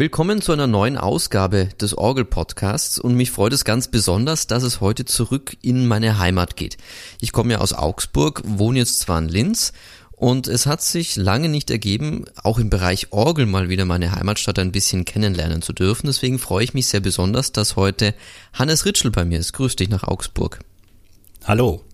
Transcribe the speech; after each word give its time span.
Willkommen 0.00 0.40
zu 0.40 0.52
einer 0.52 0.66
neuen 0.66 0.96
Ausgabe 0.96 1.68
des 1.78 1.98
Orgel-Podcasts 1.98 2.98
und 2.98 3.16
mich 3.16 3.30
freut 3.30 3.52
es 3.52 3.66
ganz 3.66 3.88
besonders, 3.88 4.46
dass 4.46 4.62
es 4.62 4.80
heute 4.80 5.04
zurück 5.04 5.58
in 5.60 5.86
meine 5.86 6.18
Heimat 6.18 6.56
geht. 6.56 6.78
Ich 7.20 7.32
komme 7.32 7.52
ja 7.52 7.58
aus 7.58 7.74
Augsburg, 7.74 8.40
wohne 8.46 8.78
jetzt 8.78 9.00
zwar 9.00 9.18
in 9.18 9.28
Linz 9.28 9.74
und 10.12 10.48
es 10.48 10.64
hat 10.64 10.80
sich 10.80 11.16
lange 11.16 11.50
nicht 11.50 11.70
ergeben, 11.70 12.24
auch 12.42 12.58
im 12.58 12.70
Bereich 12.70 13.12
Orgel 13.12 13.44
mal 13.44 13.68
wieder 13.68 13.84
meine 13.84 14.12
Heimatstadt 14.12 14.58
ein 14.58 14.72
bisschen 14.72 15.04
kennenlernen 15.04 15.60
zu 15.60 15.74
dürfen. 15.74 16.06
Deswegen 16.06 16.38
freue 16.38 16.64
ich 16.64 16.72
mich 16.72 16.86
sehr 16.86 17.00
besonders, 17.00 17.52
dass 17.52 17.76
heute 17.76 18.14
Hannes 18.54 18.86
Ritschel 18.86 19.10
bei 19.10 19.26
mir 19.26 19.38
ist. 19.38 19.52
Grüß 19.52 19.76
dich 19.76 19.90
nach 19.90 20.04
Augsburg. 20.04 20.60
Hallo. 21.44 21.84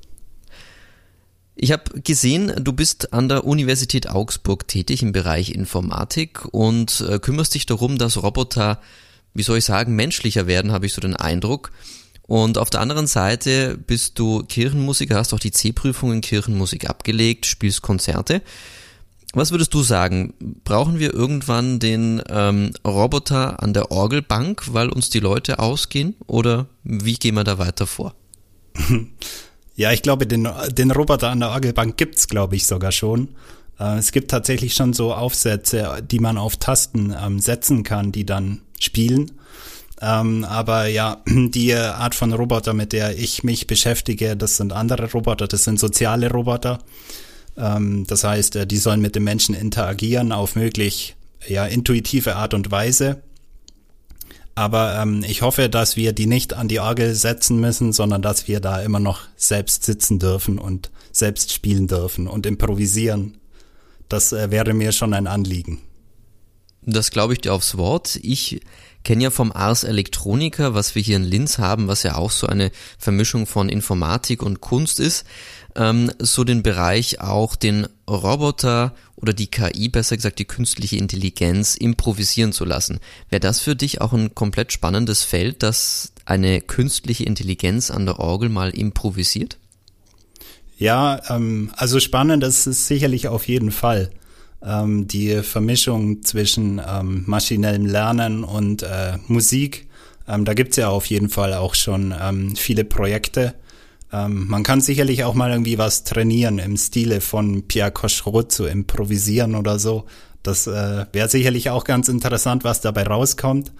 Ich 1.59 1.73
habe 1.73 2.02
gesehen, 2.02 2.52
du 2.62 2.75
bist 2.75 3.14
an 3.14 3.30
der 3.30 3.46
Universität 3.46 4.11
Augsburg 4.11 4.68
tätig 4.68 5.02
im 5.02 5.12
Bereich 5.12 5.50
Informatik 5.50 6.45
und 6.52 7.00
äh, 7.00 7.18
kümmerst 7.18 7.55
dich 7.55 7.64
darum, 7.64 7.96
dass 7.96 8.23
Roboter, 8.23 8.79
wie 9.32 9.43
soll 9.43 9.56
ich 9.56 9.64
sagen, 9.64 9.97
menschlicher 9.97 10.47
werden, 10.47 10.70
habe 10.70 10.84
ich 10.84 10.92
so 10.92 11.00
den 11.00 11.16
Eindruck. 11.16 11.73
Und 12.27 12.59
auf 12.59 12.69
der 12.69 12.80
anderen 12.80 13.06
Seite 13.06 13.78
bist 13.78 14.19
du 14.19 14.42
Kirchenmusiker, 14.42 15.16
hast 15.16 15.33
auch 15.33 15.38
die 15.38 15.50
C-Prüfung 15.50 16.12
in 16.12 16.20
Kirchenmusik 16.20 16.91
abgelegt, 16.91 17.47
spielst 17.47 17.80
Konzerte. 17.80 18.42
Was 19.33 19.50
würdest 19.50 19.73
du 19.73 19.83
sagen? 19.83 20.34
Brauchen 20.64 20.98
wir 20.98 21.14
irgendwann 21.14 21.78
den 21.78 22.23
ähm, 22.28 22.73
Roboter 22.86 23.62
an 23.62 23.73
der 23.73 23.91
Orgelbank, 23.91 24.75
weil 24.75 24.91
uns 24.91 25.09
die 25.09 25.20
Leute 25.20 25.59
ausgehen? 25.59 26.16
Oder 26.27 26.66
wie 26.84 27.14
gehen 27.14 27.34
wir 27.34 27.45
da 27.45 27.59
weiter 27.59 27.86
vor? 27.86 28.14
Ja, 29.77 29.93
ich 29.93 30.03
glaube, 30.03 30.27
den, 30.27 30.48
den 30.71 30.91
Roboter 30.91 31.30
an 31.30 31.41
der 31.41 31.51
Orgelbank 31.51 31.97
gibt's, 31.97 32.29
glaube 32.29 32.57
ich, 32.57 32.67
sogar 32.67 32.93
schon. 32.93 33.29
Äh, 33.79 33.98
es 33.98 34.11
gibt 34.11 34.30
tatsächlich 34.30 34.75
schon 34.75 34.93
so 34.93 35.15
Aufsätze, 35.15 36.03
die 36.03 36.19
man 36.19 36.39
auf 36.39 36.57
Tasten 36.57 37.15
ähm, 37.19 37.39
setzen 37.39 37.83
kann, 37.83 38.11
die 38.11 38.25
dann 38.27 38.62
spielen. 38.81 39.33
Ähm, 40.01 40.45
aber 40.45 40.87
ja, 40.87 41.23
die 41.27 41.75
Art 41.75 42.15
von 42.15 42.33
Roboter, 42.33 42.75
mit 42.75 42.92
der 42.92 43.19
ich 43.19 43.45
mich 43.45 43.67
beschäftige, 43.67 44.37
das 44.37 44.56
sind 44.56 44.73
andere 44.73 45.11
Roboter, 45.11 45.47
das 45.47 45.65
sind 45.65 45.78
soziale 45.78 46.31
Roboter. 46.31 46.78
Ähm, 47.56 48.06
das 48.06 48.25
heißt, 48.25 48.56
äh, 48.56 48.67
die 48.67 48.78
sollen 48.78 49.00
mit 49.00 49.15
den 49.15 49.25
Menschen 49.25 49.55
interagieren 49.55 50.33
auf 50.33 50.56
möglich 50.56 51.17
ja, 51.47 51.67
intuitive 51.67 52.37
Art 52.37 52.55
und 52.55 52.70
Weise. 52.70 53.22
Aber 54.57 54.99
ähm, 54.99 55.23
ich 55.23 55.43
hoffe, 55.43 55.69
dass 55.69 55.97
wir 55.97 56.15
die 56.15 56.27
nicht 56.27 56.55
an 56.55 56.67
die 56.67 56.81
Orgel 56.81 57.15
setzen 57.15 57.61
müssen, 57.61 57.93
sondern 57.93 58.23
dass 58.23 58.49
wir 58.49 58.59
da 58.59 58.81
immer 58.81 59.01
noch 59.01 59.21
selbst 59.37 59.85
sitzen 59.85 60.19
dürfen 60.19 60.59
und 60.59 60.91
selbst 61.12 61.53
spielen 61.53 61.87
dürfen 61.87 62.27
und 62.27 62.47
improvisieren. 62.47 63.37
Das 64.09 64.33
äh, 64.33 64.51
wäre 64.51 64.73
mir 64.73 64.93
schon 64.93 65.12
ein 65.12 65.27
Anliegen. 65.27 65.83
Das 66.81 67.11
glaube 67.11 67.34
ich 67.34 67.41
dir 67.43 67.53
aufs 67.53 67.77
Wort. 67.77 68.19
Ich 68.23 68.62
kenne 69.05 69.25
ja 69.25 69.31
vom 69.31 69.53
Ars 69.53 69.84
Electronica, 69.84 70.73
was 70.73 70.95
wir 70.95 71.03
hier 71.03 71.17
in 71.17 71.25
Linz 71.25 71.59
haben, 71.59 71.87
was 71.87 72.03
ja 72.03 72.15
auch 72.15 72.31
so 72.31 72.47
eine 72.47 72.71
Vermischung 72.99 73.47
von 73.47 73.69
Informatik 73.69 74.43
und 74.43 74.62
Kunst 74.62 75.01
ist, 75.01 75.27
ähm, 75.75 76.11
so 76.19 76.45
den 76.45 76.62
Bereich 76.62 77.21
auch 77.21 77.57
den 77.57 77.89
Roboter 78.09 78.95
oder 79.17 79.33
die 79.33 79.48
KI, 79.48 79.89
besser 79.89 80.17
gesagt 80.17 80.39
die 80.39 80.45
künstliche 80.45 80.97
Intelligenz, 80.97 81.75
improvisieren 81.75 82.53
zu 82.53 82.64
lassen. 82.64 83.00
Wäre 83.31 83.41
das 83.41 83.61
für 83.61 83.75
dich 83.75 84.00
auch 84.00 84.12
ein 84.12 84.34
komplett 84.34 84.72
spannendes 84.72 85.22
Feld, 85.22 85.62
dass 85.62 86.12
eine 86.25 86.61
künstliche 86.61 87.25
Intelligenz 87.25 87.91
an 87.91 88.06
der 88.06 88.20
Orgel 88.20 88.48
mal 88.48 88.70
improvisiert? 88.70 89.59
Ja, 90.78 91.20
ähm, 91.31 91.70
also 91.77 92.00
spannend 92.00 92.44
ist 92.44 92.67
es 92.67 92.87
sicherlich 92.87 93.28
auf 93.28 93.48
jeden 93.48 93.70
Fall. 93.70 94.11
Ähm, 94.62 95.09
die 95.09 95.42
Vermischung 95.42 96.22
zwischen 96.22 96.81
ähm, 96.87 97.25
maschinellem 97.27 97.87
Lernen 97.87 98.44
und 98.44 98.83
äh, 98.83 99.17
Musik, 99.27 99.87
ähm, 100.28 100.44
da 100.44 100.55
gibt's 100.55 100.77
ja 100.77 100.89
auf 100.89 101.06
jeden 101.06 101.28
Fall 101.28 101.55
auch 101.55 101.75
schon 101.75 102.14
ähm, 102.20 102.56
viele 102.56 102.84
Projekte 102.84 103.55
ähm, 104.12 104.47
man 104.49 104.62
kann 104.62 104.81
sicherlich 104.81 105.25
auch 105.25 105.35
mal 105.35 105.51
irgendwie 105.51 105.78
was 105.78 106.05
trainieren 106.05 106.59
im 106.59 106.77
Stile 106.77 107.21
von 107.21 107.67
Pierre 107.67 107.91
Cocherot 107.91 108.53
zu 108.53 108.67
improvisieren 108.67 109.55
oder 109.55 109.78
so. 109.78 110.06
Das 110.43 110.67
äh, 110.67 111.06
wäre 111.12 111.28
sicherlich 111.28 111.71
auch 111.71 111.84
ganz 111.84 112.09
interessant, 112.09 112.62
was 112.62 112.81
dabei 112.81 113.05
rauskommt. 113.05 113.72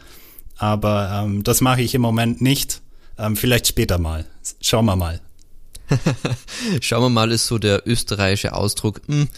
Aber 0.57 1.23
ähm, 1.23 1.45
das 1.45 1.61
mache 1.61 1.83
ich 1.83 1.95
im 1.95 2.03
Moment 2.03 2.41
nicht. 2.41 2.81
Ähm, 3.19 3.37
vielleicht 3.37 3.67
später 3.67 3.99
mal. 3.99 4.27
Schauen 4.61 4.87
wir 4.87 4.97
mal. 4.97 5.21
Schauen 6.81 7.03
wir 7.03 7.11
mal 7.11 7.31
ist 7.31 7.47
so 7.47 7.59
der 7.59 7.87
österreichische 7.87 8.53
Ausdruck. 8.53 9.03
Hm, 9.07 9.29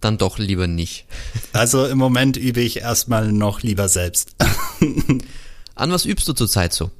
dann 0.00 0.18
doch 0.18 0.38
lieber 0.38 0.66
nicht. 0.66 1.06
also 1.52 1.86
im 1.86 1.98
Moment 1.98 2.36
übe 2.36 2.60
ich 2.60 2.78
erstmal 2.78 3.32
noch 3.32 3.62
lieber 3.62 3.88
selbst. 3.88 4.34
An 5.76 5.92
was 5.92 6.04
übst 6.04 6.26
du 6.26 6.32
zurzeit 6.32 6.72
so? 6.72 6.90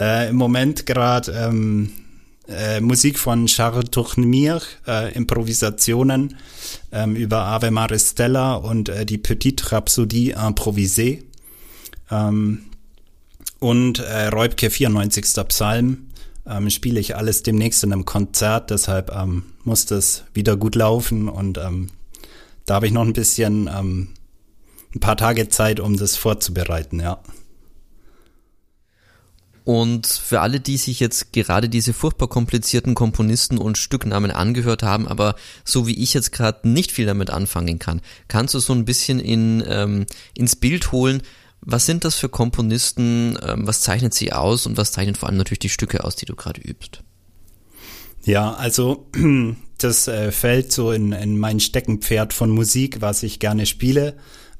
Äh, 0.00 0.30
Im 0.30 0.36
Moment 0.36 0.86
gerade 0.86 1.30
ähm, 1.32 1.92
äh, 2.48 2.80
Musik 2.80 3.18
von 3.18 3.46
Charles 3.46 3.90
Tournemire, 3.90 4.62
äh, 4.86 5.12
Improvisationen 5.14 6.36
ähm, 6.90 7.14
über 7.14 7.44
Ave 7.44 7.70
Maris 7.70 8.10
Stella 8.12 8.54
und 8.54 8.88
äh, 8.88 9.04
die 9.04 9.18
Petite 9.18 9.70
Rhapsodie 9.70 10.34
improvisée. 10.34 11.22
Ähm, 12.10 12.62
und 13.58 13.98
äh, 13.98 14.28
Räubke 14.28 14.70
94. 14.70 15.24
Psalm 15.48 16.08
ähm, 16.46 16.70
spiele 16.70 16.98
ich 16.98 17.16
alles 17.16 17.42
demnächst 17.42 17.84
in 17.84 17.92
einem 17.92 18.06
Konzert, 18.06 18.70
deshalb 18.70 19.14
ähm, 19.14 19.44
muss 19.64 19.84
das 19.84 20.24
wieder 20.32 20.56
gut 20.56 20.74
laufen 20.74 21.28
und 21.28 21.58
ähm, 21.58 21.88
da 22.64 22.76
habe 22.76 22.86
ich 22.86 22.92
noch 22.92 23.02
ein 23.02 23.12
bisschen 23.12 23.68
ähm, 23.68 24.08
ein 24.94 25.00
paar 25.00 25.18
Tage 25.18 25.48
Zeit, 25.50 25.78
um 25.78 25.96
das 25.98 26.16
vorzubereiten, 26.16 27.00
ja. 27.00 27.20
Und 29.70 30.08
für 30.08 30.40
alle, 30.40 30.58
die 30.58 30.76
sich 30.78 30.98
jetzt 30.98 31.32
gerade 31.32 31.68
diese 31.68 31.92
furchtbar 31.92 32.26
komplizierten 32.26 32.96
Komponisten 32.96 33.56
und 33.56 33.78
Stücknamen 33.78 34.32
angehört 34.32 34.82
haben, 34.82 35.06
aber 35.06 35.36
so 35.64 35.86
wie 35.86 36.02
ich 36.02 36.12
jetzt 36.12 36.32
gerade 36.32 36.68
nicht 36.68 36.90
viel 36.90 37.06
damit 37.06 37.30
anfangen 37.30 37.78
kann, 37.78 38.00
kannst 38.26 38.52
du 38.54 38.58
so 38.58 38.72
ein 38.72 38.84
bisschen 38.84 39.20
in, 39.20 39.62
ähm, 39.68 40.06
ins 40.34 40.56
Bild 40.56 40.90
holen, 40.90 41.22
was 41.60 41.86
sind 41.86 42.04
das 42.04 42.16
für 42.16 42.28
Komponisten, 42.28 43.38
ähm, 43.46 43.64
was 43.64 43.80
zeichnet 43.82 44.12
sie 44.12 44.32
aus 44.32 44.66
und 44.66 44.76
was 44.76 44.90
zeichnet 44.90 45.18
vor 45.18 45.28
allem 45.28 45.38
natürlich 45.38 45.60
die 45.60 45.68
Stücke 45.68 46.02
aus, 46.02 46.16
die 46.16 46.26
du 46.26 46.34
gerade 46.34 46.60
übst? 46.60 47.04
Ja, 48.24 48.54
also 48.54 49.06
das 49.78 50.08
äh, 50.08 50.32
fällt 50.32 50.72
so 50.72 50.90
in, 50.90 51.12
in 51.12 51.38
mein 51.38 51.60
Steckenpferd 51.60 52.32
von 52.32 52.50
Musik, 52.50 53.02
was 53.02 53.22
ich 53.22 53.38
gerne 53.38 53.66
spiele. 53.66 54.16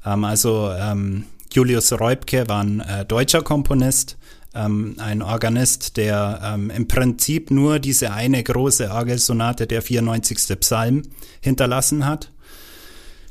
Ähm, 0.06 0.22
also 0.22 0.70
ähm, 0.70 1.24
Julius 1.52 1.90
Reubke 1.98 2.46
war 2.46 2.62
ein 2.62 2.78
äh, 2.78 3.04
deutscher 3.04 3.42
Komponist, 3.42 4.16
ähm, 4.54 4.96
ein 4.98 5.22
Organist, 5.22 5.96
der 5.96 6.40
ähm, 6.42 6.70
im 6.70 6.88
Prinzip 6.88 7.50
nur 7.50 7.78
diese 7.78 8.12
eine 8.12 8.42
große 8.42 8.90
Orgelsonate, 8.90 9.66
der 9.66 9.82
94. 9.82 10.58
Psalm, 10.60 11.02
hinterlassen 11.40 12.06
hat. 12.06 12.32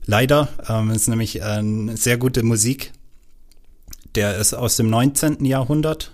Leider 0.06 0.50
ähm, 0.68 0.91
ist 0.91 1.08
nämlich 1.08 1.44
eine 1.44 1.97
sehr 1.97 2.18
gute 2.18 2.44
Musik. 2.44 2.94
Der 4.16 4.38
ist 4.38 4.53
aus 4.53 4.78
dem 4.78 4.90
19. 4.90 5.46
Jahrhundert. 5.46 6.13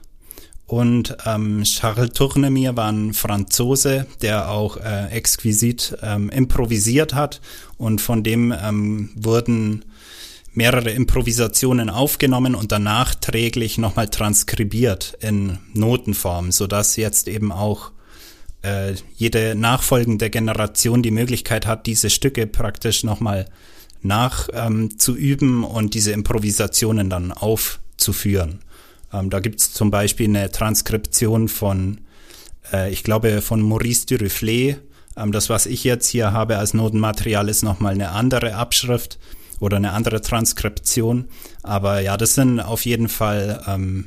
Und 0.68 1.16
ähm, 1.26 1.64
Charles 1.64 2.12
Tournemire 2.14 2.76
war 2.76 2.92
ein 2.92 3.14
Franzose, 3.14 4.08
der 4.22 4.50
auch 4.50 4.78
äh, 4.78 5.10
exquisit 5.12 5.96
ähm, 6.02 6.30
improvisiert 6.30 7.14
hat. 7.14 7.40
Und 7.78 8.02
von 8.02 8.24
dem 8.24 8.52
ähm, 8.52 9.12
wurden 9.16 9.86
mehrere 10.56 10.92
Improvisationen 10.92 11.90
aufgenommen 11.90 12.56
und 12.56 12.72
danach 12.72 13.14
träglich 13.16 13.78
nochmal 13.78 14.10
transkribiert 14.10 15.18
in 15.20 15.58
Notenform, 15.74 16.52
sodass 16.52 16.96
jetzt 16.96 17.28
eben 17.28 17.52
auch 17.52 17.92
äh, 18.62 18.96
jede 19.16 19.56
nachfolgende 19.56 20.30
Generation 20.30 21.04
die 21.04 21.12
Möglichkeit 21.12 21.68
hat, 21.68 21.86
diese 21.86 22.10
Stücke 22.10 22.48
praktisch 22.48 23.04
nochmal 23.04 23.46
nachzuüben 24.02 25.58
ähm, 25.58 25.64
und 25.64 25.94
diese 25.94 26.12
Improvisationen 26.12 27.10
dann 27.10 27.32
aufzuführen. 27.32 28.60
Ähm, 29.14 29.30
da 29.30 29.40
gibt's 29.40 29.74
zum 29.74 29.92
Beispiel 29.92 30.28
eine 30.28 30.52
Transkription 30.52 31.48
von, 31.48 32.02
äh, 32.72 32.92
ich 32.92 33.04
glaube, 33.04 33.42
von 33.42 33.62
Maurice 33.62 34.06
Duruflé. 34.08 34.78
Ähm, 35.18 35.32
das, 35.32 35.50
was 35.50 35.66
ich 35.66 35.84
jetzt 35.84 36.08
hier 36.08 36.32
habe 36.32 36.58
als 36.58 36.74
Notenmaterial, 36.74 37.50
ist 37.50 37.64
nochmal 37.64 37.94
eine 37.94 38.10
andere 38.12 38.56
Abschrift 38.56 39.20
oder 39.60 39.78
eine 39.78 39.94
andere 39.94 40.22
Transkription. 40.22 41.30
Aber 41.64 42.00
ja, 42.00 42.18
das 42.18 42.36
sind 42.36 42.60
auf 42.60 42.86
jeden 42.86 43.10
Fall 43.10 43.64
ähm, 43.68 44.06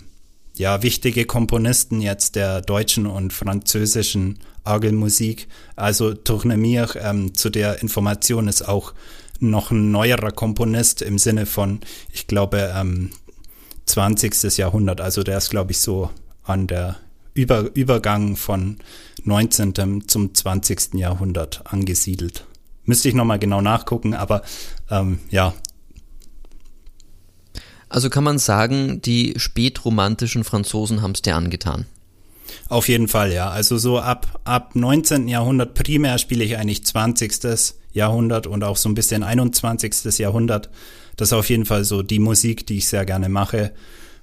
ja 0.57 0.83
wichtige 0.83 1.25
Komponisten 1.25 2.01
jetzt 2.01 2.37
der 2.37 2.61
deutschen 2.61 3.07
und 3.07 3.33
französischen 3.33 4.39
Orgelmusik. 4.65 5.49
Also 5.77 6.15
Tournemire 6.15 6.99
ähm, 7.01 7.35
zu 7.35 7.51
der 7.51 7.83
Information 7.83 8.49
ist 8.49 8.67
auch 8.67 8.93
noch 9.41 9.71
ein 9.71 9.91
neuerer 9.91 10.33
Komponist 10.33 11.01
im 11.03 11.19
Sinne 11.19 11.47
von, 11.47 11.81
ich 12.13 12.27
glaube, 12.27 12.73
ähm, 12.75 13.11
20. 13.87 14.59
Jahrhundert. 14.59 15.01
Also 15.01 15.23
der 15.23 15.39
ist, 15.39 15.51
glaube 15.51 15.73
ich, 15.73 15.79
so 15.79 16.11
an 16.45 16.67
der 16.67 16.97
Über 17.35 17.71
Übergang 17.75 18.37
von 18.37 18.79
19. 19.25 20.09
zum 20.09 20.35
20. 20.35 20.95
Jahrhundert 20.95 21.63
angesiedelt. 21.73 22.45
Müsste 22.89 23.11
ich 23.11 23.15
nochmal 23.15 23.39
genau 23.39 23.61
nachgucken, 23.61 24.15
aber 24.15 24.41
ähm, 24.91 25.19
ja. 25.29 25.53
Also 27.91 28.09
kann 28.09 28.25
man 28.25 28.39
sagen, 28.39 29.03
die 29.03 29.35
spätromantischen 29.37 30.43
Franzosen 30.43 31.03
haben 31.03 31.11
es 31.11 31.21
dir 31.21 31.37
angetan. 31.37 31.85
Auf 32.71 32.89
jeden 32.89 33.07
Fall, 33.07 33.31
ja. 33.31 33.51
Also 33.51 33.77
so 33.77 33.99
ab, 33.99 34.41
ab 34.45 34.75
19. 34.75 35.29
Jahrhundert 35.29 35.75
primär 35.75 36.17
spiele 36.17 36.43
ich 36.43 36.57
eigentlich 36.57 36.83
20. 36.83 37.75
Jahrhundert 37.93 38.47
und 38.47 38.65
auch 38.65 38.79
so 38.79 38.89
ein 38.89 38.95
bisschen 38.95 39.23
21. 39.23 40.19
Jahrhundert. 40.19 40.71
Das 41.17 41.29
ist 41.29 41.35
auf 41.35 41.51
jeden 41.51 41.67
Fall 41.67 41.85
so 41.85 42.03
die 42.03 42.21
Musik, 42.21 42.67
die 42.67 42.79
ich 42.79 42.89
sehr 42.89 43.05
gerne 43.05 43.29
mache. 43.29 43.73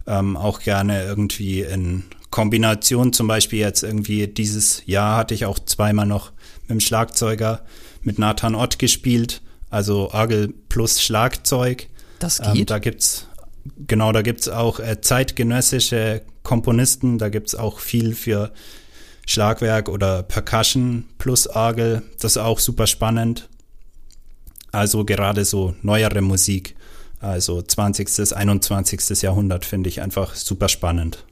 Ähm, 0.08 0.38
auch 0.38 0.60
gerne 0.60 1.04
irgendwie 1.04 1.62
in 1.62 2.06
Kombination, 2.32 3.14
zum 3.14 3.28
Beispiel 3.28 3.60
jetzt 3.60 3.84
irgendwie 3.84 4.26
dieses 4.26 4.82
Jahr 4.88 5.18
hatte 5.18 5.36
ich 5.36 5.46
auch 5.46 5.60
zweimal 5.60 6.08
noch 6.08 6.32
mit 6.62 6.72
dem 6.72 6.80
Schlagzeuger 6.80 7.62
mit 8.06 8.20
Nathan 8.20 8.56
Ott 8.56 8.80
gespielt, 8.80 9.42
also 9.70 10.12
Orgel 10.12 10.54
plus 10.70 11.02
Schlagzeug. 11.02 11.90
Das 12.20 12.40
geht. 12.40 12.56
Ähm, 12.56 12.66
da 12.66 12.80
gibt's 12.80 13.28
genau, 13.88 14.12
da 14.12 14.22
gibt's 14.22 14.48
auch 14.48 14.80
äh, 14.80 15.02
zeitgenössische 15.02 16.22
Komponisten, 16.44 17.18
da 17.18 17.30
gibt's 17.30 17.56
auch 17.56 17.80
viel 17.80 18.16
für 18.16 18.52
Schlagwerk 19.26 19.90
oder 19.90 20.24
Percussion 20.24 21.06
plus 21.18 21.48
Orgel. 21.48 22.04
Das 22.20 22.34
ist 22.34 22.38
auch 22.38 22.60
super 22.60 22.88
spannend. 22.88 23.50
Also 24.72 25.06
gerade 25.06 25.46
so 25.46 25.74
neuere 25.82 26.22
Musik, 26.22 26.76
also 27.20 27.62
20., 27.62 28.36
21. 28.36 29.22
Jahrhundert 29.22 29.66
finde 29.66 29.90
ich 29.90 30.02
einfach 30.02 30.36
super 30.36 30.70
spannend. 30.70 31.26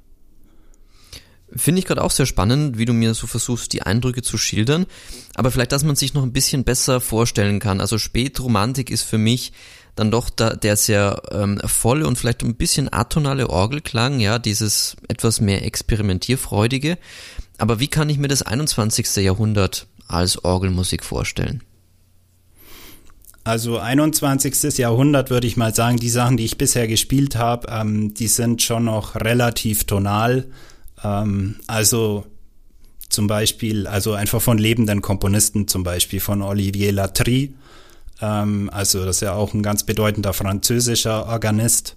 Finde 1.55 1.79
ich 1.79 1.85
gerade 1.85 2.03
auch 2.03 2.11
sehr 2.11 2.25
spannend, 2.25 2.77
wie 2.77 2.85
du 2.85 2.93
mir 2.93 3.13
so 3.13 3.27
versuchst, 3.27 3.73
die 3.73 3.83
Eindrücke 3.83 4.21
zu 4.21 4.37
schildern. 4.37 4.85
Aber 5.35 5.51
vielleicht, 5.51 5.71
dass 5.71 5.83
man 5.83 5.95
sich 5.95 6.13
noch 6.13 6.23
ein 6.23 6.33
bisschen 6.33 6.63
besser 6.63 6.99
vorstellen 6.99 7.59
kann. 7.59 7.81
Also 7.81 7.97
Spätromantik 7.97 8.89
ist 8.89 9.03
für 9.03 9.17
mich 9.17 9.53
dann 9.95 10.09
doch 10.09 10.29
da, 10.29 10.55
der 10.55 10.75
sehr 10.75 11.21
ähm, 11.31 11.59
volle 11.65 12.07
und 12.07 12.17
vielleicht 12.17 12.43
ein 12.43 12.55
bisschen 12.55 12.91
atonale 12.91 13.49
Orgelklang, 13.49 14.19
ja, 14.19 14.39
dieses 14.39 14.97
etwas 15.07 15.39
mehr 15.39 15.65
experimentierfreudige. 15.65 16.97
Aber 17.57 17.79
wie 17.79 17.87
kann 17.87 18.09
ich 18.09 18.17
mir 18.17 18.27
das 18.27 18.41
21. 18.41 19.17
Jahrhundert 19.17 19.87
als 20.07 20.43
Orgelmusik 20.43 21.03
vorstellen? 21.03 21.61
Also 23.43 23.77
21. 23.77 24.77
Jahrhundert 24.77 25.29
würde 25.29 25.47
ich 25.47 25.57
mal 25.57 25.75
sagen, 25.75 25.97
die 25.97 26.09
Sachen, 26.09 26.37
die 26.37 26.45
ich 26.45 26.57
bisher 26.57 26.87
gespielt 26.87 27.35
habe, 27.35 27.67
ähm, 27.69 28.13
die 28.13 28.27
sind 28.27 28.61
schon 28.61 28.85
noch 28.85 29.15
relativ 29.15 29.83
tonal. 29.83 30.45
Ähm, 31.03 31.55
also 31.67 32.25
zum 33.09 33.27
Beispiel, 33.27 33.87
also 33.87 34.13
einfach 34.13 34.41
von 34.41 34.57
lebenden 34.57 35.01
Komponisten, 35.01 35.67
zum 35.67 35.83
Beispiel 35.83 36.19
von 36.19 36.41
Olivier 36.41 36.91
Latry. 36.91 37.53
Ähm, 38.21 38.69
also 38.73 39.05
das 39.05 39.17
ist 39.17 39.21
ja 39.21 39.33
auch 39.33 39.53
ein 39.53 39.63
ganz 39.63 39.83
bedeutender 39.83 40.33
französischer 40.33 41.27
Organist. 41.27 41.95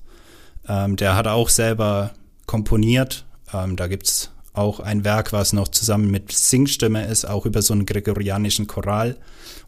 Ähm, 0.68 0.96
der 0.96 1.16
hat 1.16 1.26
auch 1.26 1.48
selber 1.48 2.12
komponiert. 2.46 3.24
Ähm, 3.52 3.76
da 3.76 3.86
gibt's 3.86 4.30
auch 4.52 4.80
ein 4.80 5.04
Werk, 5.04 5.32
was 5.32 5.52
noch 5.52 5.68
zusammen 5.68 6.10
mit 6.10 6.32
Singstimme 6.32 7.06
ist, 7.06 7.26
auch 7.26 7.46
über 7.46 7.62
so 7.62 7.74
einen 7.74 7.86
gregorianischen 7.86 8.66
Choral. 8.66 9.16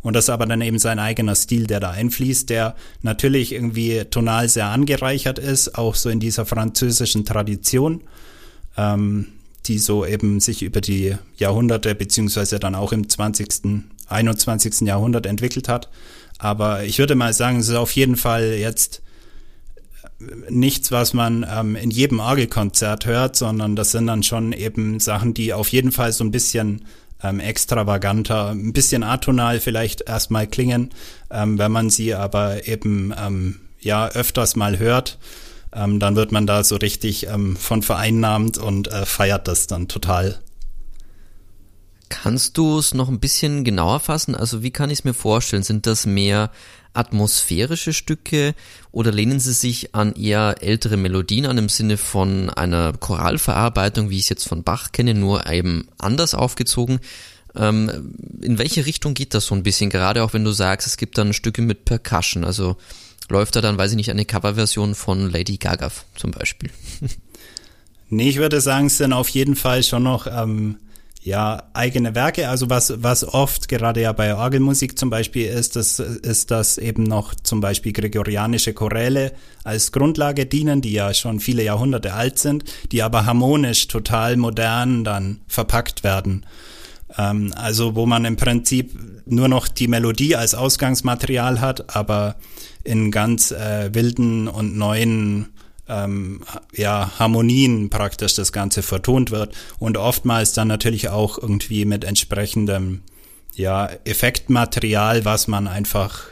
Und 0.00 0.14
das 0.14 0.24
ist 0.24 0.30
aber 0.30 0.46
dann 0.46 0.62
eben 0.62 0.78
sein 0.78 0.98
eigener 0.98 1.34
Stil, 1.34 1.66
der 1.66 1.80
da 1.80 1.90
einfließt, 1.90 2.48
der 2.48 2.74
natürlich 3.02 3.52
irgendwie 3.52 4.04
tonal 4.10 4.48
sehr 4.48 4.66
angereichert 4.66 5.38
ist, 5.38 5.76
auch 5.76 5.94
so 5.94 6.08
in 6.08 6.20
dieser 6.20 6.46
französischen 6.46 7.24
Tradition 7.24 8.02
ähm, 8.78 9.26
die 9.66 9.78
so 9.78 10.06
eben 10.06 10.40
sich 10.40 10.62
über 10.62 10.80
die 10.80 11.16
Jahrhunderte 11.36 11.94
beziehungsweise 11.94 12.58
dann 12.58 12.74
auch 12.74 12.92
im 12.92 13.08
20., 13.08 13.82
21. 14.06 14.80
Jahrhundert 14.82 15.26
entwickelt 15.26 15.68
hat. 15.68 15.90
Aber 16.38 16.84
ich 16.84 16.98
würde 16.98 17.16
mal 17.16 17.34
sagen, 17.34 17.58
es 17.58 17.68
ist 17.68 17.74
auf 17.74 17.92
jeden 17.92 18.16
Fall 18.16 18.54
jetzt 18.54 19.02
nichts, 20.48 20.90
was 20.90 21.12
man 21.12 21.46
ähm, 21.48 21.76
in 21.76 21.90
jedem 21.90 22.20
Orgelkonzert 22.20 23.06
hört, 23.06 23.36
sondern 23.36 23.76
das 23.76 23.90
sind 23.90 24.06
dann 24.06 24.22
schon 24.22 24.52
eben 24.52 25.00
Sachen, 25.00 25.34
die 25.34 25.52
auf 25.52 25.68
jeden 25.68 25.92
Fall 25.92 26.12
so 26.12 26.24
ein 26.24 26.30
bisschen 26.30 26.84
ähm, 27.22 27.40
extravaganter, 27.40 28.50
ein 28.50 28.72
bisschen 28.72 29.02
atonal 29.02 29.60
vielleicht 29.60 30.02
erstmal 30.02 30.46
klingen, 30.46 30.90
ähm, 31.30 31.58
wenn 31.58 31.72
man 31.72 31.90
sie 31.90 32.14
aber 32.14 32.66
eben 32.66 33.12
ähm, 33.18 33.60
ja 33.80 34.08
öfters 34.08 34.56
mal 34.56 34.78
hört 34.78 35.18
ähm, 35.72 36.00
dann 36.00 36.16
wird 36.16 36.32
man 36.32 36.46
da 36.46 36.64
so 36.64 36.76
richtig 36.76 37.26
ähm, 37.26 37.56
von 37.56 37.82
vereinnahmt 37.82 38.58
und 38.58 38.88
äh, 38.88 39.06
feiert 39.06 39.48
das 39.48 39.66
dann 39.66 39.88
total. 39.88 40.40
Kannst 42.08 42.56
du 42.56 42.78
es 42.78 42.94
noch 42.94 43.08
ein 43.08 43.20
bisschen 43.20 43.64
genauer 43.64 44.00
fassen? 44.00 44.34
Also 44.34 44.62
wie 44.62 44.70
kann 44.70 44.90
ich 44.90 45.00
es 45.00 45.04
mir 45.04 45.14
vorstellen? 45.14 45.62
Sind 45.62 45.86
das 45.86 46.06
mehr 46.06 46.50
atmosphärische 46.94 47.92
Stücke 47.92 48.54
oder 48.92 49.12
lehnen 49.12 49.40
sie 49.40 49.52
sich 49.52 49.94
an 49.94 50.14
eher 50.14 50.56
ältere 50.60 50.96
Melodien 50.96 51.46
an 51.46 51.58
im 51.58 51.68
Sinne 51.68 51.98
von 51.98 52.48
einer 52.50 52.94
Choralverarbeitung, 52.94 54.08
wie 54.08 54.16
ich 54.16 54.22
es 54.22 54.28
jetzt 54.30 54.48
von 54.48 54.62
Bach 54.62 54.90
kenne, 54.92 55.14
nur 55.14 55.46
eben 55.46 55.88
anders 55.98 56.34
aufgezogen? 56.34 57.00
Ähm, 57.54 58.14
in 58.40 58.58
welche 58.58 58.86
Richtung 58.86 59.14
geht 59.14 59.34
das 59.34 59.46
so 59.46 59.54
ein 59.54 59.62
bisschen? 59.62 59.90
Gerade 59.90 60.22
auch 60.24 60.32
wenn 60.32 60.44
du 60.44 60.52
sagst, 60.52 60.86
es 60.86 60.96
gibt 60.96 61.18
dann 61.18 61.34
Stücke 61.34 61.60
mit 61.60 61.84
Percussion, 61.84 62.44
also 62.44 62.76
läuft 63.28 63.56
da 63.56 63.60
dann, 63.60 63.78
weiß 63.78 63.92
ich 63.92 63.96
nicht, 63.96 64.10
eine 64.10 64.24
Coverversion 64.24 64.94
von 64.94 65.30
Lady 65.30 65.56
Gaga 65.56 65.90
zum 66.14 66.30
Beispiel. 66.30 66.70
nee, 68.08 68.28
ich 68.28 68.36
würde 68.36 68.60
sagen, 68.60 68.86
es 68.86 68.98
sind 68.98 69.12
auf 69.12 69.28
jeden 69.28 69.56
Fall 69.56 69.82
schon 69.82 70.02
noch 70.02 70.26
ähm, 70.26 70.76
ja 71.22 71.64
eigene 71.74 72.14
Werke. 72.14 72.48
Also 72.48 72.70
was 72.70 73.02
was 73.02 73.24
oft 73.24 73.68
gerade 73.68 74.00
ja 74.02 74.12
bei 74.12 74.34
Orgelmusik 74.34 74.98
zum 74.98 75.10
Beispiel 75.10 75.46
ist, 75.46 75.76
das 75.76 75.98
ist, 76.00 76.50
dass 76.50 76.78
eben 76.78 77.02
noch 77.04 77.34
zum 77.34 77.60
Beispiel 77.60 77.92
gregorianische 77.92 78.72
Choräle 78.72 79.32
als 79.64 79.92
Grundlage 79.92 80.46
dienen, 80.46 80.80
die 80.80 80.92
ja 80.92 81.12
schon 81.14 81.40
viele 81.40 81.62
Jahrhunderte 81.62 82.14
alt 82.14 82.38
sind, 82.38 82.64
die 82.92 83.02
aber 83.02 83.26
harmonisch 83.26 83.88
total 83.88 84.36
modern 84.36 85.04
dann 85.04 85.40
verpackt 85.46 86.02
werden. 86.02 86.46
Ähm, 87.16 87.52
also 87.54 87.94
wo 87.94 88.06
man 88.06 88.24
im 88.24 88.36
Prinzip 88.36 88.98
nur 89.26 89.48
noch 89.48 89.68
die 89.68 89.88
Melodie 89.88 90.36
als 90.36 90.54
Ausgangsmaterial 90.54 91.60
hat, 91.60 91.94
aber 91.94 92.36
in 92.88 93.10
ganz 93.10 93.50
äh, 93.50 93.94
wilden 93.94 94.48
und 94.48 94.76
neuen 94.76 95.48
ähm, 95.88 96.40
ja, 96.74 97.12
Harmonien 97.18 97.90
praktisch 97.90 98.34
das 98.34 98.52
Ganze 98.52 98.82
vertont 98.82 99.30
wird 99.30 99.54
und 99.78 99.96
oftmals 99.96 100.52
dann 100.52 100.68
natürlich 100.68 101.10
auch 101.10 101.38
irgendwie 101.38 101.84
mit 101.84 102.04
entsprechendem 102.04 103.02
ja, 103.54 103.90
Effektmaterial, 104.04 105.24
was 105.24 105.48
man 105.48 105.68
einfach 105.68 106.22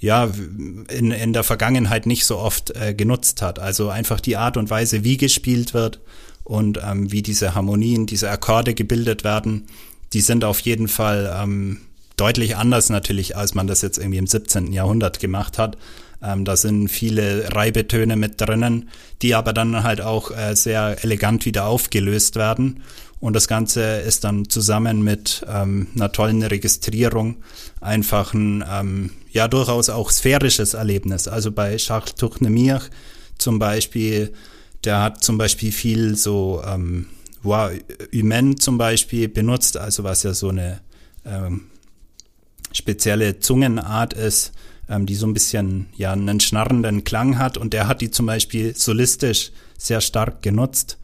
ja, 0.00 0.30
in, 0.88 1.10
in 1.10 1.32
der 1.32 1.42
Vergangenheit 1.42 2.06
nicht 2.06 2.24
so 2.24 2.38
oft 2.38 2.70
äh, 2.76 2.94
genutzt 2.94 3.42
hat. 3.42 3.58
Also 3.58 3.88
einfach 3.88 4.20
die 4.20 4.36
Art 4.36 4.56
und 4.56 4.70
Weise, 4.70 5.04
wie 5.04 5.16
gespielt 5.16 5.74
wird 5.74 6.00
und 6.44 6.78
ähm, 6.84 7.10
wie 7.10 7.22
diese 7.22 7.54
Harmonien, 7.54 8.06
diese 8.06 8.30
Akkorde 8.30 8.74
gebildet 8.74 9.24
werden, 9.24 9.66
die 10.12 10.20
sind 10.20 10.44
auf 10.44 10.60
jeden 10.60 10.88
Fall 10.88 11.34
ähm, 11.36 11.80
deutlich 12.20 12.56
anders 12.56 12.90
natürlich, 12.90 13.36
als 13.36 13.54
man 13.54 13.66
das 13.66 13.82
jetzt 13.82 13.98
irgendwie 13.98 14.18
im 14.18 14.26
17. 14.26 14.72
Jahrhundert 14.72 15.20
gemacht 15.20 15.58
hat. 15.58 15.76
Ähm, 16.22 16.44
da 16.44 16.56
sind 16.56 16.88
viele 16.88 17.54
Reibetöne 17.54 18.16
mit 18.16 18.40
drinnen, 18.40 18.88
die 19.22 19.34
aber 19.34 19.52
dann 19.52 19.84
halt 19.84 20.00
auch 20.00 20.30
äh, 20.30 20.54
sehr 20.54 21.02
elegant 21.04 21.46
wieder 21.46 21.66
aufgelöst 21.66 22.36
werden. 22.36 22.82
Und 23.20 23.34
das 23.34 23.48
Ganze 23.48 23.98
ist 23.98 24.24
dann 24.24 24.48
zusammen 24.48 25.02
mit 25.02 25.44
ähm, 25.48 25.88
einer 25.94 26.12
tollen 26.12 26.42
Registrierung 26.42 27.36
einfach 27.80 28.32
ein, 28.32 28.64
ähm, 28.70 29.10
ja, 29.30 29.48
durchaus 29.48 29.88
auch 29.88 30.10
sphärisches 30.10 30.74
Erlebnis. 30.74 31.26
Also 31.26 31.50
bei 31.50 31.76
Charles 31.76 32.14
Tournemire 32.14 32.82
zum 33.36 33.58
Beispiel, 33.58 34.32
der 34.84 35.02
hat 35.02 35.22
zum 35.22 35.38
Beispiel 35.38 35.72
viel 35.72 36.16
so, 36.16 36.62
ähm, 36.66 37.06
voix 37.42 37.72
humaine 38.12 38.56
zum 38.56 38.78
Beispiel 38.78 39.28
benutzt, 39.28 39.76
also 39.76 40.04
was 40.04 40.22
ja 40.22 40.34
so 40.34 40.48
eine 40.48 40.80
ähm, 41.24 41.62
spezielle 42.72 43.40
Zungenart 43.40 44.12
ist, 44.12 44.52
ähm, 44.88 45.06
die 45.06 45.14
so 45.14 45.26
ein 45.26 45.34
bisschen 45.34 45.86
ja 45.96 46.12
einen 46.12 46.40
schnarrenden 46.40 47.04
Klang 47.04 47.38
hat 47.38 47.58
und 47.58 47.72
der 47.72 47.88
hat 47.88 48.00
die 48.00 48.10
zum 48.10 48.26
Beispiel 48.26 48.76
solistisch 48.76 49.52
sehr 49.76 50.00
stark 50.00 50.42
genutzt. 50.42 50.98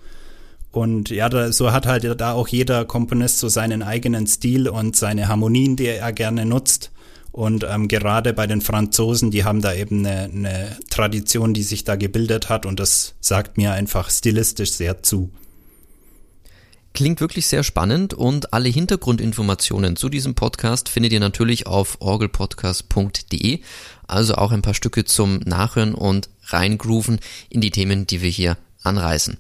Und 0.73 1.11
ja, 1.11 1.29
da, 1.29 1.53
so 1.53 1.73
hat 1.73 1.87
halt 1.87 2.21
da 2.21 2.33
auch 2.33 2.49
jeder 2.49 2.85
Komponist 2.85 3.39
so 3.39 3.49
seinen 3.49 3.83
eigenen 3.83 4.27
Stil 4.27 4.69
und 4.69 4.97
seine 4.97 5.29
Harmonien, 5.29 5.77
die 5.77 5.87
er 5.87 6.13
gerne 6.13 6.45
nutzt. 6.45 6.91
Und 7.31 7.65
ähm, 7.69 7.89
gerade 7.89 8.33
bei 8.33 8.47
den 8.47 8.61
Franzosen, 8.61 9.31
die 9.31 9.45
haben 9.45 9.61
da 9.61 9.75
eben 9.75 10.07
eine, 10.07 10.25
eine 10.25 10.77
Tradition, 10.91 11.55
die 11.55 11.63
sich 11.63 11.85
da 11.85 11.97
gebildet 11.97 12.49
hat 12.49 12.65
und 12.67 12.79
das 12.79 13.15
sagt 13.21 13.57
mir 13.57 13.73
einfach 13.73 14.11
stilistisch 14.11 14.73
sehr 14.73 15.03
zu. 15.03 15.31
Klingt 16.95 17.21
wirklich 17.21 17.49
sehr 17.49 17.65
spannend 17.65 18.15
und 18.15 18.53
alle 18.53 18.69
Hintergrundinformationen 18.69 19.97
zu 19.97 20.09
diesem 20.09 20.37
Podcast 20.37 20.89
findet 20.89 21.13
ihr 21.13 21.19
natürlich 21.19 21.67
auf 21.67 21.97
orgelpodcast.de, 22.01 23.61
also 24.07 24.37
auch 24.37 24.53
ein 24.53 24.63
paar 24.63 24.75
Stücke 24.75 25.05
zum 25.05 25.41
Nachhören 25.41 25.93
und 25.93 26.29
reingrooven 26.45 27.19
in 27.51 27.61
die 27.61 27.73
Themen, 27.73 28.07
die 28.07 28.23
wir 28.23 28.31
hier 28.31 28.57
anreißen. 28.85 29.39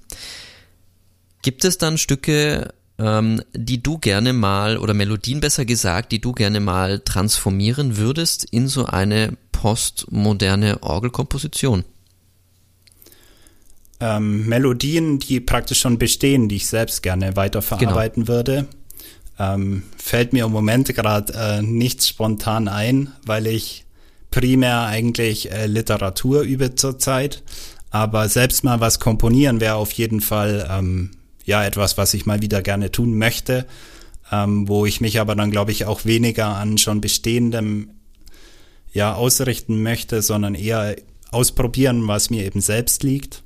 Gibt 1.42 1.64
es 1.64 1.78
dann 1.78 1.96
Stücke, 1.96 2.75
ähm, 2.99 3.40
die 3.52 3.80
du 3.80 3.99
gerne 3.99 4.32
mal, 4.32 4.76
oder 4.76 4.92
Melodien 4.92 5.38
besser 5.38 5.64
gesagt, 5.64 6.11
die 6.11 6.20
du 6.20 6.32
gerne 6.32 6.58
mal 6.58 6.99
transformieren 6.99 7.96
würdest 7.96 8.42
in 8.50 8.66
so 8.66 8.87
eine 8.87 9.37
postmoderne 9.52 10.82
Orgelkomposition? 10.82 11.84
Ähm, 14.01 14.47
Melodien, 14.47 15.19
die 15.19 15.41
praktisch 15.41 15.81
schon 15.81 15.99
bestehen, 15.99 16.49
die 16.49 16.57
ich 16.57 16.67
selbst 16.67 17.03
gerne 17.03 17.37
weiterverarbeiten 17.37 18.25
genau. 18.25 18.37
würde. 18.37 18.67
Ähm, 19.39 19.83
fällt 19.97 20.33
mir 20.33 20.45
im 20.45 20.53
Moment 20.53 20.95
gerade 20.95 21.33
äh, 21.35 21.63
nichts 21.63 22.09
spontan 22.09 22.69
ein, 22.69 23.13
weil 23.27 23.47
ich 23.47 23.85
primär 24.31 24.83
eigentlich 24.83 25.51
äh, 25.51 25.67
Literatur 25.67 26.43
übe 26.43 26.75
zurzeit. 26.75 27.43
Aber 27.91 28.29
selbst 28.29 28.65
mal 28.65 28.81
was 28.81 28.99
komponieren 28.99 29.61
wäre 29.61 29.77
auf 29.77 29.93
jeden 29.93 30.21
Fall 30.21 30.69
ähm, 30.71 31.13
ja 31.45 31.65
etwas, 31.65 31.97
was 31.97 32.15
ich 32.15 32.27
mal 32.27 32.43
wieder 32.43 32.63
gerne 32.63 32.91
tun 32.91 33.17
möchte, 33.17 33.67
ähm, 34.33 34.69
wo 34.69 34.87
ich 34.87 35.01
mich 35.01 35.21
aber 35.21 35.37
dann 35.37 35.53
glaube 35.53 35.71
ich 35.71 35.85
auch 35.85 36.05
weniger 36.05 36.57
an 36.57 36.79
schon 36.79 37.01
bestehendem 37.01 37.91
ja 38.93 39.15
ausrichten 39.15 39.83
möchte, 39.83 40.23
sondern 40.23 40.55
eher 40.55 40.97
ausprobieren, 41.31 42.07
was 42.09 42.31
mir 42.31 42.45
eben 42.45 42.61
selbst 42.61 43.03
liegt. 43.03 43.45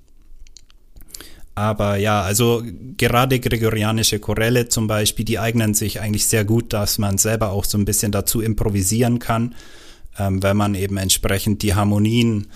Aber 1.58 1.96
ja, 1.96 2.22
also 2.22 2.62
gerade 2.96 3.40
gregorianische 3.40 4.20
Choräle 4.20 4.68
zum 4.68 4.86
Beispiel, 4.86 5.24
die 5.24 5.40
eignen 5.40 5.74
sich 5.74 6.00
eigentlich 6.00 6.28
sehr 6.28 6.44
gut, 6.44 6.72
dass 6.72 6.98
man 6.98 7.18
selber 7.18 7.50
auch 7.50 7.64
so 7.64 7.76
ein 7.76 7.84
bisschen 7.84 8.12
dazu 8.12 8.40
improvisieren 8.40 9.18
kann, 9.18 9.56
ähm, 10.20 10.40
wenn 10.40 10.56
man 10.56 10.76
eben 10.76 10.96
entsprechend 10.98 11.62
die 11.62 11.74
Harmonien 11.74 12.46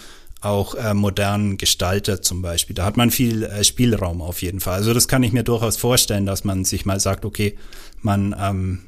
auch 0.40 0.76
äh, 0.76 0.94
modern 0.94 1.56
gestaltet 1.56 2.24
zum 2.24 2.42
Beispiel. 2.42 2.76
Da 2.76 2.84
hat 2.84 2.96
man 2.96 3.10
viel 3.10 3.42
äh, 3.42 3.64
Spielraum 3.64 4.22
auf 4.22 4.40
jeden 4.40 4.60
Fall. 4.60 4.74
Also 4.74 4.94
das 4.94 5.08
kann 5.08 5.24
ich 5.24 5.32
mir 5.32 5.42
durchaus 5.42 5.76
vorstellen, 5.76 6.24
dass 6.24 6.44
man 6.44 6.64
sich 6.64 6.86
mal 6.86 7.00
sagt, 7.00 7.24
okay, 7.24 7.58
man 8.02 8.36
ähm, 8.38 8.82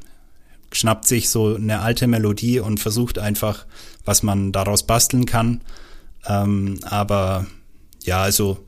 schnappt 0.70 1.08
sich 1.08 1.28
so 1.28 1.56
eine 1.56 1.80
alte 1.80 2.06
Melodie 2.06 2.60
und 2.60 2.78
versucht 2.78 3.18
einfach, 3.18 3.66
was 4.04 4.22
man 4.22 4.52
daraus 4.52 4.84
basteln 4.84 5.26
kann. 5.26 5.60
Ähm, 6.24 6.78
aber 6.84 7.46
ja, 8.04 8.22
also 8.22 8.64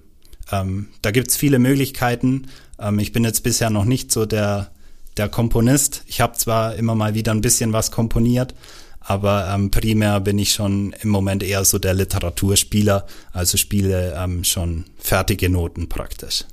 ähm, 0.53 0.89
da 1.03 1.11
gibt's 1.11 1.37
viele 1.37 1.59
Möglichkeiten. 1.59 2.49
Ähm, 2.79 2.99
ich 2.99 3.13
bin 3.13 3.25
jetzt 3.25 3.43
bisher 3.43 3.71
noch 3.71 3.85
nicht 3.85 4.13
so 4.13 4.27
der, 4.27 4.71
der 5.17 5.29
Komponist. 5.29 6.03
Ich 6.07 6.21
habe 6.21 6.35
zwar 6.35 6.77
immer 6.77 6.95
mal 6.95 7.15
wieder 7.15 7.33
ein 7.33 7.41
bisschen 7.41 7.73
was 7.73 7.91
komponiert, 7.91 8.55
aber 9.01 9.49
ähm, 9.53 9.71
primär 9.71 10.21
bin 10.21 10.39
ich 10.39 10.53
schon 10.53 10.95
im 11.01 11.09
Moment 11.09 11.43
eher 11.43 11.65
so 11.65 11.79
der 11.79 11.95
Literaturspieler, 11.95 13.07
also 13.33 13.57
spiele 13.57 14.15
ähm, 14.17 14.45
schon 14.45 14.85
fertige 14.99 15.49
Noten 15.49 15.89
praktisch. 15.89 16.45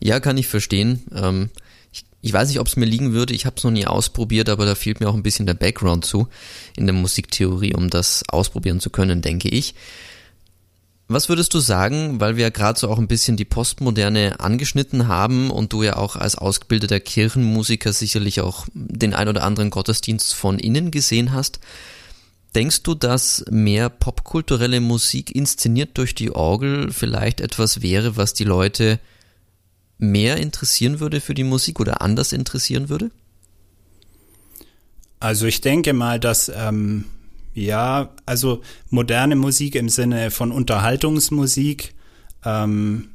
Ja, 0.00 0.20
kann 0.20 0.38
ich 0.38 0.48
verstehen. 0.48 1.02
Ähm, 1.14 1.50
ich, 1.92 2.04
ich, 2.20 2.32
weiß 2.32 2.48
nicht, 2.48 2.60
ob 2.60 2.68
es 2.68 2.76
mir 2.76 2.84
liegen 2.84 3.12
würde. 3.12 3.34
Ich 3.34 3.46
habe 3.46 3.56
es 3.56 3.64
noch 3.64 3.70
nie 3.70 3.86
ausprobiert, 3.86 4.48
aber 4.48 4.64
da 4.64 4.74
fehlt 4.74 5.00
mir 5.00 5.08
auch 5.08 5.14
ein 5.14 5.22
bisschen 5.22 5.46
der 5.46 5.54
Background 5.54 6.04
zu 6.04 6.28
in 6.76 6.86
der 6.86 6.94
Musiktheorie, 6.94 7.74
um 7.74 7.90
das 7.90 8.22
ausprobieren 8.28 8.80
zu 8.80 8.90
können, 8.90 9.22
denke 9.22 9.48
ich. 9.48 9.74
Was 11.10 11.30
würdest 11.30 11.54
du 11.54 11.58
sagen, 11.58 12.20
weil 12.20 12.36
wir 12.36 12.44
ja 12.44 12.50
gerade 12.50 12.78
so 12.78 12.90
auch 12.90 12.98
ein 12.98 13.08
bisschen 13.08 13.38
die 13.38 13.46
Postmoderne 13.46 14.40
angeschnitten 14.40 15.08
haben 15.08 15.50
und 15.50 15.72
du 15.72 15.82
ja 15.82 15.96
auch 15.96 16.16
als 16.16 16.36
ausgebildeter 16.36 17.00
Kirchenmusiker 17.00 17.94
sicherlich 17.94 18.42
auch 18.42 18.66
den 18.74 19.14
ein 19.14 19.26
oder 19.26 19.42
anderen 19.42 19.70
Gottesdienst 19.70 20.34
von 20.34 20.58
innen 20.58 20.90
gesehen 20.90 21.32
hast. 21.32 21.60
Denkst 22.54 22.82
du, 22.82 22.94
dass 22.94 23.42
mehr 23.50 23.88
popkulturelle 23.88 24.80
Musik 24.80 25.34
inszeniert 25.34 25.96
durch 25.96 26.14
die 26.14 26.30
Orgel 26.30 26.92
vielleicht 26.92 27.40
etwas 27.40 27.80
wäre, 27.80 28.18
was 28.18 28.34
die 28.34 28.44
Leute 28.44 29.00
mehr 29.96 30.36
interessieren 30.36 31.00
würde 31.00 31.22
für 31.22 31.34
die 31.34 31.44
Musik 31.44 31.80
oder 31.80 32.02
anders 32.02 32.34
interessieren 32.34 32.90
würde? 32.90 33.10
Also 35.20 35.46
ich 35.46 35.62
denke 35.62 35.94
mal, 35.94 36.20
dass 36.20 36.52
ähm, 36.54 37.06
ja, 37.58 38.10
also 38.26 38.62
moderne 38.90 39.36
Musik 39.36 39.74
im 39.74 39.88
Sinne 39.88 40.30
von 40.30 40.52
Unterhaltungsmusik 40.52 41.94
ähm, 42.44 43.08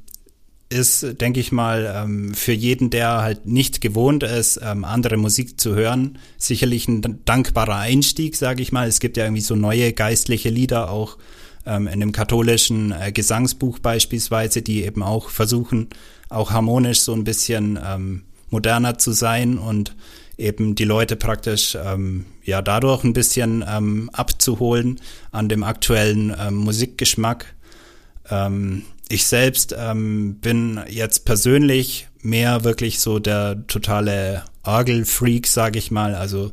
ist, 0.70 1.22
denke 1.22 1.40
ich 1.40 1.52
mal, 1.52 1.94
ähm, 1.96 2.34
für 2.34 2.52
jeden, 2.52 2.90
der 2.90 3.22
halt 3.22 3.46
nicht 3.46 3.80
gewohnt 3.80 4.24
ist, 4.24 4.60
ähm, 4.62 4.84
andere 4.84 5.18
Musik 5.18 5.60
zu 5.62 5.76
hören, 5.76 6.18
sicherlich 6.38 6.88
ein 6.88 7.22
dankbarer 7.26 7.78
Einstieg, 7.78 8.36
sage 8.36 8.62
ich 8.62 8.72
mal. 8.72 8.88
Es 8.88 9.00
gibt 9.00 9.18
ja 9.18 9.24
irgendwie 9.24 9.42
so 9.42 9.56
neue 9.56 9.94
geistliche 9.94 10.50
Lieder 10.50 10.90
auch 10.90 11.18
ähm, 11.66 11.88
in 11.88 12.00
dem 12.00 12.12
katholischen 12.12 12.92
äh, 12.92 13.12
Gesangsbuch 13.12 13.80
beispielsweise, 13.80 14.62
die 14.62 14.84
eben 14.84 15.04
auch 15.04 15.30
versuchen, 15.30 15.90
auch 16.30 16.52
harmonisch 16.52 17.02
so 17.02 17.14
ein 17.14 17.24
bisschen 17.24 17.80
ähm, 17.84 18.24
moderner 18.50 18.98
zu 18.98 19.12
sein 19.12 19.58
und 19.58 19.96
eben 20.38 20.76
die 20.76 20.86
Leute 20.86 21.16
praktisch 21.16 21.78
ähm, 21.82 22.26
ja 22.44 22.62
dadurch 22.62 23.04
ein 23.04 23.14
bisschen 23.14 23.64
ähm, 23.68 24.10
abzuholen 24.14 25.00
an 25.32 25.50
dem 25.50 25.64
aktuellen 25.64 26.36
ähm, 26.40 26.56
Musikgeschmack. 26.56 27.54
Ähm, 28.30 28.84
ich 29.10 29.26
selbst 29.26 29.76
ähm, 29.78 30.36
bin 30.36 30.82
jetzt 30.90 31.26
persönlich 31.26 32.08
mehr 32.22 32.64
wirklich 32.64 33.00
so 33.00 33.20
der 33.20 33.68
totale 33.68 34.44
Orgelfreak, 34.64 35.46
sage 35.46 35.78
ich 35.78 35.92
mal. 35.92 36.16
Also 36.16 36.52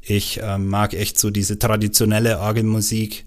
ich 0.00 0.40
ähm, 0.42 0.68
mag 0.68 0.94
echt 0.94 1.18
so 1.18 1.30
diese 1.30 1.58
traditionelle 1.58 2.38
Orgelmusik 2.38 3.26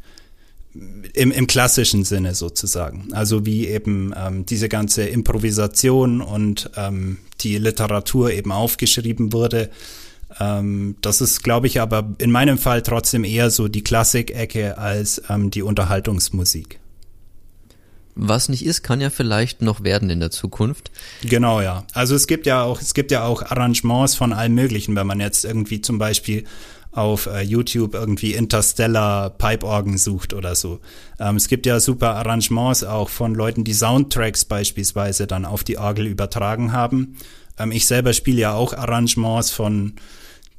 im, 0.73 1.31
im 1.31 1.47
klassischen 1.47 2.03
Sinne 2.03 2.35
sozusagen. 2.35 3.09
Also 3.11 3.45
wie 3.45 3.67
eben 3.67 4.13
ähm, 4.15 4.45
diese 4.45 4.69
ganze 4.69 5.03
Improvisation 5.03 6.21
und 6.21 6.69
ähm, 6.75 7.17
die 7.41 7.57
Literatur 7.57 8.31
eben 8.31 8.51
aufgeschrieben 8.51 9.33
wurde. 9.33 9.69
Ähm, 10.39 10.95
das 11.01 11.19
ist, 11.19 11.43
glaube 11.43 11.67
ich, 11.67 11.81
aber 11.81 12.13
in 12.19 12.31
meinem 12.31 12.57
Fall 12.57 12.81
trotzdem 12.83 13.23
eher 13.23 13.49
so 13.49 13.67
die 13.67 13.83
Klassik-Ecke 13.83 14.77
als 14.77 15.21
ähm, 15.29 15.51
die 15.51 15.61
Unterhaltungsmusik. 15.61 16.79
Was 18.15 18.49
nicht 18.49 18.65
ist, 18.65 18.83
kann 18.83 19.01
ja 19.01 19.09
vielleicht 19.09 19.61
noch 19.61 19.83
werden 19.83 20.09
in 20.09 20.19
der 20.19 20.31
Zukunft. 20.31 20.91
Genau, 21.21 21.61
ja. 21.61 21.85
Also 21.93 22.13
es 22.15 22.27
gibt 22.27 22.45
ja 22.45 22.63
auch, 22.63 22.81
es 22.81 22.93
gibt 22.93 23.11
ja 23.11 23.23
auch 23.23 23.41
Arrangements 23.41 24.15
von 24.15 24.33
allem 24.33 24.53
Möglichen, 24.53 24.95
wenn 24.95 25.07
man 25.07 25.19
jetzt 25.19 25.45
irgendwie 25.45 25.81
zum 25.81 25.97
Beispiel 25.97 26.43
auf 26.91 27.27
äh, 27.27 27.41
YouTube 27.41 27.93
irgendwie 27.93 28.33
Interstellar 28.33 29.29
Pipe 29.29 29.65
Organ 29.65 29.98
sucht 29.98 30.33
oder 30.33 30.55
so. 30.55 30.79
Ähm, 31.19 31.38
es 31.38 31.48
gibt 31.48 31.65
ja 31.65 31.79
super 31.79 32.15
Arrangements 32.15 32.83
auch 32.83 33.10
von 33.10 33.33
Leuten, 33.33 33.63
die 33.63 33.74
Soundtracks 33.74 34.45
beispielsweise 34.45 35.27
dann 35.27 35.45
auf 35.45 35.63
die 35.63 35.77
Orgel 35.77 36.05
übertragen 36.05 36.74
haben. 36.74 37.15
Ähm, 37.57 37.71
ich 37.71 37.86
selber 37.86 38.13
spiele 38.13 38.41
ja 38.41 38.53
auch 38.53 38.74
Arrangements 38.74 39.51
von 39.51 39.93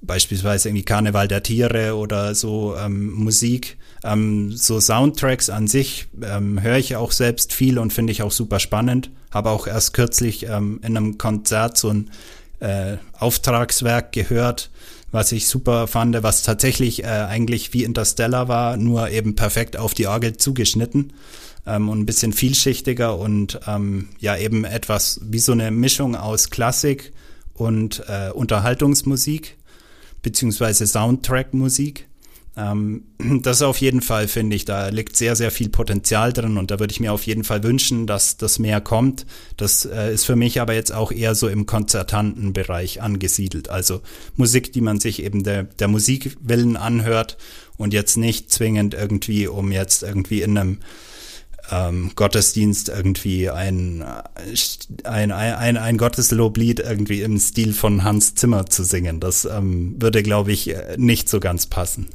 beispielsweise 0.01 0.69
irgendwie 0.69 0.85
Karneval 0.85 1.29
der 1.29 1.43
Tiere 1.43 1.97
oder 1.97 2.35
so 2.35 2.77
ähm, 2.77 3.13
Musik. 3.13 3.77
Ähm, 4.05 4.53
so 4.53 4.81
Soundtracks 4.81 5.49
an 5.49 5.69
sich 5.69 6.09
ähm, 6.23 6.61
höre 6.61 6.79
ich 6.79 6.97
auch 6.97 7.13
selbst 7.13 7.53
viel 7.53 7.79
und 7.79 7.93
finde 7.93 8.13
ich 8.13 8.23
auch 8.23 8.33
super 8.33 8.59
spannend. 8.59 9.11
Habe 9.31 9.51
auch 9.51 9.67
erst 9.67 9.95
kürzlich 9.95 10.47
ähm, 10.49 10.81
in 10.83 10.97
einem 10.97 11.19
Konzert 11.19 11.79
so 11.79 11.91
ein 11.91 12.11
äh, 12.61 12.97
Auftragswerk 13.19 14.13
gehört, 14.13 14.71
was 15.13 15.31
ich 15.31 15.47
super 15.47 15.87
fand, 15.87 16.21
was 16.23 16.43
tatsächlich 16.43 17.05
äh, 17.05 17.07
eigentlich 17.07 17.73
wie 17.73 17.85
Interstellar 17.85 18.49
war, 18.49 18.77
nur 18.77 19.11
eben 19.11 19.37
perfekt 19.37 19.77
auf 19.77 19.95
die 19.95 20.07
Orgel 20.07 20.37
zugeschnitten 20.39 21.13
ähm, 21.67 21.89
und 21.89 22.01
ein 22.01 22.07
bisschen 22.07 22.33
vielschichtiger 22.33 23.19
und 23.19 23.61
ähm, 23.67 24.09
ja 24.19 24.37
eben 24.37 24.65
etwas 24.65 25.21
wie 25.23 25.39
so 25.39 25.53
eine 25.53 25.71
Mischung 25.71 26.17
aus 26.17 26.51
Klassik 26.51 27.13
und 27.55 28.03
äh, 28.09 28.31
Unterhaltungsmusik 28.31 29.59
beziehungsweise 30.23 30.87
Soundtrack-Musik. 30.87 32.09
Ähm, 32.57 33.05
das 33.43 33.63
auf 33.63 33.79
jeden 33.79 34.03
Fall 34.03 34.29
finde 34.29 34.57
ich, 34.57 34.65
da 34.65 34.89
liegt 34.89 35.17
sehr, 35.17 35.37
sehr 35.37 35.51
viel 35.51 35.69
Potenzial 35.69 36.33
drin 36.33 36.59
und 36.59 36.71
da 36.71 36.79
würde 36.79 36.93
ich 36.93 37.01
mir 37.01 37.13
auf 37.13 37.27
jeden 37.27 37.45
Fall 37.45 37.63
wünschen, 37.63 38.07
dass 38.07 38.37
das 38.37 38.59
mehr 38.59 38.81
kommt. 38.81 39.27
Das 39.57 39.85
äh, 39.85 40.13
ist 40.13 40.25
für 40.25 40.37
mich 40.37 40.61
aber 40.61 40.75
jetzt 40.75 40.93
auch 40.93 41.13
eher 41.13 41.35
so 41.35 41.49
im 41.49 41.67
konzertanten 41.67 42.53
Bereich 42.53 43.01
angesiedelt. 43.01 43.69
Also 43.69 44.03
Musik, 44.37 44.73
die 44.73 44.81
man 44.83 45.01
sich 45.01 45.23
eben 45.23 45.43
der, 45.45 45.65
der 45.65 45.89
Musik 45.89 46.37
willen 46.41 46.77
anhört 46.77 47.39
und 47.79 47.95
jetzt 47.95 48.17
nicht 48.17 48.51
zwingend 48.51 48.95
irgendwie, 48.95 49.47
um 49.47 49.73
jetzt 49.73 50.03
irgendwie 50.03 50.43
in 50.43 50.59
einem 50.59 50.79
ähm, 51.71 52.11
Gottesdienst 52.17 52.91
irgendwie 52.91 53.49
ein, 53.49 54.05
ein, 55.05 55.33
ein, 55.33 55.77
ein 55.77 55.97
Gottesloblied 55.97 56.81
irgendwie 56.81 57.23
im 57.23 57.39
Stil 57.39 57.73
von 57.73 58.05
Hans 58.05 58.35
Zimmer 58.35 58.67
zu 58.67 58.85
singen. 58.85 59.21
Das 59.21 59.47
ähm, 59.47 59.95
würde, 59.99 60.23
glaube 60.23 60.53
ich, 60.53 60.75
nicht 60.97 61.29
so 61.29 61.41
ganz 61.41 61.67
passen. 61.67 62.09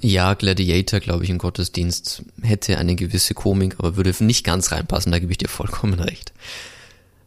Ja, 0.00 0.34
Gladiator, 0.34 1.00
glaube 1.00 1.24
ich, 1.24 1.30
im 1.30 1.38
Gottesdienst 1.38 2.22
hätte 2.42 2.78
eine 2.78 2.96
gewisse 2.96 3.34
Komik, 3.34 3.76
aber 3.78 3.96
würde 3.96 4.12
nicht 4.24 4.44
ganz 4.44 4.72
reinpassen, 4.72 5.12
da 5.12 5.18
gebe 5.18 5.32
ich 5.32 5.38
dir 5.38 5.48
vollkommen 5.48 6.00
recht. 6.00 6.32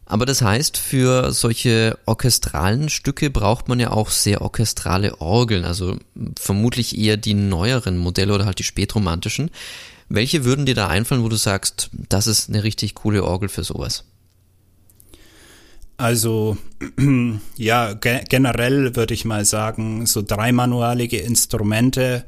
Aber 0.06 0.26
das 0.26 0.42
heißt, 0.42 0.76
für 0.76 1.32
solche 1.32 1.98
orchestralen 2.04 2.90
Stücke 2.90 3.30
braucht 3.30 3.68
man 3.68 3.80
ja 3.80 3.92
auch 3.92 4.10
sehr 4.10 4.42
orchestrale 4.42 5.20
Orgeln, 5.20 5.64
also 5.64 5.96
vermutlich 6.38 6.98
eher 6.98 7.16
die 7.16 7.34
neueren 7.34 7.96
Modelle 7.96 8.34
oder 8.34 8.44
halt 8.44 8.58
die 8.58 8.64
spätromantischen. 8.64 9.50
Welche 10.10 10.44
würden 10.44 10.66
dir 10.66 10.74
da 10.74 10.88
einfallen, 10.88 11.22
wo 11.22 11.30
du 11.30 11.36
sagst, 11.36 11.88
das 11.92 12.26
ist 12.26 12.50
eine 12.50 12.62
richtig 12.62 12.94
coole 12.94 13.24
Orgel 13.24 13.48
für 13.48 13.64
sowas? 13.64 14.04
Also 15.96 16.56
ja, 17.56 17.92
ge 17.94 18.22
generell 18.28 18.96
würde 18.96 19.14
ich 19.14 19.24
mal 19.24 19.44
sagen, 19.44 20.06
so 20.06 20.22
dreimanualige 20.22 21.18
Instrumente 21.18 22.24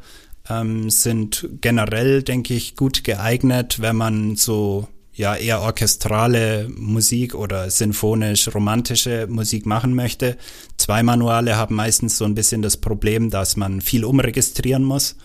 ähm, 0.48 0.90
sind 0.90 1.48
generell, 1.60 2.22
denke 2.22 2.54
ich, 2.54 2.76
gut 2.76 3.04
geeignet, 3.04 3.80
wenn 3.80 3.96
man 3.96 4.36
so 4.36 4.88
ja 5.12 5.36
eher 5.36 5.60
orchestrale 5.62 6.68
Musik 6.76 7.34
oder 7.34 7.70
sinfonisch-romantische 7.70 9.26
Musik 9.28 9.64
machen 9.64 9.94
möchte. 9.94 10.36
Zwei 10.76 11.02
Manuale 11.02 11.56
haben 11.56 11.76
meistens 11.76 12.18
so 12.18 12.24
ein 12.24 12.34
bisschen 12.34 12.62
das 12.62 12.76
Problem, 12.76 13.30
dass 13.30 13.56
man 13.56 13.80
viel 13.80 14.04
umregistrieren 14.04 14.82
muss. 14.82 15.16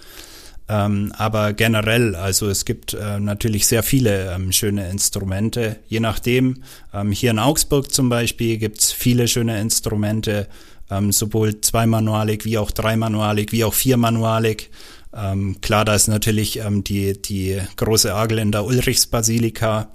Ähm, 0.70 1.12
aber 1.18 1.54
generell, 1.54 2.16
also 2.16 2.48
es 2.48 2.64
gibt 2.64 2.94
äh, 2.94 3.20
natürlich 3.20 3.66
sehr 3.66 3.82
viele 3.82 4.32
ähm, 4.32 4.52
schöne 4.52 4.88
Instrumente, 4.92 5.78
je 5.88 6.00
nachdem. 6.00 6.62
Ähm, 6.94 7.12
hier 7.12 7.32
in 7.32 7.40
Augsburg 7.40 7.92
zum 7.92 8.10
Beispiel 8.10 8.58
gibt's 8.58 8.92
viele 8.92 9.28
schöne 9.28 9.60
Instrumente, 9.60 10.48
ähm, 10.92 11.12
sowohl 11.12 11.60
zweimanualig 11.62 12.46
wie 12.46 12.60
auch 12.60 12.70
dreimanualig, 12.70 13.52
wie 13.52 13.64
auch 13.64 13.74
viermanualig. 13.74 14.70
Ähm, 15.12 15.60
klar, 15.60 15.86
da 15.86 15.96
ist 15.96 16.08
natürlich 16.08 16.60
ähm, 16.60 16.84
die, 16.84 17.20
die 17.20 17.60
große 17.76 18.14
Orgel 18.14 18.38
in 18.38 18.52
der 18.52 18.64
Ulrichsbasilika 18.64 19.92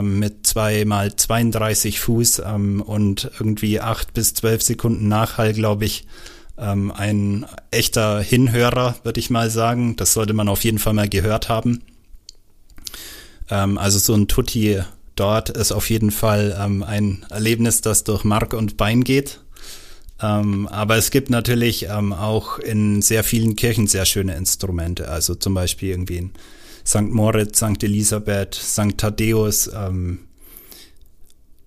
mit 0.00 0.46
zwei 0.46 0.86
mal 0.86 1.14
32 1.14 2.00
Fuß 2.00 2.40
und 2.86 3.30
irgendwie 3.38 3.80
acht 3.80 4.14
bis 4.14 4.32
zwölf 4.32 4.62
Sekunden 4.62 5.08
Nachhall, 5.08 5.52
glaube 5.52 5.84
ich. 5.84 6.06
Ähm, 6.56 6.92
ein 6.92 7.46
echter 7.70 8.20
Hinhörer, 8.20 8.96
würde 9.02 9.20
ich 9.20 9.30
mal 9.30 9.50
sagen. 9.50 9.96
Das 9.96 10.12
sollte 10.12 10.34
man 10.34 10.48
auf 10.48 10.64
jeden 10.64 10.78
Fall 10.78 10.92
mal 10.92 11.08
gehört 11.08 11.48
haben. 11.48 11.82
Ähm, 13.50 13.78
also 13.78 13.98
so 13.98 14.14
ein 14.14 14.28
Tutti 14.28 14.80
dort 15.16 15.50
ist 15.50 15.72
auf 15.72 15.90
jeden 15.90 16.10
Fall 16.10 16.56
ähm, 16.60 16.82
ein 16.82 17.26
Erlebnis, 17.30 17.80
das 17.80 18.04
durch 18.04 18.24
Mark 18.24 18.52
und 18.52 18.76
Bein 18.76 19.04
geht. 19.04 19.40
Ähm, 20.22 20.68
aber 20.68 20.96
es 20.96 21.10
gibt 21.10 21.30
natürlich 21.30 21.88
ähm, 21.88 22.12
auch 22.12 22.58
in 22.58 23.02
sehr 23.02 23.24
vielen 23.24 23.56
Kirchen 23.56 23.86
sehr 23.86 24.04
schöne 24.04 24.36
Instrumente. 24.36 25.08
Also 25.08 25.34
zum 25.34 25.54
Beispiel 25.54 25.90
irgendwie 25.90 26.18
in 26.18 26.30
St. 26.86 27.10
Moritz, 27.10 27.58
St. 27.58 27.82
Elisabeth, 27.82 28.54
St. 28.54 28.96
Thaddäus. 28.96 29.70
Ähm, 29.74 30.20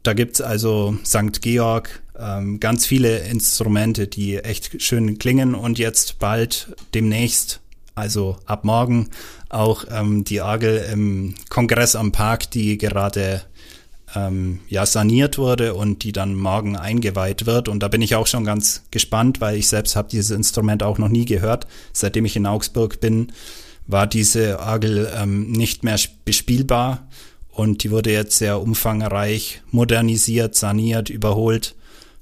da 0.04 0.14
gibt's 0.14 0.40
also 0.40 0.98
St. 1.06 1.42
Georg, 1.42 2.02
ähm, 2.20 2.60
ganz 2.60 2.86
viele 2.86 3.20
Instrumente, 3.20 4.08
die 4.08 4.38
echt 4.38 4.82
schön 4.82 5.18
klingen 5.18 5.56
und 5.56 5.80
jetzt 5.80 6.20
bald 6.20 6.76
demnächst, 6.94 7.60
also 7.96 8.38
ab 8.46 8.64
morgen, 8.64 9.10
auch 9.50 9.86
ähm, 9.90 10.24
die 10.24 10.42
Orgel 10.42 10.86
im 10.92 11.36
Kongress 11.50 11.96
am 11.96 12.12
Park, 12.12 12.52
die 12.52 12.78
gerade 12.78 13.42
ähm, 14.16 14.60
ja 14.70 14.86
saniert 14.86 15.38
wurde 15.38 15.74
und 15.74 16.04
die 16.04 16.12
dann 16.12 16.36
morgen 16.36 16.76
eingeweiht 16.76 17.46
wird. 17.46 17.68
Und 17.68 17.82
da 17.82 17.88
bin 17.88 18.02
ich 18.02 18.16
auch 18.16 18.28
schon 18.28 18.46
ganz 18.46 18.84
gespannt, 18.92 19.42
weil 19.42 19.58
ich 19.58 19.68
selbst 19.68 19.96
habe 19.96 20.10
dieses 20.10 20.32
Instrument 20.32 20.84
auch 20.84 20.98
noch 20.98 21.10
nie 21.10 21.26
gehört. 21.26 21.68
Seitdem 21.94 22.26
ich 22.26 22.36
in 22.36 22.46
Augsburg 22.46 23.00
bin, 23.00 23.32
war 23.86 24.08
diese 24.08 24.60
Orgel 24.60 25.12
ähm, 25.16 25.52
nicht 25.52 25.84
mehr 25.84 25.98
bespielbar 26.26 27.08
und 27.52 27.84
die 27.84 27.92
wurde 27.92 28.12
jetzt 28.12 28.38
sehr 28.38 28.62
umfangreich 28.62 29.62
modernisiert, 29.72 30.56
saniert, 30.56 31.10
überholt, 31.10 31.76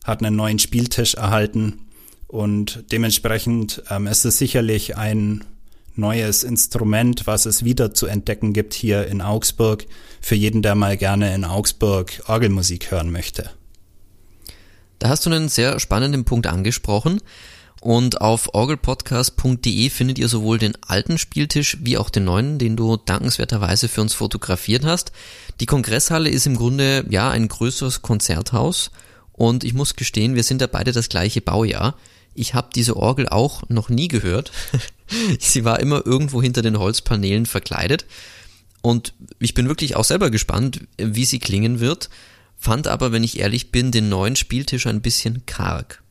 hat 0.06 0.24
einen 0.24 0.38
neuen 0.38 0.60
Spieltisch 0.60 1.16
erhalten 1.16 1.80
und 2.28 2.86
dementsprechend 2.92 3.84
ähm, 3.90 4.08
ist 4.08 4.24
es 4.24 4.38
sicherlich 4.38 4.96
ein 4.96 5.44
neues 5.96 6.44
Instrument, 6.44 7.28
was 7.28 7.46
es 7.46 7.64
wieder 7.64 7.94
zu 7.94 8.08
entdecken 8.08 8.54
gibt 8.54 8.74
hier 8.74 9.08
in 9.08 9.22
Augsburg, 9.22 9.86
für 10.22 10.36
jeden, 10.36 10.62
der 10.62 10.76
mal 10.76 10.98
gerne 10.98 11.34
in 11.34 11.46
Augsburg 11.46 12.22
Orgelmusik 12.28 12.92
hören 12.92 13.12
möchte. 13.12 13.50
Da 15.00 15.10
hast 15.10 15.26
du 15.26 15.30
einen 15.30 15.50
sehr 15.50 15.80
spannenden 15.80 16.26
Punkt 16.26 16.48
angesprochen. 16.48 17.22
Und 17.82 18.20
auf 18.20 18.56
orgelpodcast.de 18.56 19.90
findet 19.92 20.18
ihr 20.18 20.28
sowohl 20.28 20.58
den 20.58 20.74
alten 20.88 21.20
Spieltisch 21.20 21.78
wie 21.82 22.00
auch 22.00 22.10
den 22.10 22.24
neuen, 22.24 22.58
den 22.58 22.76
du 22.76 22.98
dankenswerterweise 22.98 23.88
für 23.88 24.02
uns 24.02 24.16
fotografiert 24.16 24.84
hast. 24.86 25.12
Die 25.60 25.68
Kongresshalle 25.68 26.30
ist 26.30 26.48
im 26.48 26.56
Grunde 26.56 27.06
ja 27.10 27.30
ein 27.30 27.48
größeres 27.48 28.02
Konzerthaus 28.02 28.90
und 29.36 29.64
ich 29.64 29.74
muss 29.74 29.96
gestehen, 29.96 30.36
wir 30.36 30.44
sind 30.44 30.62
da 30.62 30.68
beide 30.68 30.94
das 30.94 31.10
gleiche 31.10 31.42
Baujahr. 31.42 31.98
Ich 32.34 32.54
habe 32.54 32.70
diese 32.74 32.96
Orgel 32.96 33.28
auch 33.28 33.68
noch 33.70 33.90
nie 33.90 34.08
gehört. 34.08 34.52
Sie 35.40 35.66
war 35.66 35.80
immer 35.80 36.06
irgendwo 36.06 36.42
hinter 36.42 36.62
den 36.62 36.80
Holzpaneelen 36.80 37.46
verkleidet. 37.46 38.06
Und 38.82 39.14
ich 39.40 39.54
bin 39.54 39.68
wirklich 39.68 39.96
auch 39.96 40.04
selber 40.04 40.30
gespannt, 40.30 40.82
wie 40.98 41.26
sie 41.26 41.40
klingen 41.40 41.80
wird. 41.80 42.10
Fand 42.56 42.88
aber, 42.88 43.12
wenn 43.12 43.24
ich 43.24 43.40
ehrlich 43.40 43.72
bin, 43.72 43.92
den 43.92 44.10
neuen 44.10 44.36
Spieltisch 44.36 44.86
ein 44.86 45.02
bisschen 45.02 45.46
karg. 45.46 46.04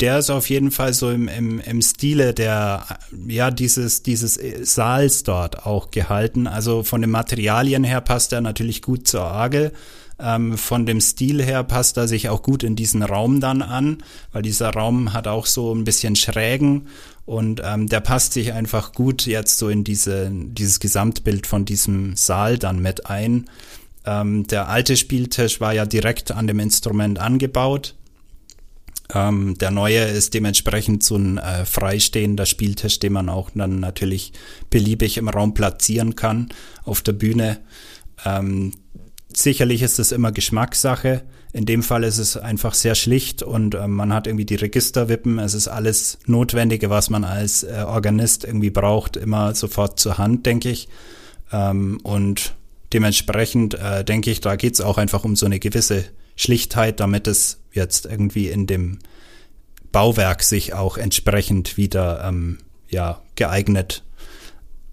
Der 0.00 0.18
ist 0.18 0.30
auf 0.30 0.50
jeden 0.50 0.70
Fall 0.70 0.92
so 0.92 1.10
im, 1.10 1.28
im, 1.28 1.60
im 1.60 1.80
Stile 1.82 2.34
der, 2.34 2.98
ja, 3.28 3.50
dieses, 3.50 4.02
dieses 4.02 4.38
Saals 4.62 5.22
dort 5.22 5.64
auch 5.64 5.90
gehalten. 5.90 6.46
Also 6.46 6.82
von 6.82 7.02
den 7.02 7.10
Materialien 7.10 7.84
her 7.84 8.00
passt 8.00 8.32
er 8.32 8.40
natürlich 8.40 8.82
gut 8.82 9.06
zur 9.06 9.22
Orgel. 9.22 9.72
Ähm, 10.22 10.58
von 10.58 10.86
dem 10.86 11.00
Stil 11.00 11.42
her 11.42 11.64
passt 11.64 11.96
er 11.96 12.06
sich 12.06 12.28
auch 12.28 12.42
gut 12.42 12.62
in 12.62 12.76
diesen 12.76 13.02
Raum 13.02 13.40
dann 13.40 13.62
an, 13.62 13.98
weil 14.32 14.42
dieser 14.42 14.70
Raum 14.70 15.12
hat 15.12 15.26
auch 15.26 15.46
so 15.46 15.74
ein 15.74 15.84
bisschen 15.84 16.16
Schrägen 16.16 16.88
und 17.24 17.62
ähm, 17.64 17.88
der 17.88 18.00
passt 18.00 18.32
sich 18.32 18.52
einfach 18.52 18.92
gut 18.92 19.26
jetzt 19.26 19.58
so 19.58 19.68
in 19.68 19.84
diese, 19.84 20.30
dieses 20.30 20.80
Gesamtbild 20.80 21.46
von 21.46 21.64
diesem 21.64 22.16
Saal 22.16 22.58
dann 22.58 22.80
mit 22.80 23.06
ein. 23.06 23.48
Ähm, 24.04 24.46
der 24.46 24.68
alte 24.68 24.96
Spieltisch 24.96 25.60
war 25.60 25.72
ja 25.72 25.86
direkt 25.86 26.32
an 26.32 26.46
dem 26.46 26.58
Instrument 26.58 27.18
angebaut. 27.18 27.94
Ähm, 29.14 29.56
der 29.58 29.70
neue 29.70 30.04
ist 30.04 30.34
dementsprechend 30.34 31.02
so 31.02 31.16
ein 31.16 31.38
äh, 31.38 31.64
freistehender 31.64 32.46
Spieltisch, 32.46 32.98
den 32.98 33.12
man 33.12 33.28
auch 33.28 33.50
dann 33.54 33.80
natürlich 33.80 34.32
beliebig 34.68 35.16
im 35.16 35.28
Raum 35.28 35.54
platzieren 35.54 36.16
kann 36.16 36.48
auf 36.84 37.00
der 37.00 37.12
Bühne. 37.12 37.60
Ähm, 38.24 38.72
sicherlich 39.34 39.82
ist 39.82 39.98
es 39.98 40.12
immer 40.12 40.32
Geschmackssache. 40.32 41.22
In 41.52 41.66
dem 41.66 41.82
Fall 41.82 42.04
ist 42.04 42.18
es 42.18 42.36
einfach 42.36 42.74
sehr 42.74 42.94
schlicht 42.94 43.42
und 43.42 43.74
äh, 43.74 43.88
man 43.88 44.12
hat 44.12 44.26
irgendwie 44.26 44.44
die 44.44 44.54
Registerwippen. 44.54 45.38
Es 45.38 45.54
ist 45.54 45.68
alles 45.68 46.18
Notwendige, 46.26 46.90
was 46.90 47.10
man 47.10 47.24
als 47.24 47.64
äh, 47.64 47.84
Organist 47.86 48.44
irgendwie 48.44 48.70
braucht, 48.70 49.16
immer 49.16 49.54
sofort 49.54 49.98
zur 49.98 50.18
Hand, 50.18 50.46
denke 50.46 50.70
ich. 50.70 50.88
Ähm, 51.52 51.98
und 52.02 52.54
dementsprechend 52.92 53.74
äh, 53.74 54.04
denke 54.04 54.30
ich, 54.30 54.40
da 54.40 54.56
geht 54.56 54.74
es 54.74 54.80
auch 54.80 54.98
einfach 54.98 55.24
um 55.24 55.34
so 55.34 55.46
eine 55.46 55.58
gewisse 55.58 56.04
Schlichtheit, 56.36 57.00
damit 57.00 57.26
es 57.26 57.60
jetzt 57.72 58.06
irgendwie 58.06 58.48
in 58.48 58.66
dem 58.66 58.98
Bauwerk 59.92 60.42
sich 60.42 60.74
auch 60.74 60.96
entsprechend 60.98 61.76
wieder 61.76 62.24
ähm, 62.24 62.58
ja 62.88 63.22
geeignet 63.34 64.04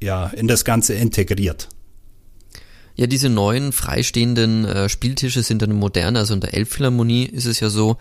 ja 0.02 0.28
in 0.28 0.48
das 0.48 0.66
Ganze 0.66 0.94
integriert. 0.94 1.70
Ja, 2.98 3.06
diese 3.06 3.30
neuen 3.30 3.72
freistehenden 3.72 4.66
äh, 4.66 4.90
Spieltische 4.90 5.44
sind 5.44 5.62
dann 5.62 5.72
modern. 5.72 6.18
Also 6.18 6.34
in 6.34 6.42
der 6.42 6.56
Elbphilharmonie 6.56 7.26
ist 7.26 7.46
es 7.46 7.60
ja 7.60 7.70
so, 7.70 7.98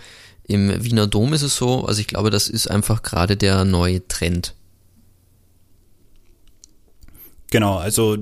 im 0.49 0.83
Wiener 0.83 1.07
Dom 1.07 1.35
ist 1.35 1.43
es 1.43 1.55
so. 1.57 1.85
Also 1.85 2.01
ich 2.01 2.07
glaube, 2.07 2.31
das 2.31 2.49
ist 2.49 2.71
einfach 2.71 3.03
gerade 3.03 3.37
der 3.37 3.67
neue 3.67 4.09
Trend. 4.09 4.55
Genau, 7.51 7.77
also 7.77 8.17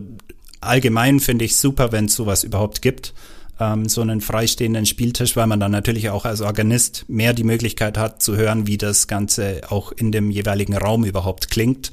allgemein 0.61 1.21
finde 1.21 1.45
ich 1.45 1.57
super, 1.57 1.93
wenn 1.93 2.07
es 2.07 2.17
sowas 2.17 2.43
überhaupt 2.43 2.83
gibt. 2.83 3.15
Ähm, 3.61 3.89
so 3.89 4.01
einen 4.01 4.21
freistehenden 4.21 4.85
Spieltisch, 4.85 5.37
weil 5.37 5.47
man 5.47 5.61
dann 5.61 5.71
natürlich 5.71 6.11
auch 6.11 6.25
als 6.25 6.41
Organist 6.41 7.05
mehr 7.07 7.35
die 7.35 7.45
Möglichkeit 7.45 7.97
hat 7.97 8.21
zu 8.21 8.37
hören, 8.37 8.67
wie 8.67 8.79
das 8.79 9.07
Ganze 9.07 9.61
auch 9.69 9.93
in 9.93 10.11
dem 10.11 10.33
jeweiligen 10.33 10.77
Raum 10.77 11.05
überhaupt 11.05 11.51
klingt 11.51 11.93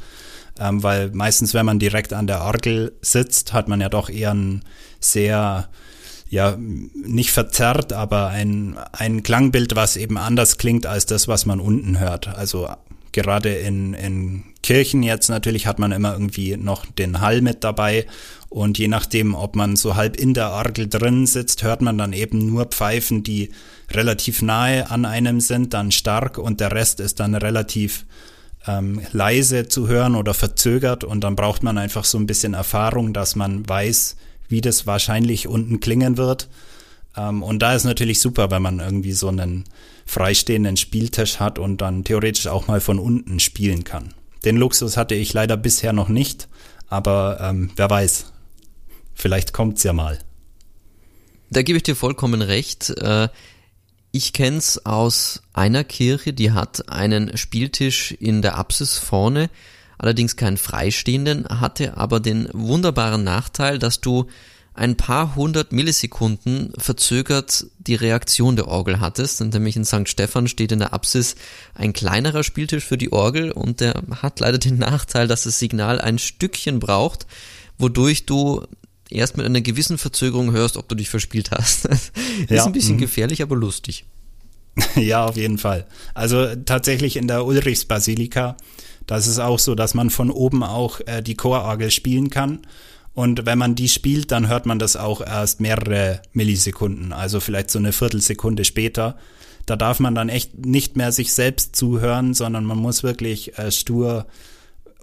ähm, 0.62 0.84
weil 0.84 1.10
meistens, 1.12 1.54
wenn 1.54 1.65
man 1.65 1.80
direkt 1.80 2.13
an 2.13 2.28
der 2.28 2.41
Orgel 2.41 2.93
sitzt, 3.02 3.54
hat 3.54 3.67
man 3.67 3.82
ja 3.82 3.89
doch 3.89 4.10
eher 4.10 4.34
ein 4.34 4.63
sehr 5.00 5.69
ja, 6.30 6.58
nicht 6.58 7.32
verzerrt, 7.32 7.91
aber 7.91 8.28
ein, 8.28 8.78
ein 8.93 9.21
Klangbild, 9.21 9.76
was 9.76 9.97
eben 9.97 10.17
anders 10.17 10.58
klingt 10.58 10.86
als 10.86 11.06
das, 11.06 11.28
was 11.28 11.45
man 11.45 11.60
unten 11.60 12.00
hört. 12.00 12.30
Also 12.30 12.69
gerade 13.12 13.54
in, 13.54 13.93
in 13.93 14.43
Kirchen 14.63 15.04
jetzt 15.04 15.30
natürlich 15.30 15.67
hat 15.67 15.80
man 15.80 15.91
immer 15.91 16.13
irgendwie 16.13 16.56
noch 16.56 16.86
den 16.86 17.19
Hall 17.19 17.41
mit 17.41 17.65
dabei 17.65 18.06
und 18.47 18.78
je 18.78 18.88
nachdem, 18.88 19.36
ob 19.36 19.58
man 19.58 19.76
so 19.76 19.95
halb 19.95 20.15
in 20.15 20.34
der 20.34 20.52
Orgel 20.52 20.88
drin 20.88 21.26
sitzt, 21.26 21.63
hört 21.63 21.82
man 21.82 21.97
dann 21.97 22.13
eben 22.13 22.45
nur 22.45 22.65
Pfeifen, 22.65 23.24
die 23.24 23.52
relativ 23.91 24.41
nahe 24.41 24.89
an 24.89 25.04
einem 25.04 25.41
sind, 25.41 25.74
dann 25.74 25.91
stark 25.91 26.38
und 26.38 26.62
der 26.62 26.71
Rest 26.71 27.02
ist 27.02 27.19
dann 27.19 27.36
relativ 27.36 28.06
ähm, 28.67 29.02
leise 29.12 29.67
zu 29.67 29.88
hören 29.88 30.15
oder 30.15 30.34
verzögert 30.34 31.04
und 31.04 31.24
dann 31.24 31.36
braucht 31.36 31.63
man 31.63 31.78
einfach 31.78 32.06
so 32.06 32.17
ein 32.17 32.28
bisschen 32.28 32.54
Erfahrung, 32.54 33.13
dass 33.13 33.36
man 33.36 33.67
weiß, 33.67 34.17
wie 34.50 34.62
das 34.62 34.86
wahrscheinlich 34.86 35.47
unten 35.47 35.80
klingen 35.80 36.17
wird. 36.17 36.50
Ähm, 37.17 37.43
und 37.43 37.60
da 37.60 37.74
ist 37.74 37.86
natürlich 37.86 38.19
super, 38.19 38.52
wenn 38.52 38.62
man 38.62 38.80
irgendwie 38.80 39.13
so 39.13 39.30
einen 39.30 39.65
freistehenden 40.06 40.78
Spieltisch 40.78 41.39
hat 41.39 41.58
und 41.58 41.82
dann 41.82 42.04
theoretisch 42.04 42.47
auch 42.47 42.67
mal 42.67 42.82
von 42.82 43.00
unten 43.00 43.39
spielen 43.39 43.84
kann. 43.84 44.13
Den 44.45 44.58
Luxus 44.58 44.97
hatte 44.97 45.15
ich 45.15 45.34
leider 45.34 45.58
bisher 45.58 45.93
noch 45.93 46.10
nicht, 46.10 46.47
aber 46.88 47.39
ähm, 47.41 47.71
wer 47.76 47.89
weiß, 47.89 48.32
vielleicht 49.13 49.54
kommt's 49.54 49.84
ja 49.84 49.93
mal. 49.93 50.19
Da 51.50 51.63
gebe 51.63 51.78
ich 51.78 51.84
dir 51.84 51.95
vollkommen 51.95 52.41
recht. 52.41 52.91
Äh, 52.91 53.28
ich 54.12 54.34
kenn's 54.34 54.78
aus 54.86 55.41
einer 55.54 55.84
Kirche, 55.84 56.34
die 56.34 56.52
hat 56.52 56.89
einen 56.89 57.38
Spieltisch 57.38 58.12
in 58.12 58.41
der 58.41 58.58
Apsis 58.58 58.97
vorne, 58.97 59.50
allerdings 59.97 60.36
keinen 60.36 60.58
freistehenden, 60.58 61.47
hatte 61.47 61.97
aber 61.97 62.19
den 62.19 62.50
wunderbaren 62.52 63.24
Nachteil, 63.24 63.80
dass 63.80 64.02
du 64.02 64.28
ein 64.74 64.95
paar 64.95 65.36
hundert 65.36 65.74
Millisekunden 65.74 66.74
verzögert 66.78 67.65
die 67.78 67.95
Reaktion 67.95 68.56
der 68.56 68.67
Orgel 68.67 69.02
hattest. 69.02 69.41
Und 69.41 69.54
nämlich 69.54 69.76
in 69.76 69.84
St. 69.84 70.08
Stephan 70.08 70.47
steht 70.47 70.71
in 70.71 70.80
der 70.80 70.93
Apsis 70.93 71.36
ein 71.76 71.91
kleinerer 71.93 72.43
Spieltisch 72.43 72.86
für 72.86 72.97
die 72.97 73.12
Orgel 73.12 73.52
und 73.52 73.82
der 73.82 74.02
hat 74.21 74.39
leider 74.39 74.58
den 74.58 74.78
Nachteil, 74.80 75.28
dass 75.28 75.43
das 75.43 75.60
Signal 75.60 76.00
ein 76.00 76.19
Stückchen 76.19 76.80
braucht, 76.80 77.28
wodurch 77.78 78.26
du 78.26 78.65
erst 79.12 79.38
mit 79.38 79.45
einer 79.45 79.62
gewissen 79.62 79.97
Verzögerung 79.97 80.52
hörst, 80.52 80.78
ob 80.78 80.88
du 80.88 80.95
dich 80.95 81.10
verspielt 81.10 81.52
hast. 81.52 81.86
ist 81.86 82.12
ja, 82.50 82.65
ein 82.65 82.71
bisschen 82.71 82.95
mh. 82.95 83.02
gefährlich, 83.02 83.41
aber 83.41 83.56
lustig. 83.56 84.06
Ja, 84.95 85.26
auf 85.26 85.36
jeden 85.36 85.58
Fall. 85.58 85.86
Also 86.13 86.56
tatsächlich 86.56 87.17
in 87.17 87.28
der 87.28 87.45
Ulrichsbasilika, 87.45 88.56
das 89.06 89.28
ist 89.28 89.39
auch 89.39 89.60
so, 89.60 89.76
dass 89.76 89.93
man 89.93 90.10
von 90.10 90.32
oben 90.32 90.63
auch 90.63 91.02
äh, 91.06 91.21
die 91.21 91.36
Chororgel 91.36 91.91
spielen 91.91 92.30
kann. 92.30 92.60
Und 93.13 93.45
wenn 93.45 93.58
man 93.58 93.76
die 93.76 93.89
spielt, 93.89 94.32
dann 94.32 94.47
hört 94.47 94.65
man 94.65 94.80
das 94.80 94.95
auch 94.95 95.19
erst 95.19 95.60
mehrere 95.60 96.21
Millisekunden, 96.32 97.12
also 97.12 97.41
vielleicht 97.41 97.69
so 97.69 97.80
eine 97.80 97.91
Viertelsekunde 97.91 98.63
später. 98.63 99.17
Da 99.65 99.76
darf 99.76 100.00
man 100.00 100.15
dann 100.15 100.30
echt 100.30 100.65
nicht 100.65 100.95
mehr 100.95 101.12
sich 101.12 101.34
selbst 101.34 101.76
zuhören, 101.76 102.34
sondern 102.34 102.63
man 102.63 102.78
muss 102.78 103.04
wirklich 103.04 103.58
äh, 103.58 103.71
stur 103.71 104.28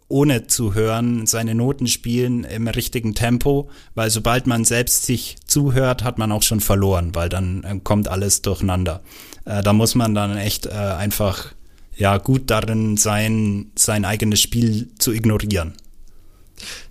ohne 0.08 0.46
zu 0.46 0.74
hören 0.74 1.26
seine 1.26 1.54
Noten 1.54 1.86
spielen 1.86 2.44
im 2.44 2.66
richtigen 2.66 3.14
Tempo, 3.14 3.70
weil 3.94 4.10
sobald 4.10 4.46
man 4.46 4.64
selbst 4.64 5.04
sich 5.04 5.36
zuhört, 5.46 6.02
hat 6.02 6.18
man 6.18 6.32
auch 6.32 6.42
schon 6.42 6.60
verloren, 6.60 7.14
weil 7.14 7.28
dann 7.28 7.62
äh, 7.64 7.78
kommt 7.82 8.08
alles 8.08 8.42
durcheinander. 8.42 9.02
Äh, 9.44 9.62
da 9.62 9.72
muss 9.72 9.94
man 9.94 10.14
dann 10.14 10.36
echt 10.38 10.66
äh, 10.66 10.70
einfach 10.70 11.52
ja 11.94 12.16
gut 12.16 12.50
darin 12.50 12.96
sein, 12.96 13.70
sein 13.76 14.04
eigenes 14.04 14.40
Spiel 14.40 14.88
zu 14.98 15.12
ignorieren. 15.12 15.74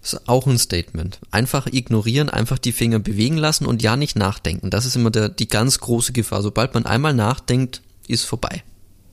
Das 0.02 0.14
ist 0.14 0.30
auch 0.30 0.48
ein 0.48 0.60
Statement. 0.60 1.20
Einfach 1.32 1.68
ignorieren, 1.68 2.30
einfach 2.30 2.58
die 2.58 2.72
Finger 2.72 3.00
bewegen 3.00 3.38
lassen 3.38 3.66
und 3.66 3.82
ja 3.82 3.98
nicht 3.98 4.16
nachdenken. 4.16 4.70
Das 4.70 4.86
ist 4.86 4.96
immer 4.96 5.12
der, 5.12 5.30
die 5.30 5.48
ganz 5.48 5.80
große 5.80 6.14
Gefahr. 6.14 6.42
Sobald 6.42 6.74
man 6.74 6.86
einmal 6.86 7.14
nachdenkt, 7.14 7.82
ist 8.08 8.26
vorbei. 8.26 8.64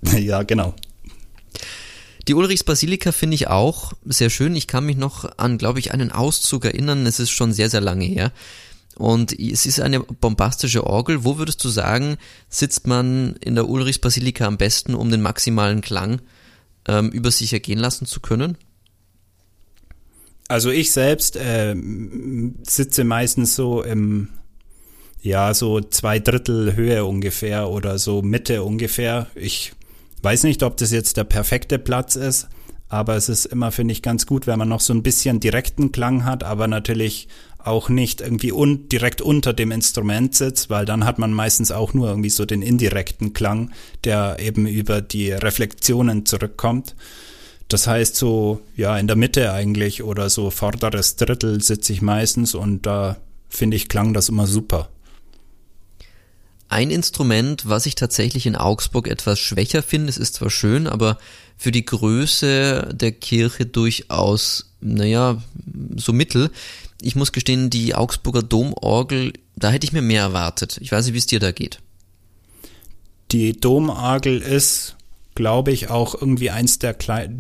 Ja, 0.19 0.43
genau. 0.43 0.75
Die 2.27 2.35
Ulrichs 2.35 2.65
Basilika 2.65 3.13
finde 3.13 3.35
ich 3.35 3.49
auch 3.49 3.93
sehr 4.05 4.31
schön. 4.31 4.57
Ich 4.57 4.67
kann 4.67 4.87
mich 4.87 4.97
noch 4.97 5.37
an, 5.37 5.59
glaube 5.59 5.79
ich, 5.79 5.93
einen 5.93 6.11
Auszug 6.11 6.65
erinnern. 6.65 7.07
Es 7.07 7.21
ist 7.21 7.31
schon 7.31 7.53
sehr, 7.53 7.69
sehr 7.69 7.83
lange 7.83 8.07
her. 8.07 8.33
Und 8.97 9.39
es 9.39 9.67
ist 9.67 9.81
eine 9.81 10.01
bombastische 10.01 10.87
Orgel. 10.87 11.25
Wo 11.25 11.37
würdest 11.37 11.63
du 11.65 11.69
sagen, 11.69 12.17
sitzt 12.49 12.87
man 12.87 13.37
in 13.41 13.57
der 13.57 13.69
Ulrichs 13.69 13.99
Basilika 13.99 14.47
am 14.47 14.57
besten, 14.57 14.95
um 14.95 15.11
den 15.11 15.21
maximalen 15.21 15.81
Klang 15.81 16.21
ähm, 16.87 17.11
über 17.11 17.31
sich 17.31 17.53
ergehen 17.53 17.79
lassen 17.79 18.07
zu 18.07 18.21
können? 18.21 18.57
Also 20.49 20.71
ich 20.71 20.93
selbst 20.93 21.37
äh, 21.37 21.75
sitze 22.63 23.05
meistens 23.05 23.57
so 23.57 23.83
im, 23.83 24.29
ja, 25.21 25.53
so 25.53 25.81
zwei 25.81 26.21
Drittel 26.21 26.77
Höhe 26.77 27.05
ungefähr 27.05 27.69
oder 27.69 27.99
so 27.99 28.23
Mitte 28.23 28.63
ungefähr. 28.63 29.27
Ich 29.35 29.73
Weiß 30.25 30.45
nicht, 30.45 30.63
ob 30.63 30.79
das 30.79 30.91
jetzt 30.91 31.19
der 31.19 31.25
perfekte 31.25 31.79
Platz 31.79 32.17
ist, 32.17 32.49
aber 32.89 33.15
es 33.15 33.29
ist 33.29 33.45
immer, 33.45 33.71
finde 33.71 33.93
ich, 33.93 34.01
ganz 34.01 34.25
gut, 34.25 34.47
wenn 34.47 34.59
man 34.59 34.71
noch 34.71 34.81
so 34.81 34.95
ein 34.95 35.03
bisschen 35.03 35.39
direkten 35.39 35.93
Klang 35.93 36.25
hat, 36.25 36.45
aber 36.45 36.67
natürlich 36.67 37.29
auch 37.59 37.91
nicht 37.91 38.23
irgendwie 38.23 38.51
un 38.51 38.89
direkt 38.89 39.21
unter 39.21 39.53
dem 39.53 39.71
Instrument 39.71 40.35
sitzt, 40.35 40.71
weil 40.71 40.87
dann 40.87 41.05
hat 41.05 41.19
man 41.19 41.35
meistens 41.35 41.73
auch 41.73 41.93
nur 41.93 42.09
irgendwie 42.09 42.31
so 42.31 42.47
den 42.47 42.63
indirekten 42.63 43.35
Klang, 43.35 43.73
der 44.05 44.39
eben 44.39 44.67
über 44.67 45.03
die 45.03 45.31
Reflexionen 45.31 46.25
zurückkommt. 46.25 46.97
Das 47.69 47.87
heißt 47.87 48.17
so, 48.17 48.63
ja, 48.77 48.97
in 48.97 49.09
der 49.09 49.17
Mitte 49.17 49.53
eigentlich 49.53 50.03
oder 50.03 50.31
so 50.31 50.49
vorderes 50.49 51.17
Drittel 51.17 51.63
sitze 51.63 51.93
ich 51.93 52.01
meistens 52.01 52.55
und 52.55 52.87
da 52.87 53.19
finde 53.51 53.77
ich 53.77 53.91
klang 53.91 54.15
das 54.15 54.31
immer 54.31 54.47
super. 54.47 54.89
Ein 56.75 56.91
Instrument, 56.91 57.69
was 57.69 57.87
ich 57.87 57.95
tatsächlich 57.95 58.47
in 58.47 58.57
Augsburg 58.57 59.07
etwas 59.07 59.39
schwächer 59.39 59.81
finde, 59.81 60.09
es 60.09 60.17
ist 60.17 60.35
zwar 60.35 60.51
schön, 60.51 60.89
aber 60.89 61.19
für 61.57 61.71
die 61.71 61.85
Größe 61.85 62.89
der 62.93 63.13
Kirche 63.13 63.65
durchaus, 63.65 64.73
naja, 64.81 65.41
so 65.95 66.13
mittel. 66.13 66.51
Ich 67.01 67.15
muss 67.15 67.31
gestehen, 67.31 67.71
die 67.71 67.95
Augsburger 67.95 68.43
Domorgel, 68.43 69.35
da 69.55 69.71
hätte 69.71 69.87
ich 69.87 69.93
mir 69.93 70.03
mehr 70.03 70.23
erwartet. 70.23 70.79
Ich 70.81 70.91
weiß 70.91 71.05
nicht, 71.05 71.15
wie 71.15 71.19
es 71.19 71.27
dir 71.27 71.39
da 71.39 71.53
geht. 71.53 71.79
Die 73.31 73.53
Domorgel 73.53 74.43
ist 74.43 74.97
glaube 75.35 75.73
ich, 75.73 75.91
auch 75.91 76.15
irgendwie 76.15 76.51
eins 76.51 76.79
der 76.79 76.97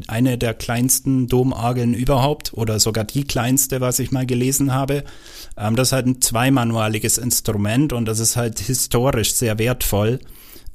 eine 0.09 0.37
der 0.37 0.55
kleinsten 0.55 1.29
Domorgeln 1.29 1.95
überhaupt 1.95 2.53
oder 2.55 2.81
sogar 2.81 3.05
die 3.05 3.25
kleinste, 3.25 3.81
was 3.81 3.99
ich 3.99 4.11
mal 4.11 4.27
gelesen 4.27 4.73
habe. 4.73 5.05
Ähm, 5.57 5.77
das 5.77 5.89
ist 5.89 5.93
halt 5.93 6.07
ein 6.07 6.21
zweimanualiges 6.21 7.19
Instrument 7.19 7.93
und 7.93 8.07
das 8.07 8.19
ist 8.19 8.37
halt 8.37 8.59
historisch 8.59 9.35
sehr 9.35 9.59
wertvoll. 9.59 10.19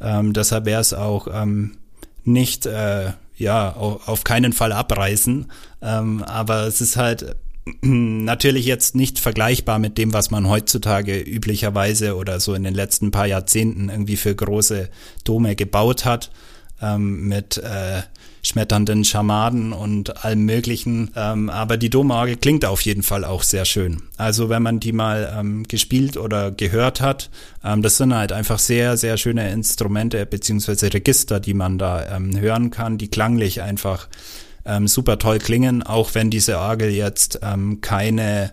Ähm, 0.01 0.32
deshalb 0.34 0.65
wäre 0.65 0.82
es 0.82 0.93
auch 0.93 1.27
ähm, 1.32 1.77
nicht, 2.23 2.65
äh, 2.65 3.12
ja, 3.36 3.73
auf, 3.73 4.08
auf, 4.08 4.23
keinen 4.23 4.53
Fall 4.53 4.71
abreißen. 4.71 5.51
Ähm, 5.82 6.23
aber 6.23 6.67
es 6.67 6.79
ist 6.79 6.95
halt 6.95 7.36
natürlich 7.82 8.65
jetzt 8.65 8.95
nicht 8.95 9.19
vergleichbar 9.19 9.77
mit 9.77 9.97
dem, 9.97 10.13
was 10.13 10.32
man 10.32 10.47
heutzutage 10.47 11.19
üblicherweise 11.19 12.15
oder 12.15 12.39
so 12.39 12.53
in 12.53 12.63
den 12.63 12.73
letzten 12.73 13.12
paar 13.12 13.27
Jahrzehnten 13.27 13.89
irgendwie 13.89 14.15
für 14.15 14.34
große 14.34 14.89
Dome 15.25 15.58
gebaut 15.58 16.05
hat 16.05 16.32
ähm, 16.81 17.27
mit 17.27 17.57
äh, 17.57 18.01
schmetternden 18.41 19.03
Schamaden 19.03 19.73
und 19.73 20.23
allem 20.23 20.45
möglichen. 20.45 21.11
Ähm, 21.15 21.49
aber 21.49 21.77
die 21.77 21.89
Domorgel 21.89 22.37
klingt 22.37 22.65
auf 22.65 22.81
jeden 22.81 23.03
Fall 23.03 23.25
auch 23.25 23.43
sehr 23.43 23.65
schön. 23.65 24.03
Also 24.17 24.49
wenn 24.49 24.63
man 24.63 24.79
die 24.79 24.93
mal 24.93 25.33
ähm, 25.37 25.63
gespielt 25.67 26.17
oder 26.17 26.51
gehört 26.51 27.01
hat, 27.01 27.29
ähm, 27.63 27.81
das 27.81 27.97
sind 27.97 28.13
halt 28.13 28.31
einfach 28.31 28.59
sehr, 28.59 28.97
sehr 28.97 29.17
schöne 29.17 29.51
Instrumente 29.51 30.25
beziehungsweise 30.25 30.93
Register, 30.93 31.39
die 31.39 31.53
man 31.53 31.77
da 31.77 32.15
ähm, 32.15 32.39
hören 32.39 32.71
kann, 32.71 32.97
die 32.97 33.09
klanglich 33.09 33.61
einfach 33.61 34.07
ähm, 34.65 34.87
super 34.87 35.19
toll 35.19 35.39
klingen, 35.39 35.83
auch 35.83 36.15
wenn 36.15 36.29
diese 36.29 36.59
Orgel 36.59 36.89
jetzt 36.89 37.39
ähm, 37.43 37.81
keine 37.81 38.51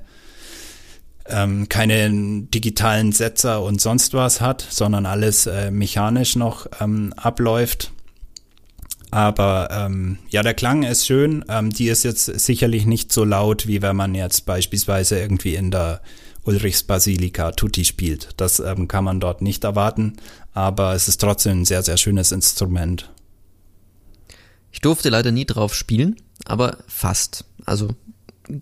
ähm, 1.29 1.69
keine 1.69 2.09
digitalen 2.43 3.11
Setzer 3.11 3.61
und 3.61 3.81
sonst 3.81 4.15
was 4.15 4.41
hat, 4.41 4.65
sondern 4.69 5.07
alles 5.07 5.47
äh, 5.47 5.73
mechanisch 5.73 6.37
noch 6.37 6.67
ähm, 6.81 7.13
abläuft. 7.17 7.93
Aber 9.17 9.71
ähm, 9.71 10.19
ja, 10.29 10.43
der 10.43 10.53
Klang 10.53 10.83
ist 10.83 11.07
schön. 11.07 11.43
Ähm, 11.49 11.71
die 11.71 11.89
ist 11.89 12.03
jetzt 12.03 12.27
sicherlich 12.27 12.85
nicht 12.85 13.11
so 13.11 13.25
laut, 13.25 13.67
wie 13.67 13.81
wenn 13.81 13.97
man 13.97 14.15
jetzt 14.15 14.45
beispielsweise 14.45 15.19
irgendwie 15.19 15.55
in 15.55 15.71
der 15.71 16.03
Ulrichsbasilika 16.45 17.53
Tutti 17.53 17.87
spielt. 17.87 18.29
Das 18.37 18.61
ähm, 18.61 18.89
kann 18.89 19.05
man 19.05 19.19
dort 19.19 19.41
nicht 19.41 19.65
erwarten, 19.65 20.19
aber 20.53 20.93
es 20.93 21.09
ist 21.09 21.23
trotzdem 21.23 21.63
ein 21.63 21.65
sehr, 21.65 21.83
sehr 21.83 21.97
schönes 21.97 22.31
Instrument. 22.31 23.11
Ich 24.71 24.83
durfte 24.83 25.09
leider 25.09 25.33
nie 25.33 25.47
drauf 25.47 25.75
spielen, 25.75 26.17
aber 26.45 26.77
fast. 26.87 27.47
Also 27.65 27.89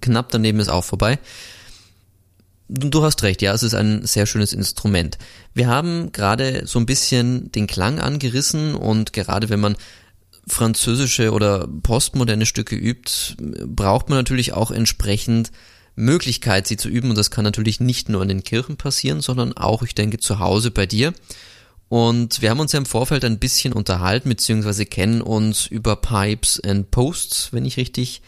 knapp 0.03 0.29
daneben 0.31 0.61
ist 0.61 0.69
auch 0.69 0.85
vorbei. 0.85 1.19
Du 2.69 3.03
hast 3.03 3.25
recht, 3.25 3.43
ja, 3.43 3.53
es 3.53 3.65
ist 3.65 3.75
ein 3.75 4.07
sehr 4.07 4.27
schönes 4.27 4.53
Instrument. 4.53 5.19
Wir 5.53 5.67
haben 5.67 6.13
gerade 6.13 6.65
so 6.65 6.79
ein 6.79 6.87
bisschen 6.87 7.51
den 7.51 7.67
Klang 7.67 7.99
angerissen 7.99 8.77
und 8.77 9.13
gerade 9.13 9.49
wenn 9.49 9.59
man 9.59 9.75
französische 10.47 11.33
oder 11.33 11.69
postmoderne 11.83 12.47
Stücke 12.47 12.77
übt, 12.77 13.37
braucht 13.67 14.09
man 14.09 14.19
natürlich 14.19 14.53
auch 14.53 14.71
entsprechend 14.71 15.51
Möglichkeit, 15.97 16.67
sie 16.67 16.77
zu 16.77 16.89
üben. 16.89 17.11
Und 17.11 17.19
das 17.19 17.31
kann 17.31 17.45
natürlich 17.45 17.81
nicht 17.81 18.09
nur 18.09 18.23
in 18.23 18.29
den 18.29 18.45
Kirchen 18.45 18.77
passieren, 18.77 19.21
sondern 19.21 19.57
auch, 19.57 19.83
ich 19.83 19.95
denke, 19.95 20.19
zu 20.19 20.39
Hause 20.39 20.71
bei 20.71 20.87
dir. 20.87 21.15
Und 21.89 22.43
wir 22.43 22.51
haben 22.51 22.61
uns 22.61 22.73
ja 22.73 22.79
im 22.79 22.87
Vorfeld 22.87 23.25
ein 23.25 23.39
bisschen 23.39 23.73
unterhalten, 23.73 24.29
beziehungsweise 24.29 24.87
kennen 24.87 25.23
uns 25.23 25.67
über 25.67 25.97
Pipes 25.97 26.61
and 26.65 26.91
Posts, 26.91 27.53
wenn 27.53 27.65
ich 27.65 27.77
richtig 27.77 28.23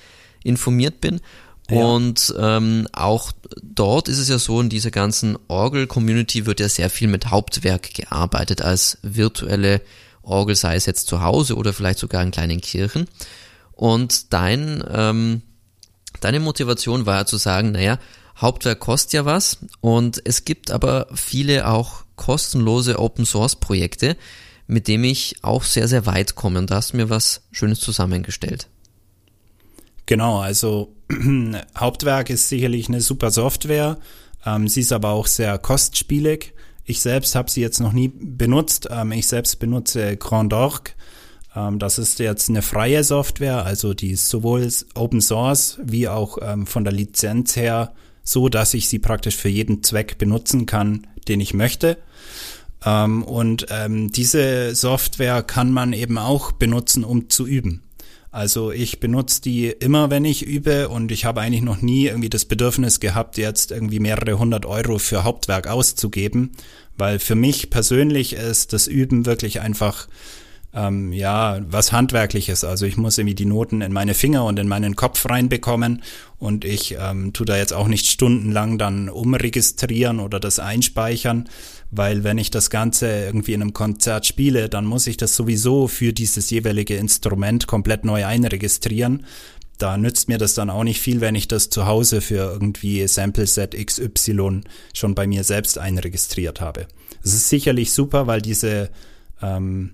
informiert 0.44 1.00
bin. 1.00 1.20
Ja. 1.68 1.84
Und 1.84 2.34
ähm, 2.38 2.86
auch 2.92 3.32
dort 3.62 4.08
ist 4.08 4.18
es 4.18 4.28
ja 4.28 4.38
so, 4.38 4.60
in 4.60 4.68
dieser 4.68 4.92
ganzen 4.92 5.36
Orgel-Community 5.48 6.46
wird 6.46 6.60
ja 6.60 6.68
sehr 6.68 6.90
viel 6.90 7.08
mit 7.08 7.30
Hauptwerk 7.30 7.92
gearbeitet 7.94 8.62
als 8.62 8.98
virtuelle 9.02 9.80
Orgel, 10.26 10.56
sei 10.56 10.76
es 10.76 10.86
jetzt 10.86 11.06
zu 11.06 11.22
Hause 11.22 11.56
oder 11.56 11.72
vielleicht 11.72 11.98
sogar 11.98 12.22
in 12.22 12.30
kleinen 12.30 12.60
Kirchen. 12.60 13.06
Und 13.72 14.32
dein, 14.32 14.82
ähm, 14.90 15.42
deine 16.20 16.40
Motivation 16.40 17.06
war 17.06 17.18
ja 17.18 17.26
zu 17.26 17.36
sagen, 17.36 17.72
naja, 17.72 17.98
Hauptwerk 18.38 18.80
kostet 18.80 19.14
ja 19.14 19.24
was 19.24 19.58
und 19.80 20.20
es 20.24 20.44
gibt 20.44 20.70
aber 20.70 21.06
viele 21.14 21.68
auch 21.68 22.04
kostenlose 22.16 22.98
Open 22.98 23.24
Source 23.24 23.56
Projekte, 23.56 24.16
mit 24.66 24.88
dem 24.88 25.04
ich 25.04 25.36
auch 25.42 25.62
sehr, 25.62 25.88
sehr 25.88 26.06
weit 26.06 26.34
komme. 26.34 26.58
Und 26.58 26.70
da 26.70 26.76
hast 26.76 26.92
du 26.92 26.96
mir 26.98 27.08
was 27.08 27.42
Schönes 27.52 27.80
zusammengestellt. 27.80 28.68
Genau, 30.06 30.40
also 30.40 30.94
Hauptwerk 31.78 32.30
ist 32.30 32.48
sicherlich 32.48 32.88
eine 32.88 33.00
super 33.00 33.30
Software. 33.30 33.98
Ähm, 34.44 34.68
sie 34.68 34.80
ist 34.80 34.92
aber 34.92 35.10
auch 35.10 35.26
sehr 35.26 35.58
kostspielig. 35.58 36.52
Ich 36.86 37.00
selbst 37.00 37.34
habe 37.34 37.50
sie 37.50 37.60
jetzt 37.60 37.80
noch 37.80 37.92
nie 37.92 38.08
benutzt. 38.08 38.88
Ähm, 38.90 39.12
ich 39.12 39.26
selbst 39.26 39.58
benutze 39.58 40.16
Grand 40.16 40.52
Org. 40.52 40.94
Ähm, 41.54 41.78
das 41.78 41.98
ist 41.98 42.20
jetzt 42.20 42.48
eine 42.48 42.62
freie 42.62 43.02
Software, 43.02 43.64
also 43.64 43.92
die 43.92 44.12
ist 44.12 44.28
sowohl 44.28 44.68
Open 44.94 45.20
Source 45.20 45.78
wie 45.82 46.08
auch 46.08 46.38
ähm, 46.40 46.66
von 46.66 46.84
der 46.84 46.92
Lizenz 46.92 47.56
her 47.56 47.92
so, 48.22 48.48
dass 48.48 48.74
ich 48.74 48.88
sie 48.88 48.98
praktisch 48.98 49.36
für 49.36 49.48
jeden 49.48 49.82
Zweck 49.82 50.18
benutzen 50.18 50.66
kann, 50.66 51.06
den 51.28 51.40
ich 51.40 51.54
möchte. 51.54 51.96
Ähm, 52.84 53.24
und 53.24 53.66
ähm, 53.70 54.12
diese 54.12 54.74
Software 54.74 55.42
kann 55.42 55.72
man 55.72 55.92
eben 55.92 56.18
auch 56.18 56.52
benutzen, 56.52 57.04
um 57.04 57.28
zu 57.30 57.46
üben. 57.46 57.82
Also 58.36 58.70
ich 58.70 59.00
benutze 59.00 59.40
die 59.40 59.68
immer, 59.68 60.10
wenn 60.10 60.26
ich 60.26 60.44
übe 60.44 60.90
und 60.90 61.10
ich 61.10 61.24
habe 61.24 61.40
eigentlich 61.40 61.62
noch 61.62 61.80
nie 61.80 62.08
irgendwie 62.08 62.28
das 62.28 62.44
Bedürfnis 62.44 63.00
gehabt, 63.00 63.38
jetzt 63.38 63.70
irgendwie 63.70 63.98
mehrere 63.98 64.38
hundert 64.38 64.66
Euro 64.66 64.98
für 64.98 65.24
Hauptwerk 65.24 65.68
auszugeben, 65.68 66.52
weil 66.98 67.18
für 67.18 67.34
mich 67.34 67.70
persönlich 67.70 68.34
ist 68.34 68.74
das 68.74 68.88
Üben 68.88 69.24
wirklich 69.24 69.62
einfach 69.62 70.06
ähm, 70.76 71.12
ja, 71.12 71.58
was 71.66 71.90
Handwerkliches. 71.90 72.62
Also 72.62 72.84
ich 72.84 72.98
muss 72.98 73.16
irgendwie 73.16 73.34
die 73.34 73.46
Noten 73.46 73.80
in 73.80 73.92
meine 73.92 74.12
Finger 74.12 74.44
und 74.44 74.58
in 74.58 74.68
meinen 74.68 74.94
Kopf 74.94 75.24
reinbekommen 75.28 76.02
und 76.38 76.66
ich 76.66 76.96
ähm, 77.00 77.32
tu 77.32 77.44
da 77.44 77.56
jetzt 77.56 77.72
auch 77.72 77.88
nicht 77.88 78.06
stundenlang 78.06 78.76
dann 78.76 79.08
umregistrieren 79.08 80.20
oder 80.20 80.38
das 80.38 80.58
einspeichern, 80.58 81.48
weil 81.90 82.24
wenn 82.24 82.36
ich 82.36 82.50
das 82.50 82.68
Ganze 82.68 83.08
irgendwie 83.08 83.54
in 83.54 83.62
einem 83.62 83.72
Konzert 83.72 84.26
spiele, 84.26 84.68
dann 84.68 84.84
muss 84.84 85.06
ich 85.06 85.16
das 85.16 85.34
sowieso 85.34 85.88
für 85.88 86.12
dieses 86.12 86.50
jeweilige 86.50 86.96
Instrument 86.96 87.66
komplett 87.66 88.04
neu 88.04 88.26
einregistrieren. 88.26 89.24
Da 89.78 89.96
nützt 89.96 90.28
mir 90.28 90.38
das 90.38 90.54
dann 90.54 90.68
auch 90.68 90.84
nicht 90.84 91.00
viel, 91.00 91.22
wenn 91.22 91.34
ich 91.34 91.48
das 91.48 91.70
zu 91.70 91.86
Hause 91.86 92.20
für 92.20 92.52
irgendwie 92.52 93.06
Sample 93.08 93.46
Set 93.46 93.74
XY 93.74 94.60
schon 94.92 95.14
bei 95.14 95.26
mir 95.26 95.42
selbst 95.42 95.78
einregistriert 95.78 96.60
habe. 96.60 96.86
Es 97.22 97.32
ist 97.32 97.48
sicherlich 97.48 97.92
super, 97.92 98.26
weil 98.26 98.42
diese 98.42 98.90
ähm, 99.42 99.92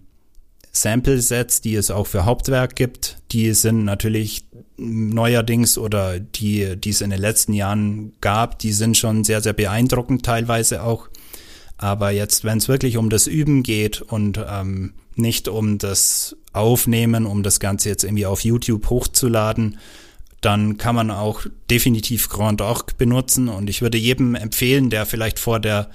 Sample-Sets, 0.72 1.60
die 1.60 1.74
es 1.74 1.90
auch 1.90 2.06
für 2.06 2.24
Hauptwerk 2.24 2.74
gibt, 2.74 3.18
die 3.30 3.52
sind 3.52 3.84
natürlich 3.84 4.44
neuerdings 4.78 5.76
oder 5.76 6.18
die, 6.18 6.76
die 6.76 6.90
es 6.90 7.02
in 7.02 7.10
den 7.10 7.20
letzten 7.20 7.52
Jahren 7.52 8.14
gab, 8.20 8.58
die 8.58 8.72
sind 8.72 8.96
schon 8.96 9.22
sehr, 9.22 9.42
sehr 9.42 9.52
beeindruckend 9.52 10.24
teilweise 10.24 10.82
auch. 10.82 11.08
Aber 11.76 12.10
jetzt, 12.10 12.44
wenn 12.44 12.58
es 12.58 12.68
wirklich 12.68 12.96
um 12.96 13.10
das 13.10 13.26
Üben 13.26 13.62
geht 13.62 14.00
und 14.00 14.40
ähm, 14.48 14.94
nicht 15.14 15.48
um 15.48 15.78
das 15.78 16.36
Aufnehmen, 16.52 17.26
um 17.26 17.42
das 17.42 17.60
Ganze 17.60 17.90
jetzt 17.90 18.04
irgendwie 18.04 18.26
auf 18.26 18.42
YouTube 18.42 18.88
hochzuladen, 18.88 19.78
dann 20.40 20.78
kann 20.78 20.94
man 20.94 21.10
auch 21.10 21.42
definitiv 21.70 22.28
Grand 22.28 22.62
Org 22.62 22.96
benutzen 22.96 23.48
und 23.48 23.68
ich 23.68 23.82
würde 23.82 23.98
jedem 23.98 24.34
empfehlen, 24.34 24.90
der 24.90 25.06
vielleicht 25.06 25.38
vor 25.38 25.60
der 25.60 25.90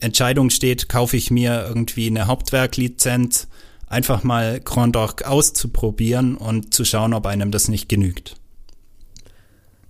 Entscheidung 0.00 0.50
steht, 0.50 0.88
kaufe 0.88 1.16
ich 1.16 1.30
mir 1.30 1.64
irgendwie 1.66 2.06
eine 2.06 2.26
Hauptwerklizenz 2.26 3.48
einfach 3.86 4.22
mal 4.22 4.60
Grand 4.60 4.96
Org 4.96 5.24
auszuprobieren 5.24 6.36
und 6.36 6.74
zu 6.74 6.84
schauen, 6.84 7.14
ob 7.14 7.26
einem 7.26 7.50
das 7.50 7.68
nicht 7.68 7.88
genügt. 7.88 8.36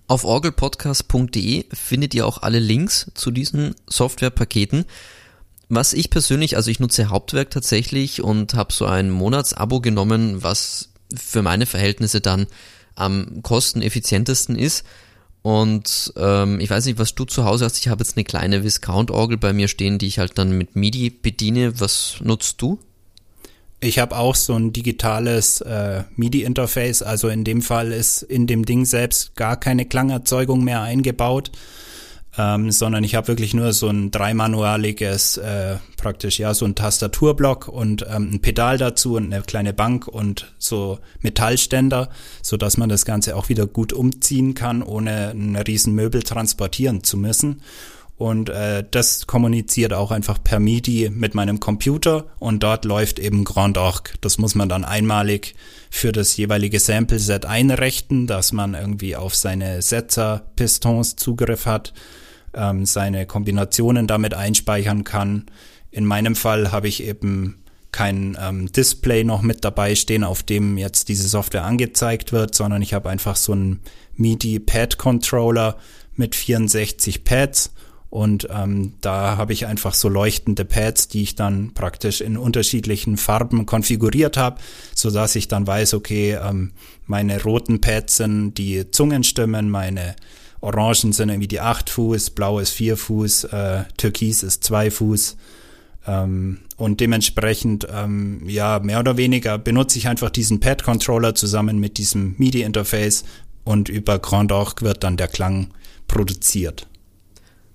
Auf 0.07 0.23
orgelpodcast.de 0.23 1.65
findet 1.73 2.13
ihr 2.13 2.25
auch 2.25 2.41
alle 2.41 2.59
Links 2.59 3.11
zu 3.13 3.29
diesen 3.29 3.75
Softwarepaketen. 3.87 4.85
Was 5.67 5.91
ich 5.91 6.09
persönlich, 6.09 6.55
also 6.55 6.71
ich 6.71 6.79
nutze 6.79 7.09
Hauptwerk 7.09 7.49
tatsächlich 7.49 8.23
und 8.23 8.53
habe 8.53 8.71
so 8.71 8.85
ein 8.85 9.09
Monatsabo 9.09 9.81
genommen, 9.81 10.43
was 10.43 10.89
für 11.13 11.41
meine 11.41 11.65
Verhältnisse 11.65 12.21
dann 12.21 12.47
am 12.95 13.41
kosteneffizientesten 13.43 14.57
ist. 14.57 14.85
Und 15.41 16.13
ähm, 16.15 16.61
ich 16.61 16.69
weiß 16.69 16.85
nicht, 16.85 16.99
was 16.99 17.15
du 17.15 17.25
zu 17.25 17.43
Hause 17.43 17.65
hast. 17.65 17.77
Ich 17.77 17.89
habe 17.89 18.01
jetzt 18.01 18.15
eine 18.15 18.23
kleine 18.23 18.63
Viscount-Orgel 18.63 19.37
bei 19.37 19.51
mir 19.51 19.67
stehen, 19.67 19.97
die 19.97 20.07
ich 20.07 20.19
halt 20.19 20.37
dann 20.37 20.57
mit 20.57 20.75
MIDI 20.77 21.09
bediene. 21.09 21.79
Was 21.81 22.15
nutzt 22.21 22.61
du? 22.61 22.79
Ich 23.79 23.99
habe 23.99 24.17
auch 24.17 24.33
so 24.33 24.55
ein 24.55 24.73
digitales 24.73 25.61
äh, 25.61 26.03
MIDI-Interface, 26.15 27.03
also 27.03 27.29
in 27.29 27.43
dem 27.43 27.61
Fall 27.61 27.91
ist 27.91 28.23
in 28.23 28.47
dem 28.47 28.65
Ding 28.65 28.85
selbst 28.85 29.35
gar 29.35 29.55
keine 29.55 29.85
Klangerzeugung 29.85 30.63
mehr 30.63 30.81
eingebaut, 30.81 31.51
ähm, 32.39 32.71
sondern 32.71 33.03
ich 33.03 33.13
habe 33.13 33.27
wirklich 33.27 33.53
nur 33.53 33.73
so 33.73 33.89
ein 33.89 34.09
dreimanualiges, 34.09 35.37
äh, 35.37 35.75
praktisch 35.95 36.39
ja 36.39 36.55
so 36.55 36.65
ein 36.65 36.73
Tastaturblock 36.73 37.67
und 37.67 38.03
ähm, 38.09 38.31
ein 38.33 38.41
Pedal 38.41 38.79
dazu 38.79 39.15
und 39.15 39.31
eine 39.31 39.43
kleine 39.43 39.73
Bank 39.73 40.07
und 40.07 40.51
so 40.57 40.97
Metallständer, 41.21 42.09
so 42.41 42.57
dass 42.57 42.77
man 42.77 42.89
das 42.89 43.05
Ganze 43.05 43.35
auch 43.35 43.47
wieder 43.47 43.67
gut 43.67 43.93
umziehen 43.93 44.55
kann, 44.55 44.81
ohne 44.81 45.29
ein 45.29 45.55
riesen 45.55 45.93
Möbel 45.93 46.23
transportieren 46.23 47.03
zu 47.03 47.15
müssen. 47.15 47.61
Und 48.17 48.49
äh, 48.49 48.83
das 48.89 49.27
kommuniziert 49.27 49.93
auch 49.93 50.09
einfach 50.09 50.43
per 50.43 50.59
MIDI 50.59 51.11
mit 51.13 51.35
meinem 51.35 51.59
Computer 51.59 52.25
und 52.39 52.63
dort 52.63 52.83
läuft 52.83 53.19
eben 53.19 53.43
Grand 53.43 53.77
Org. 53.77 54.15
Das 54.21 54.39
muss 54.39 54.55
man 54.55 54.69
dann 54.69 54.83
einmalig 54.83 55.53
für 55.91 56.11
das 56.11 56.35
jeweilige 56.35 56.79
Sample-Set 56.79 57.45
einrichten, 57.45 58.25
dass 58.25 58.53
man 58.53 58.73
irgendwie 58.73 59.15
auf 59.15 59.35
seine 59.35 59.83
Setzer-Pistons 59.83 61.15
Zugriff 61.15 61.67
hat, 61.67 61.93
ähm, 62.55 62.87
seine 62.87 63.27
Kombinationen 63.27 64.07
damit 64.07 64.33
einspeichern 64.33 65.03
kann. 65.03 65.45
In 65.91 66.03
meinem 66.03 66.35
Fall 66.35 66.71
habe 66.71 66.87
ich 66.87 67.03
eben 67.03 67.63
kein 67.91 68.35
ähm, 68.41 68.71
Display 68.71 69.23
noch 69.23 69.43
mit 69.43 69.63
dabei 69.63 69.93
stehen, 69.93 70.23
auf 70.23 70.41
dem 70.41 70.79
jetzt 70.79 71.09
diese 71.09 71.27
Software 71.27 71.65
angezeigt 71.65 72.31
wird, 72.31 72.55
sondern 72.55 72.81
ich 72.81 72.95
habe 72.95 73.09
einfach 73.09 73.35
so 73.35 73.51
einen 73.51 73.79
MIDI-Pad-Controller 74.15 75.77
mit 76.15 76.35
64 76.35 77.23
Pads 77.23 77.71
und 78.09 78.47
ähm, 78.49 78.93
da 79.01 79.37
habe 79.37 79.53
ich 79.53 79.65
einfach 79.65 79.93
so 79.93 80.07
leuchtende 80.07 80.63
Pads, 80.63 81.09
die 81.09 81.23
ich 81.23 81.35
dann 81.35 81.73
praktisch 81.73 82.21
in 82.21 82.37
unterschiedlichen 82.37 83.17
Farben 83.17 83.65
konfiguriert 83.65 84.37
habe, 84.37 84.61
so 84.95 85.11
dass 85.11 85.35
ich 85.35 85.47
dann 85.47 85.67
weiß, 85.67 85.93
okay, 85.93 86.37
ähm, 86.41 86.71
meine 87.05 87.41
roten 87.43 87.81
Pads 87.81 88.17
sind 88.17 88.55
die 88.55 88.89
Zungenstimmen, 88.91 89.69
meine 89.69 90.15
Orangen 90.61 91.11
sind 91.11 91.29
irgendwie 91.29 91.49
die 91.49 91.59
8 91.59 91.89
Fuß, 91.89 92.31
blau 92.31 92.59
ist 92.59 92.71
4 92.71 92.97
Fuß, 92.97 93.43
äh, 93.45 93.83
Türkis 93.97 94.41
ist 94.41 94.63
2 94.63 94.89
Fuß. 94.89 95.37
Ähm, 96.07 96.59
und 96.77 97.01
dementsprechend, 97.01 97.87
ähm, 97.93 98.41
ja, 98.47 98.79
mehr 98.79 98.99
oder 98.99 99.17
weniger 99.17 99.57
benutze 99.57 99.97
ich 99.97 100.07
einfach 100.07 100.29
diesen 100.29 100.61
Pad-Controller 100.61 101.35
zusammen 101.35 101.79
mit 101.79 101.97
diesem 101.97 102.35
MIDI-Interface 102.37 103.25
und 103.65 103.89
über 103.89 104.17
Grand 104.19 104.53
Org 104.53 104.81
wird 104.81 105.03
dann 105.03 105.17
der 105.17 105.27
Klang 105.27 105.71
produziert. 106.07 106.87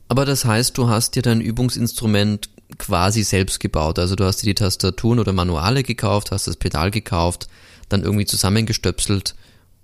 Aber 0.08 0.24
das 0.24 0.44
heißt, 0.44 0.76
du 0.76 0.88
hast 0.88 1.16
dir 1.16 1.22
dein 1.22 1.40
Übungsinstrument 1.40 2.50
quasi 2.78 3.22
selbst 3.22 3.60
gebaut. 3.60 3.98
Also 3.98 4.16
du 4.16 4.24
hast 4.24 4.42
dir 4.42 4.46
die 4.46 4.54
Tastaturen 4.54 5.18
oder 5.18 5.32
Manuale 5.32 5.82
gekauft, 5.82 6.30
hast 6.30 6.46
das 6.46 6.56
Pedal 6.56 6.90
gekauft, 6.90 7.48
dann 7.88 8.02
irgendwie 8.02 8.26
zusammengestöpselt 8.26 9.34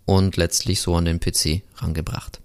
und 0.04 0.36
letztlich 0.36 0.80
so 0.80 0.96
an 0.96 1.04
den 1.04 1.20
PC 1.20 1.62
rangebracht. 1.76 2.40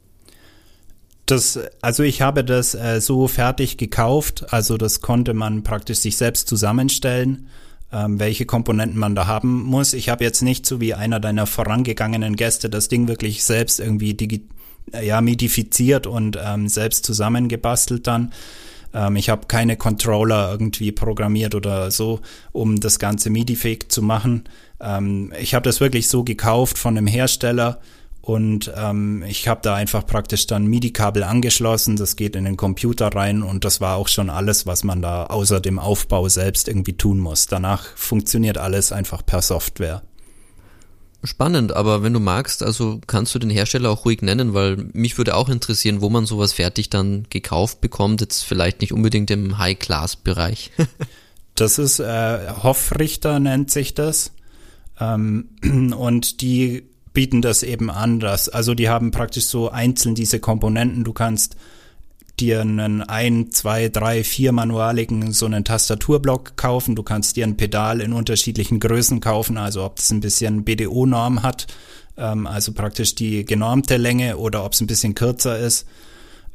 Das, 1.26 1.58
also 1.82 2.04
ich 2.04 2.22
habe 2.22 2.44
das 2.44 2.76
äh, 2.76 3.00
so 3.00 3.30
fertig 3.30 3.78
gekauft, 3.78 4.52
also 4.54 4.76
das 4.78 5.00
konnte 5.00 5.34
man 5.34 5.64
praktisch 5.64 6.00
sich 6.00 6.18
selbst 6.18 6.50
zusammenstellen, 6.50 7.48
ähm, 7.94 8.20
welche 8.20 8.46
Komponenten 8.46 9.00
man 9.00 9.16
da 9.16 9.26
haben 9.26 9.64
muss. 9.64 9.94
Ich 9.94 10.10
habe 10.10 10.26
jetzt 10.26 10.42
nicht 10.42 10.66
so 10.66 10.82
wie 10.82 10.94
einer 10.94 11.22
deiner 11.22 11.48
vorangegangenen 11.48 12.36
Gäste 12.36 12.70
das 12.70 12.90
Ding 12.90 13.08
wirklich 13.08 13.46
selbst 13.46 13.80
irgendwie 13.80 14.14
digital 14.14 14.50
ja, 15.02 15.22
midifiziert 15.22 16.08
und 16.08 16.38
ähm, 16.44 16.68
selbst 16.68 17.06
zusammengebastelt 17.06 18.08
dann. 18.08 18.34
Ähm, 18.94 19.16
ich 19.16 19.30
habe 19.30 19.48
keine 19.48 19.78
Controller 19.78 20.52
irgendwie 20.52 20.92
programmiert 20.92 21.56
oder 21.56 21.92
so, 21.92 22.22
um 22.52 22.80
das 22.80 23.00
Ganze 23.00 23.30
MIDI-fähig 23.30 23.90
zu 23.90 24.02
machen. 24.02 24.44
Ähm, 24.80 25.34
ich 25.40 25.54
habe 25.54 25.64
das 25.64 25.80
wirklich 25.80 26.08
so 26.08 26.24
gekauft 26.24 26.78
von 26.78 26.98
einem 26.98 27.08
Hersteller 27.08 27.80
und 28.22 28.72
ähm, 28.78 29.22
ich 29.28 29.50
habe 29.50 29.60
da 29.64 29.76
einfach 29.76 30.06
praktisch 30.06 30.48
dann 30.48 30.66
MIDI-Kabel 30.68 31.24
angeschlossen, 31.24 31.98
das 31.98 32.16
geht 32.16 32.38
in 32.38 32.46
den 32.46 32.56
Computer 32.56 33.08
rein 33.08 33.44
und 33.44 33.66
das 33.66 33.82
war 33.82 33.98
auch 33.98 34.08
schon 34.08 34.30
alles, 34.30 34.66
was 34.66 34.86
man 34.86 35.02
da 35.02 35.26
außer 35.26 35.60
dem 35.60 35.78
Aufbau 35.78 36.30
selbst 36.30 36.70
irgendwie 36.70 36.94
tun 36.94 37.20
muss. 37.20 37.48
Danach 37.48 37.86
funktioniert 37.98 38.58
alles 38.58 38.94
einfach 38.94 39.26
per 39.26 39.42
Software. 39.42 40.04
Spannend, 41.26 41.74
aber 41.74 42.04
wenn 42.04 42.12
du 42.12 42.20
magst, 42.20 42.64
also 42.64 43.00
kannst 43.08 43.34
du 43.34 43.40
den 43.40 43.50
Hersteller 43.50 43.90
auch 43.90 44.04
ruhig 44.04 44.22
nennen, 44.22 44.54
weil 44.54 44.76
mich 44.92 45.18
würde 45.18 45.36
auch 45.36 45.48
interessieren, 45.48 46.02
wo 46.02 46.10
man 46.10 46.26
sowas 46.26 46.52
fertig 46.52 46.90
dann 46.90 47.26
gekauft 47.30 47.80
bekommt, 47.80 48.20
jetzt 48.20 48.42
vielleicht 48.42 48.82
nicht 48.82 48.92
unbedingt 48.92 49.32
im 49.32 49.58
High-Class-Bereich. 49.58 50.72
das 51.56 51.80
ist 51.80 52.00
äh, 52.00 52.50
Hoffrichter 52.62 53.40
nennt 53.40 53.72
sich 53.72 53.94
das. 53.94 54.34
Ähm, 55.00 55.50
und 55.98 56.42
die 56.42 56.84
bieten 57.14 57.42
das 57.42 57.64
eben 57.64 57.90
an, 57.90 58.20
dass, 58.20 58.50
also 58.50 58.74
die 58.74 58.90
haben 58.90 59.12
praktisch 59.12 59.46
so 59.46 59.70
einzeln 59.70 60.16
diese 60.16 60.42
Komponenten, 60.42 61.06
du 61.06 61.14
kannst 61.14 61.56
dir 62.40 62.62
einen 62.62 63.02
ein, 63.02 63.52
zwei, 63.52 63.90
drei, 63.90 64.24
vier 64.24 64.52
manualigen 64.52 65.32
so 65.32 65.46
einen 65.46 65.64
Tastaturblock 65.64 66.58
kaufen. 66.58 66.96
Du 66.96 67.04
kannst 67.04 67.36
dir 67.36 67.46
ein 67.46 67.58
Pedal 67.58 68.02
in 68.02 68.14
unterschiedlichen 68.14 68.80
Größen 68.80 69.20
kaufen, 69.20 69.58
also 69.58 69.84
ob 69.84 69.98
das 69.98 70.12
ein 70.12 70.20
bisschen 70.20 70.64
BDO-Norm 70.64 71.44
hat, 71.44 71.68
ähm, 72.18 72.48
also 72.48 72.74
praktisch 72.74 73.16
die 73.16 73.46
genormte 73.46 73.98
Länge 73.98 74.38
oder 74.38 74.66
ob 74.66 74.74
es 74.74 74.82
ein 74.82 74.88
bisschen 74.88 75.16
kürzer 75.16 75.58
ist. 75.58 75.86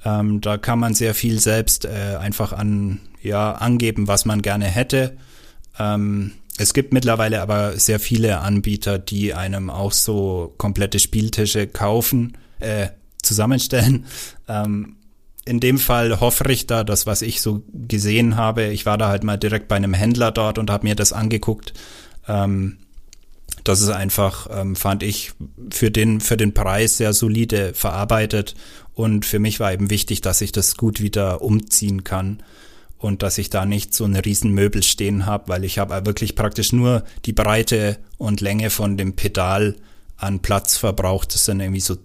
Ähm, 0.05 0.41
da 0.41 0.59
kann 0.59 0.79
man 0.79 0.95
sehr 0.95 1.15
viel 1.15 1.41
selbst 1.41 1.85
äh, 1.85 2.17
einfach 2.21 2.53
an 2.53 3.01
ja 3.23 3.53
angeben, 3.53 4.09
was 4.09 4.25
man 4.25 4.43
gerne 4.43 4.67
hätte. 4.67 5.17
Ähm, 5.79 6.33
es 6.57 6.75
gibt 6.75 6.93
mittlerweile 6.93 7.41
aber 7.41 7.79
sehr 7.79 8.01
viele 8.01 8.41
Anbieter, 8.41 8.99
die 8.99 9.33
einem 9.33 9.71
auch 9.71 9.93
so 9.93 10.55
komplette 10.59 10.99
Spieltische 10.99 11.69
kaufen, 11.69 12.37
äh, 12.59 12.89
zusammenstellen. 13.23 14.07
Ähm, 14.51 14.97
in 15.49 15.61
dem 15.61 15.79
Fall 15.79 16.21
Hoffrichter, 16.21 16.85
das 16.85 17.07
was 17.07 17.23
ich 17.23 17.41
so 17.41 17.63
gesehen 17.73 18.37
habe, 18.37 18.65
ich 18.65 18.85
war 18.85 18.99
da 18.99 19.09
halt 19.09 19.25
mal 19.25 19.39
direkt 19.39 19.67
bei 19.67 19.77
einem 19.77 19.95
Händler 19.95 20.31
dort 20.31 20.59
und 20.59 20.71
habe 20.71 20.87
mir 20.87 20.95
das 20.95 21.15
angeguckt. 21.15 21.73
Ähm, 22.29 22.77
das 23.65 23.81
ist 23.81 23.89
einfach, 23.89 24.47
ähm, 24.51 24.77
fand 24.77 25.03
ich, 25.03 25.33
für 25.71 25.91
den, 25.91 26.21
für 26.21 26.37
den 26.37 26.53
Preis 26.53 26.99
sehr 26.99 27.15
solide 27.15 27.73
verarbeitet. 27.73 28.55
Und 28.95 29.25
für 29.25 29.39
mich 29.39 29.59
war 29.59 29.73
eben 29.73 29.89
wichtig, 29.89 30.21
dass 30.21 30.43
ich 30.43 30.53
das 30.53 30.77
gut 30.77 31.01
wieder 31.01 31.41
umziehen 31.41 32.05
kann 32.05 32.43
und 32.99 33.23
dass 33.23 33.39
ich 33.39 33.49
da 33.49 33.65
nicht 33.65 33.95
so 33.95 34.05
eine 34.05 34.25
riesen 34.25 34.53
Möbel 34.53 34.83
stehen 34.83 35.25
habe, 35.25 35.49
weil 35.49 35.65
ich 35.65 35.79
habe 35.79 36.05
wirklich 36.05 36.35
praktisch 36.35 36.73
nur 36.73 37.05
die 37.25 37.33
Breite 37.33 37.97
und 38.19 38.43
Länge 38.43 38.69
von 38.69 38.99
dem 38.99 39.15
Pedal 39.15 39.77
an 40.19 40.41
Platz 40.41 40.77
verbraucht. 40.77 41.35
Das 41.35 41.47
sind 41.47 41.61
irgendwie 41.61 41.81
so 41.81 41.97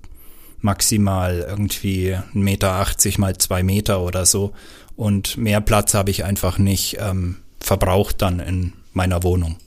maximal 0.64 1.46
irgendwie 1.48 2.16
1,80 2.16 2.34
Meter 2.34 2.88
mal 3.20 3.38
zwei 3.38 3.64
Meter 3.64 4.02
oder 4.02 4.26
so. 4.26 4.54
Und 4.96 5.38
mehr 5.38 5.62
Platz 5.62 5.94
habe 5.94 6.12
ich 6.12 6.24
einfach 6.24 6.58
nicht 6.58 6.98
ähm, 7.00 7.38
verbraucht 7.60 8.22
dann 8.22 8.40
in 8.40 8.74
meiner 8.94 9.24
Wohnung. 9.24 9.58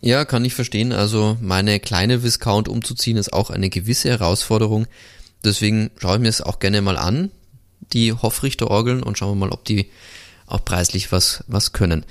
Ja, 0.00 0.24
kann 0.24 0.44
ich 0.44 0.54
verstehen. 0.54 0.92
Also 0.92 1.36
meine 1.40 1.80
kleine 1.80 2.22
Viscount 2.22 2.68
umzuziehen 2.68 3.16
ist 3.16 3.32
auch 3.32 3.50
eine 3.50 3.70
gewisse 3.70 4.08
Herausforderung. 4.10 4.86
Deswegen 5.44 5.90
schaue 5.98 6.16
ich 6.16 6.22
mir 6.22 6.28
es 6.28 6.40
auch 6.40 6.58
gerne 6.58 6.82
mal 6.82 6.96
an, 6.96 7.30
die 7.92 8.12
Hoffrichter-Orgeln, 8.12 9.02
und 9.02 9.16
schauen 9.16 9.38
wir 9.38 9.46
mal, 9.46 9.52
ob 9.52 9.64
die 9.64 9.90
auch 10.46 10.64
preislich 10.64 11.12
was, 11.12 11.44
was 11.46 11.72
können. 11.72 12.04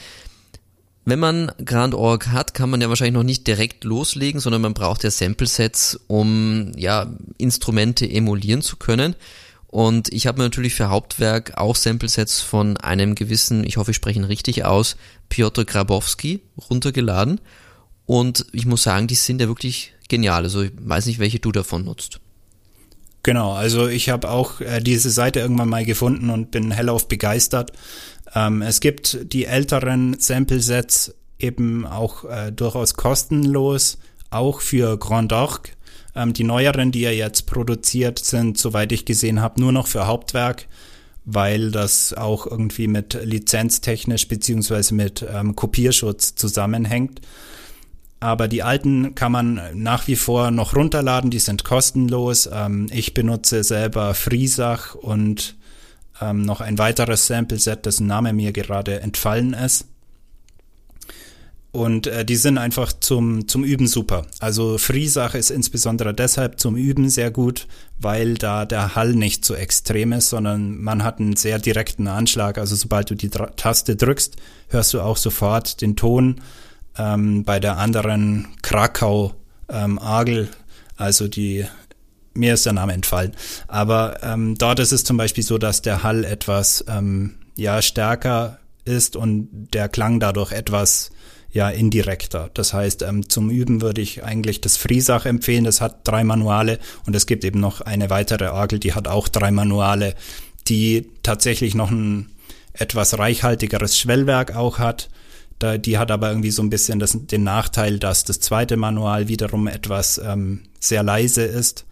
Wenn 1.08 1.20
man 1.20 1.52
Grand 1.64 1.94
Org 1.94 2.30
hat, 2.30 2.56
kann 2.56 2.72
man 2.72 2.82
ja 2.82 2.90
wahrscheinlich 2.90 3.14
noch 3.14 3.24
nicht 3.24 3.46
direkt 3.46 3.84
loslegen, 3.84 4.42
sondern 4.42 4.64
man 4.64 4.74
braucht 4.74 5.04
ja 5.04 5.12
Sample-Sets, 5.12 6.00
um 6.08 6.72
ja 6.76 7.14
Instrumente 7.38 8.10
emulieren 8.10 8.64
zu 8.64 8.78
können. 8.78 9.16
Und 9.68 10.12
ich 10.12 10.26
habe 10.26 10.40
mir 10.40 10.46
natürlich 10.46 10.74
für 10.74 10.90
Hauptwerk 10.90 11.58
auch 11.58 11.76
Sample-Sets 11.76 12.42
von 12.42 12.78
einem 12.78 13.14
gewissen, 13.14 13.64
ich 13.64 13.78
hoffe, 13.78 13.92
ich 13.92 13.98
spreche 13.98 14.20
ihn 14.20 14.26
richtig 14.26 14.66
aus, 14.66 14.96
Piotr 15.30 15.66
Grabowski 15.66 16.42
runtergeladen. 16.70 17.40
Und 18.08 18.48
ich 18.52 18.66
muss 18.66 18.82
sagen, 18.82 19.06
die 19.06 19.16
sind 19.16 19.42
ja 19.42 19.48
wirklich 19.48 19.94
genial. 20.10 20.44
Also 20.44 20.64
ich 20.64 20.72
weiß 20.76 21.06
nicht, 21.06 21.20
welche 21.20 21.40
du 21.40 21.52
davon 21.52 21.86
nutzt. 21.86 22.20
Genau, 23.26 23.54
also 23.54 23.88
ich 23.88 24.10
habe 24.10 24.30
auch 24.30 24.62
äh, 24.62 24.80
diese 24.82 25.10
Seite 25.10 25.40
irgendwann 25.40 25.70
mal 25.70 25.84
gefunden 25.84 26.30
und 26.30 26.52
bin 26.52 26.70
hellauf 26.70 27.08
begeistert. 27.08 27.72
Ähm, 28.36 28.62
es 28.62 28.82
gibt 28.82 29.34
die 29.34 29.46
älteren 29.46 30.16
Sample-Sets 30.20 31.16
eben 31.40 31.88
auch 31.88 32.26
äh, 32.26 32.52
durchaus 32.52 32.94
kostenlos, 32.94 33.98
auch 34.30 34.62
für 34.62 35.00
Grand 35.00 35.34
Orgue. 35.34 35.72
Ähm, 36.16 36.34
die 36.34 36.44
neueren, 36.44 36.92
die 36.92 37.04
er 37.04 37.16
jetzt 37.16 37.48
produziert, 37.48 38.20
sind, 38.20 38.60
soweit 38.60 38.92
ich 38.92 39.06
gesehen 39.06 39.42
habe, 39.42 39.60
nur 39.60 39.72
noch 39.72 39.88
für 39.88 40.06
Hauptwerk, 40.06 40.68
weil 41.26 41.72
das 41.72 42.14
auch 42.14 42.46
irgendwie 42.46 42.88
mit 42.88 43.18
lizenztechnisch 43.24 44.28
beziehungsweise 44.28 44.94
mit 44.94 45.26
ähm, 45.28 45.56
Kopierschutz 45.56 46.36
zusammenhängt. 46.36 47.22
Aber 48.20 48.48
die 48.48 48.64
alten 48.64 49.14
kann 49.14 49.32
man 49.32 49.62
nach 49.74 50.08
wie 50.08 50.16
vor 50.16 50.52
noch 50.52 50.76
runterladen, 50.76 51.30
die 51.30 51.40
sind 51.40 51.64
kostenlos. 51.64 52.50
Ähm, 52.52 52.88
ich 52.92 53.14
benutze 53.14 53.64
selber 53.64 54.14
Friesach 54.14 54.96
und 54.96 55.56
ähm, 56.22 56.42
noch 56.44 56.62
ein 56.62 56.78
weiteres 56.78 57.28
Sample-Set, 57.28 57.86
dessen 57.86 58.08
Name 58.08 58.34
mir 58.34 58.52
gerade 58.52 59.02
entfallen 59.02 59.54
ist. 59.54 59.86
Und 61.76 62.08
äh, 62.08 62.24
die 62.24 62.38
sind 62.38 62.58
einfach 62.58 62.94
zum, 62.94 63.50
zum 63.50 63.66
Üben 63.66 63.88
super. 63.88 64.26
Also 64.40 64.78
Friesach 64.78 65.36
ist 65.36 65.50
insbesondere 65.50 66.14
deshalb 66.14 66.58
zum 66.58 66.78
Üben 66.78 67.10
sehr 67.10 67.32
gut, 67.32 67.68
weil 68.00 68.36
da 68.36 68.64
der 68.64 68.96
Hall 68.96 69.14
nicht 69.14 69.44
so 69.44 69.56
extrem 69.56 70.14
ist, 70.14 70.30
sondern 70.30 70.80
man 70.80 71.04
hat 71.04 71.20
einen 71.20 71.36
sehr 71.36 71.60
direkten 71.60 72.08
Anschlag. 72.08 72.58
Also 72.58 72.78
sobald 72.78 73.10
du 73.10 73.16
die 73.16 73.30
Taste 73.30 73.98
drückst, 73.98 74.38
hörst 74.70 74.94
du 74.94 75.02
auch 75.02 75.18
sofort 75.18 75.82
den 75.82 75.98
Ton 75.98 76.40
ähm, 76.98 77.44
bei 77.44 77.60
der 77.60 77.78
anderen 77.78 78.48
Krakau 78.62 79.34
ähm, 79.70 80.00
Agel, 80.00 80.50
also 80.98 81.28
die 81.28 81.66
mir 82.34 82.54
ist 82.54 82.66
der 82.66 82.74
Name 82.74 82.94
entfallen. 82.94 83.32
Aber 83.68 84.20
ähm, 84.22 84.56
dort 84.58 84.80
ist 84.80 84.92
es 84.92 85.04
zum 85.04 85.18
Beispiel 85.18 85.44
so, 85.44 85.58
dass 85.58 85.82
der 85.82 86.04
Hall 86.04 86.26
etwas 86.26 86.84
ähm, 86.88 87.36
ja 87.56 87.82
stärker 87.82 88.60
ist 88.84 89.16
und 89.16 89.70
der 89.74 89.90
Klang 89.90 90.20
dadurch 90.20 90.52
etwas 90.52 91.12
ja 91.52 91.70
indirekter. 91.70 92.50
Das 92.54 92.74
heißt, 92.74 93.02
ähm, 93.04 93.30
zum 93.30 93.50
Üben 93.50 93.82
würde 93.82 94.02
ich 94.02 94.24
eigentlich 94.24 94.60
das 94.60 94.76
Friesach 94.76 95.26
empfehlen. 95.26 95.64
Das 95.64 95.80
hat 95.80 96.00
drei 96.04 96.24
Manuale 96.26 96.80
und 97.06 97.16
es 97.16 97.26
gibt 97.26 97.46
eben 97.46 97.62
noch 97.62 97.82
eine 97.82 98.10
weitere 98.10 98.50
Orgel, 98.50 98.80
die 98.80 98.94
hat 98.94 99.08
auch 99.08 99.30
drei 99.30 99.52
Manuale, 99.52 100.16
die 100.68 101.10
tatsächlich 101.24 101.74
noch 101.74 101.92
ein 101.92 102.30
etwas 102.74 103.18
reichhaltigeres 103.18 103.98
Schwellwerk 103.98 104.54
auch 104.56 104.80
hat 104.80 105.10
da, 105.60 105.78
die 105.78 105.98
hat 105.98 106.12
aber 106.12 106.30
irgendwie 106.30 106.52
so 106.52 106.62
ein 106.62 106.70
bisschen 106.70 107.00
das, 107.00 107.18
den 107.18 107.44
Nachteil, 107.44 108.00
dass 108.00 108.24
das 108.24 108.40
zweite 108.40 108.78
Manual 108.78 109.28
wiederum 109.28 109.68
etwas 109.68 110.20
ähm, 110.24 110.64
sehr 110.80 111.04
leise 111.04 111.44
ist. 111.44 111.86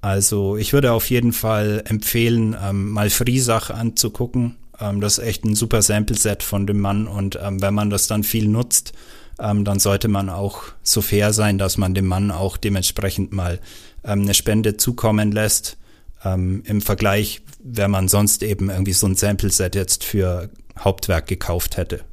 Also 0.00 0.56
ich 0.56 0.72
würde 0.72 0.92
auf 0.92 1.10
jeden 1.10 1.32
Fall 1.32 1.82
empfehlen, 1.86 2.56
ähm, 2.62 2.90
mal 2.90 3.10
Friesach 3.10 3.70
anzugucken. 3.70 4.56
Ähm, 4.80 5.00
das 5.00 5.18
ist 5.18 5.24
echt 5.24 5.44
ein 5.44 5.54
super 5.54 5.82
Sample-Set 5.82 6.42
von 6.42 6.66
dem 6.66 6.80
Mann 6.80 7.06
und 7.06 7.38
ähm, 7.42 7.60
wenn 7.60 7.74
man 7.74 7.90
das 7.90 8.06
dann 8.06 8.22
viel 8.22 8.48
nutzt, 8.48 8.92
ähm, 9.40 9.64
dann 9.64 9.78
sollte 9.78 10.08
man 10.08 10.28
auch 10.28 10.62
so 10.82 11.00
fair 11.00 11.32
sein, 11.32 11.58
dass 11.58 11.78
man 11.78 11.94
dem 11.94 12.06
Mann 12.06 12.30
auch 12.30 12.56
dementsprechend 12.56 13.32
mal 13.32 13.60
ähm, 14.04 14.22
eine 14.22 14.34
Spende 14.34 14.76
zukommen 14.76 15.32
lässt. 15.32 15.78
Ähm, 16.24 16.62
Im 16.66 16.80
Vergleich, 16.80 17.42
wenn 17.62 17.90
man 17.90 18.08
sonst 18.08 18.42
eben 18.42 18.70
irgendwie 18.70 18.92
so 18.92 19.06
ein 19.06 19.14
Sample-Set 19.14 19.74
jetzt 19.74 20.04
für 20.04 20.50
Hauptwerk 20.78 21.26
gekauft 21.26 21.76
hätte. 21.76 22.04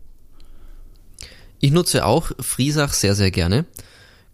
Ich 1.65 1.71
nutze 1.71 2.06
auch 2.06 2.32
Friesach 2.39 2.93
sehr, 2.93 3.15
sehr 3.15 3.32
gerne, 3.32 3.65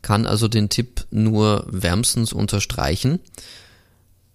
kann 0.01 0.27
also 0.27 0.49
den 0.49 0.67
Tipp 0.67 1.05
nur 1.11 1.65
wärmstens 1.71 2.33
unterstreichen. 2.33 3.21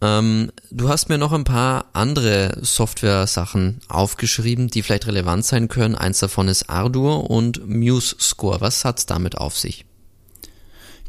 Ähm, 0.00 0.50
du 0.70 0.88
hast 0.88 1.10
mir 1.10 1.18
noch 1.18 1.32
ein 1.32 1.44
paar 1.44 1.90
andere 1.92 2.56
Software-Sachen 2.62 3.82
aufgeschrieben, 3.88 4.68
die 4.68 4.82
vielleicht 4.82 5.06
relevant 5.06 5.44
sein 5.44 5.68
können. 5.68 5.94
Eins 5.94 6.20
davon 6.20 6.48
ist 6.48 6.70
Ardour 6.70 7.28
und 7.28 7.68
MuseScore. 7.68 8.62
Was 8.62 8.86
hat's 8.86 9.04
damit 9.04 9.36
auf 9.36 9.58
sich? 9.58 9.84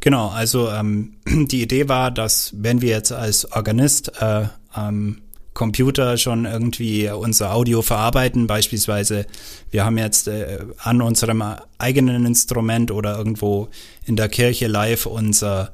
Genau, 0.02 0.28
also 0.28 0.70
ähm, 0.70 1.16
die 1.26 1.62
Idee 1.62 1.88
war, 1.88 2.12
dass 2.12 2.52
wenn 2.54 2.82
wir 2.82 2.90
jetzt 2.90 3.14
als 3.14 3.50
Organist 3.54 4.12
äh, 4.22 4.50
ähm, 4.76 5.22
Computer 5.58 6.18
schon 6.18 6.46
irgendwie 6.46 7.10
unser 7.10 7.54
Audio 7.54 7.82
verarbeiten. 7.82 8.46
Beispielsweise, 8.46 9.26
wir 9.72 9.84
haben 9.84 9.98
jetzt 9.98 10.28
äh, 10.28 10.60
an 10.78 11.02
unserem 11.02 11.44
eigenen 11.80 12.28
Instrument 12.28 12.92
oder 12.92 13.18
irgendwo 13.18 13.70
in 14.06 14.16
der 14.16 14.30
Kirche 14.30 14.68
live 14.68 15.08
unser 15.08 15.72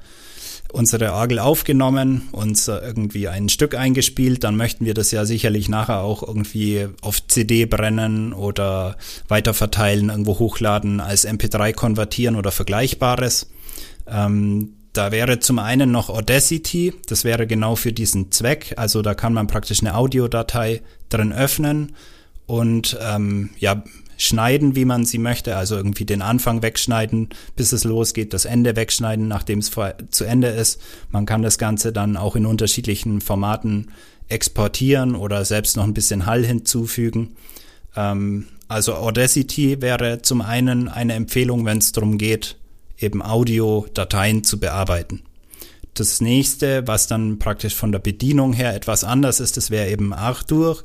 unsere 0.72 1.14
Orgel 1.14 1.38
aufgenommen, 1.38 2.30
uns 2.32 2.68
irgendwie 2.68 3.28
ein 3.28 3.48
Stück 3.48 3.76
eingespielt, 3.76 4.44
dann 4.44 4.56
möchten 4.56 4.86
wir 4.86 4.96
das 4.96 5.12
ja 5.12 5.24
sicherlich 5.24 5.70
nachher 5.70 6.00
auch 6.00 6.24
irgendwie 6.24 6.88
auf 7.02 7.28
CD 7.28 7.66
brennen 7.66 8.34
oder 8.34 8.98
weiterverteilen, 9.28 10.10
irgendwo 10.10 10.40
hochladen, 10.40 11.00
als 11.00 11.28
MP3 11.28 11.74
konvertieren 11.74 12.36
oder 12.36 12.52
Vergleichbares. 12.52 13.52
Ähm, 14.08 14.74
da 14.94 15.12
wäre 15.12 15.40
zum 15.40 15.60
einen 15.60 15.92
noch 15.92 16.10
Audacity, 16.10 16.94
das 17.08 17.24
wäre 17.24 17.48
genau 17.48 17.76
für 17.76 17.92
diesen 17.92 18.32
Zweck. 18.32 18.74
Also 18.78 19.02
da 19.02 19.16
kann 19.16 19.34
man 19.34 19.48
praktisch 19.48 19.82
eine 19.82 19.96
Audiodatei 19.96 20.82
drin 21.10 21.34
öffnen 21.34 21.96
und 22.46 22.98
ähm, 23.02 23.50
ja 23.58 23.84
schneiden, 24.18 24.76
wie 24.76 24.86
man 24.86 25.06
sie 25.06 25.18
möchte. 25.18 25.58
Also 25.58 25.76
irgendwie 25.76 26.06
den 26.06 26.22
Anfang 26.22 26.62
wegschneiden, 26.62 27.30
bis 27.56 27.72
es 27.72 27.84
losgeht, 27.84 28.34
das 28.34 28.46
Ende 28.46 28.76
wegschneiden, 28.76 29.28
nachdem 29.28 29.60
es 29.60 29.72
zu 30.12 30.24
Ende 30.24 30.48
ist. 30.48 30.80
Man 31.10 31.26
kann 31.26 31.42
das 31.42 31.58
Ganze 31.58 31.92
dann 31.92 32.16
auch 32.16 32.36
in 32.36 32.46
unterschiedlichen 32.46 33.22
Formaten 33.22 33.92
exportieren 34.30 35.16
oder 35.16 35.44
selbst 35.44 35.76
noch 35.76 35.84
ein 35.84 35.94
bisschen 35.94 36.26
Hall 36.26 36.46
hinzufügen. 36.46 37.36
Ähm, 37.96 38.48
also 38.68 38.96
Audacity 38.96 39.82
wäre 39.82 40.22
zum 40.22 40.42
einen 40.42 40.88
eine 40.88 41.14
Empfehlung, 41.14 41.66
wenn 41.66 41.80
es 41.80 41.92
darum 41.92 42.18
geht, 42.18 42.58
eben 43.04 43.22
Audiodateien 43.22 44.44
zu 44.44 44.60
bearbeiten. 44.60 45.24
Das 45.94 46.22
nächste, 46.22 46.88
was 46.88 47.08
dann 47.08 47.38
praktisch 47.38 47.76
von 47.76 47.92
der 47.92 48.00
Bedienung 48.00 48.54
her 48.54 48.74
etwas 48.74 49.04
anders 49.04 49.40
ist, 49.40 49.58
das 49.58 49.70
wäre 49.70 49.90
eben 49.90 50.14
Arthur. 50.14 50.84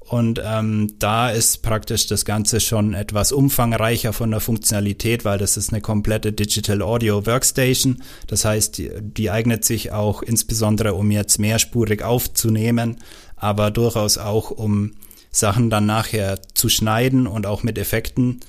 Und 0.00 0.40
ähm, 0.42 0.94
da 0.98 1.30
ist 1.30 1.62
praktisch 1.62 2.06
das 2.06 2.24
Ganze 2.24 2.60
schon 2.60 2.94
etwas 2.94 3.30
umfangreicher 3.30 4.14
von 4.14 4.30
der 4.30 4.40
Funktionalität, 4.40 5.26
weil 5.26 5.38
das 5.38 5.58
ist 5.58 5.70
eine 5.70 5.82
komplette 5.82 6.32
Digital 6.32 6.80
Audio 6.80 7.26
Workstation. 7.26 8.02
Das 8.26 8.46
heißt, 8.46 8.78
die, 8.78 8.90
die 9.00 9.30
eignet 9.30 9.66
sich 9.66 9.92
auch 9.92 10.22
insbesondere, 10.22 10.94
um 10.94 11.10
jetzt 11.10 11.38
mehrspurig 11.38 12.02
aufzunehmen, 12.02 12.96
aber 13.36 13.70
durchaus 13.70 14.16
auch, 14.16 14.50
um 14.50 14.92
Sachen 15.30 15.68
dann 15.68 15.84
nachher 15.84 16.40
zu 16.54 16.70
schneiden 16.70 17.26
und 17.26 17.46
auch 17.46 17.62
mit 17.62 17.76
Effekten 17.76 18.40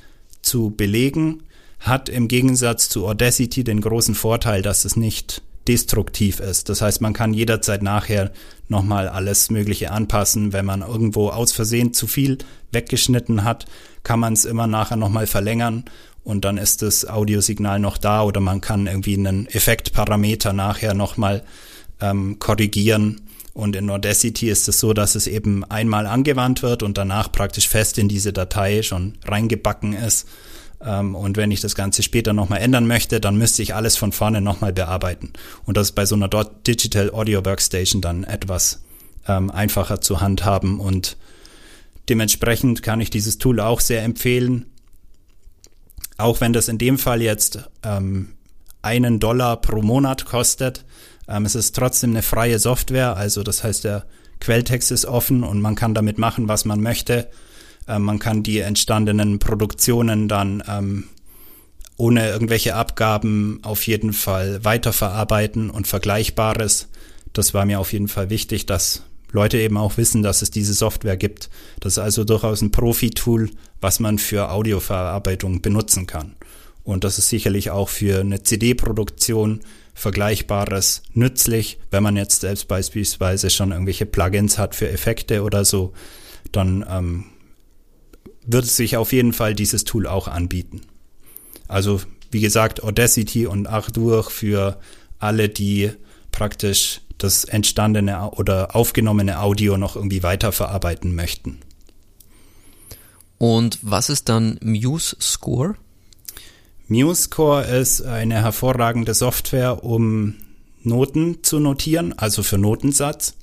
zu 0.41 0.72
belegen, 0.72 1.43
hat 1.80 2.09
im 2.09 2.27
Gegensatz 2.27 2.89
zu 2.89 3.07
Audacity 3.07 3.63
den 3.63 3.82
großen 3.82 4.15
Vorteil, 4.15 4.61
dass 4.61 4.86
es 4.86 4.95
nicht 4.95 5.41
destruktiv 5.67 6.39
ist. 6.39 6.69
Das 6.69 6.82
heißt, 6.82 6.99
man 7.01 7.13
kann 7.13 7.34
jederzeit 7.34 7.84
nachher 7.84 8.32
nochmal 8.67 9.07
alles 9.07 9.51
Mögliche 9.51 9.91
anpassen. 9.91 10.51
Wenn 10.51 10.65
man 10.65 10.82
irgendwo 10.82 11.30
aus 11.30 11.51
Versehen 11.51 11.93
zu 11.93 12.07
viel 12.07 12.39
weggeschnitten 12.71 13.43
hat, 13.43 13.65
kann 14.03 14.19
man 14.19 14.34
es 14.34 14.45
immer 14.45 14.67
nachher 14.67 14.97
nochmal 14.97 15.27
verlängern 15.27 15.86
und 16.23 16.45
dann 16.45 16.57
ist 16.57 16.82
das 16.82 17.07
Audiosignal 17.07 17.80
noch 17.80 17.97
da 17.97 18.23
oder 18.23 18.39
man 18.39 18.61
kann 18.61 18.88
irgendwie 18.88 19.15
einen 19.15 19.47
Effektparameter 19.47 20.53
nachher 20.53 20.93
nochmal 20.93 21.43
ähm, 22.01 22.39
korrigieren. 22.39 23.21
Und 23.53 23.75
in 23.75 23.89
Audacity 23.89 24.49
ist 24.49 24.67
es 24.69 24.80
so, 24.80 24.93
dass 24.93 25.15
es 25.15 25.27
eben 25.27 25.63
einmal 25.65 26.05
angewandt 26.05 26.61
wird 26.61 26.84
und 26.84 26.97
danach 26.97 27.32
praktisch 27.32 27.67
fest 27.67 27.97
in 27.97 28.07
diese 28.07 28.32
Datei 28.32 28.84
schon 28.84 29.17
reingebacken 29.25 29.93
ist. 29.93 30.27
Ähm, 30.82 31.15
und 31.15 31.38
wenn 31.38 31.51
ich 31.51 31.61
das 31.61 31.75
Ganze 31.75 32.03
später 32.03 32.34
nochmal 32.34 32.59
ändern 32.59 32.88
möchte, 32.88 33.19
dann 33.19 33.38
müsste 33.38 33.61
ich 33.61 33.75
alles 33.75 33.97
von 33.97 34.11
vorne 34.11 34.41
nochmal 34.41 34.73
bearbeiten. 34.73 35.34
Und 35.65 35.77
das 35.77 35.89
ist 35.89 35.95
bei 35.95 36.05
so 36.05 36.15
einer 36.15 36.30
Digital 36.30 37.11
Audio 37.11 37.45
Workstation 37.45 38.01
dann 38.01 38.23
etwas 38.23 38.84
ähm, 39.27 39.51
einfacher 39.51 40.01
zu 40.01 40.21
handhaben. 40.21 40.80
Und 40.80 41.17
dementsprechend 42.07 42.84
kann 42.84 43.01
ich 43.01 43.09
dieses 43.09 43.38
Tool 43.38 43.59
auch 43.59 43.80
sehr 43.80 44.03
empfehlen. 44.03 44.65
Auch 46.17 46.41
wenn 46.41 46.53
das 46.53 46.67
in 46.67 46.77
dem 46.77 46.97
Fall 46.97 47.21
jetzt 47.21 47.69
ähm, 47.84 48.34
einen 48.82 49.19
Dollar 49.19 49.61
pro 49.61 49.82
Monat 49.82 50.25
kostet, 50.25 50.86
es 51.43 51.53
ist 51.53 51.75
trotzdem 51.75 52.09
eine 52.09 52.23
freie 52.23 52.57
Software. 52.57 53.15
Also 53.15 53.43
das 53.43 53.63
heißt, 53.63 53.84
der 53.84 54.05
Quelltext 54.39 54.91
ist 54.91 55.05
offen 55.05 55.43
und 55.43 55.61
man 55.61 55.75
kann 55.75 55.93
damit 55.93 56.17
machen, 56.17 56.47
was 56.47 56.65
man 56.65 56.82
möchte. 56.82 57.30
Äh, 57.90 58.00
man 58.00 58.20
kann 58.20 58.44
die 58.44 58.60
entstandenen 58.60 59.40
Produktionen 59.40 60.28
dann 60.28 60.64
ähm, 60.68 61.06
ohne 61.98 62.30
irgendwelche 62.30 62.76
Abgaben 62.76 63.60
auf 63.64 63.86
jeden 63.88 64.14
Fall 64.14 64.64
weiterverarbeiten 64.64 65.70
und 65.70 65.88
Vergleichbares. 65.88 66.88
Das 67.34 67.54
war 67.54 67.66
mir 67.66 67.80
auf 67.80 67.92
jeden 67.92 68.08
Fall 68.08 68.30
wichtig, 68.30 68.66
dass 68.66 69.04
Leute 69.32 69.58
eben 69.58 69.78
auch 69.78 69.98
wissen, 69.98 70.24
dass 70.24 70.42
es 70.42 70.50
diese 70.50 70.74
Software 70.74 71.18
gibt. 71.18 71.50
Das 71.82 71.94
ist 71.94 72.00
also 72.00 72.24
durchaus 72.24 72.62
ein 72.62 72.72
Profi-Tool, 72.72 73.52
was 73.82 74.00
man 74.00 74.18
für 74.18 74.50
Audioverarbeitung 74.50 75.62
benutzen 75.62 76.08
kann. 76.08 76.36
Und 76.84 77.04
das 77.04 77.20
ist 77.20 77.30
sicherlich 77.30 77.70
auch 77.70 77.90
für 77.90 78.22
eine 78.22 78.42
CD-Produktion 78.42 79.60
Vergleichbares 79.94 81.04
nützlich. 81.14 81.78
Wenn 81.92 82.02
man 82.02 82.16
jetzt 82.16 82.42
selbst 82.42 82.68
beispielsweise 82.70 83.50
schon 83.50 83.72
irgendwelche 83.72 84.06
Plugins 84.06 84.58
hat 84.58 84.74
für 84.74 84.90
Effekte 84.90 85.44
oder 85.44 85.66
so, 85.66 85.94
dann 86.52 86.86
ähm, 86.90 87.26
wird 88.46 88.66
sich 88.66 88.98
auf 88.98 89.14
jeden 89.14 89.34
Fall 89.34 89.54
dieses 89.54 89.84
Tool 89.84 90.08
auch 90.08 90.28
anbieten. 90.28 90.82
Also 91.68 92.02
wie 92.32 92.42
gesagt, 92.42 92.84
Audacity 92.84 93.48
und 93.48 93.68
Ardour 93.68 94.24
für 94.24 94.80
alle, 95.20 95.50
die 95.50 95.92
praktisch 96.32 97.02
das 97.18 97.44
entstandene 97.44 98.32
oder 98.32 98.76
aufgenommene 98.76 99.40
Audio 99.40 99.78
noch 99.78 99.96
irgendwie 99.96 100.24
weiterverarbeiten 100.24 101.14
möchten. 101.14 101.60
Und 103.38 103.80
was 103.82 104.10
ist 104.10 104.30
dann 104.30 104.60
Muse 104.62 105.16
Score? 105.20 105.76
MuseScore 106.88 107.66
ist 107.66 108.02
eine 108.02 108.42
hervorragende 108.42 109.14
Software, 109.14 109.84
um 109.84 110.36
Noten 110.82 111.44
zu 111.44 111.60
notieren, 111.60 112.18
also 112.18 112.42
für 112.42 112.58
Notensatz. 112.58 113.36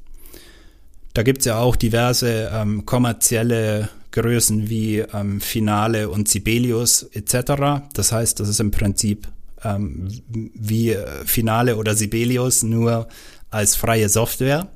Da 1.15 1.23
gibt 1.23 1.41
es 1.41 1.45
ja 1.45 1.61
auch 1.61 1.77
diverse 1.77 2.51
ähm, 2.53 2.85
kommerzielle 2.87 3.89
Größen 4.17 4.71
wie 4.71 5.01
ähm, 5.13 5.43
Finale 5.43 6.09
und 6.09 6.27
Sibelius 6.27 7.03
etc. 7.03 7.85
Das 7.93 8.13
heißt, 8.13 8.41
das 8.41 8.49
ist 8.49 8.61
im 8.61 8.71
Prinzip 8.71 9.29
ähm, 9.63 10.09
wie 10.27 10.93
äh, 10.93 11.07
Finale 11.27 11.77
oder 11.77 11.95
Sibelius 11.95 12.63
nur 12.63 13.09
als 13.51 13.77
freie 13.77 14.09
Software. 14.09 14.69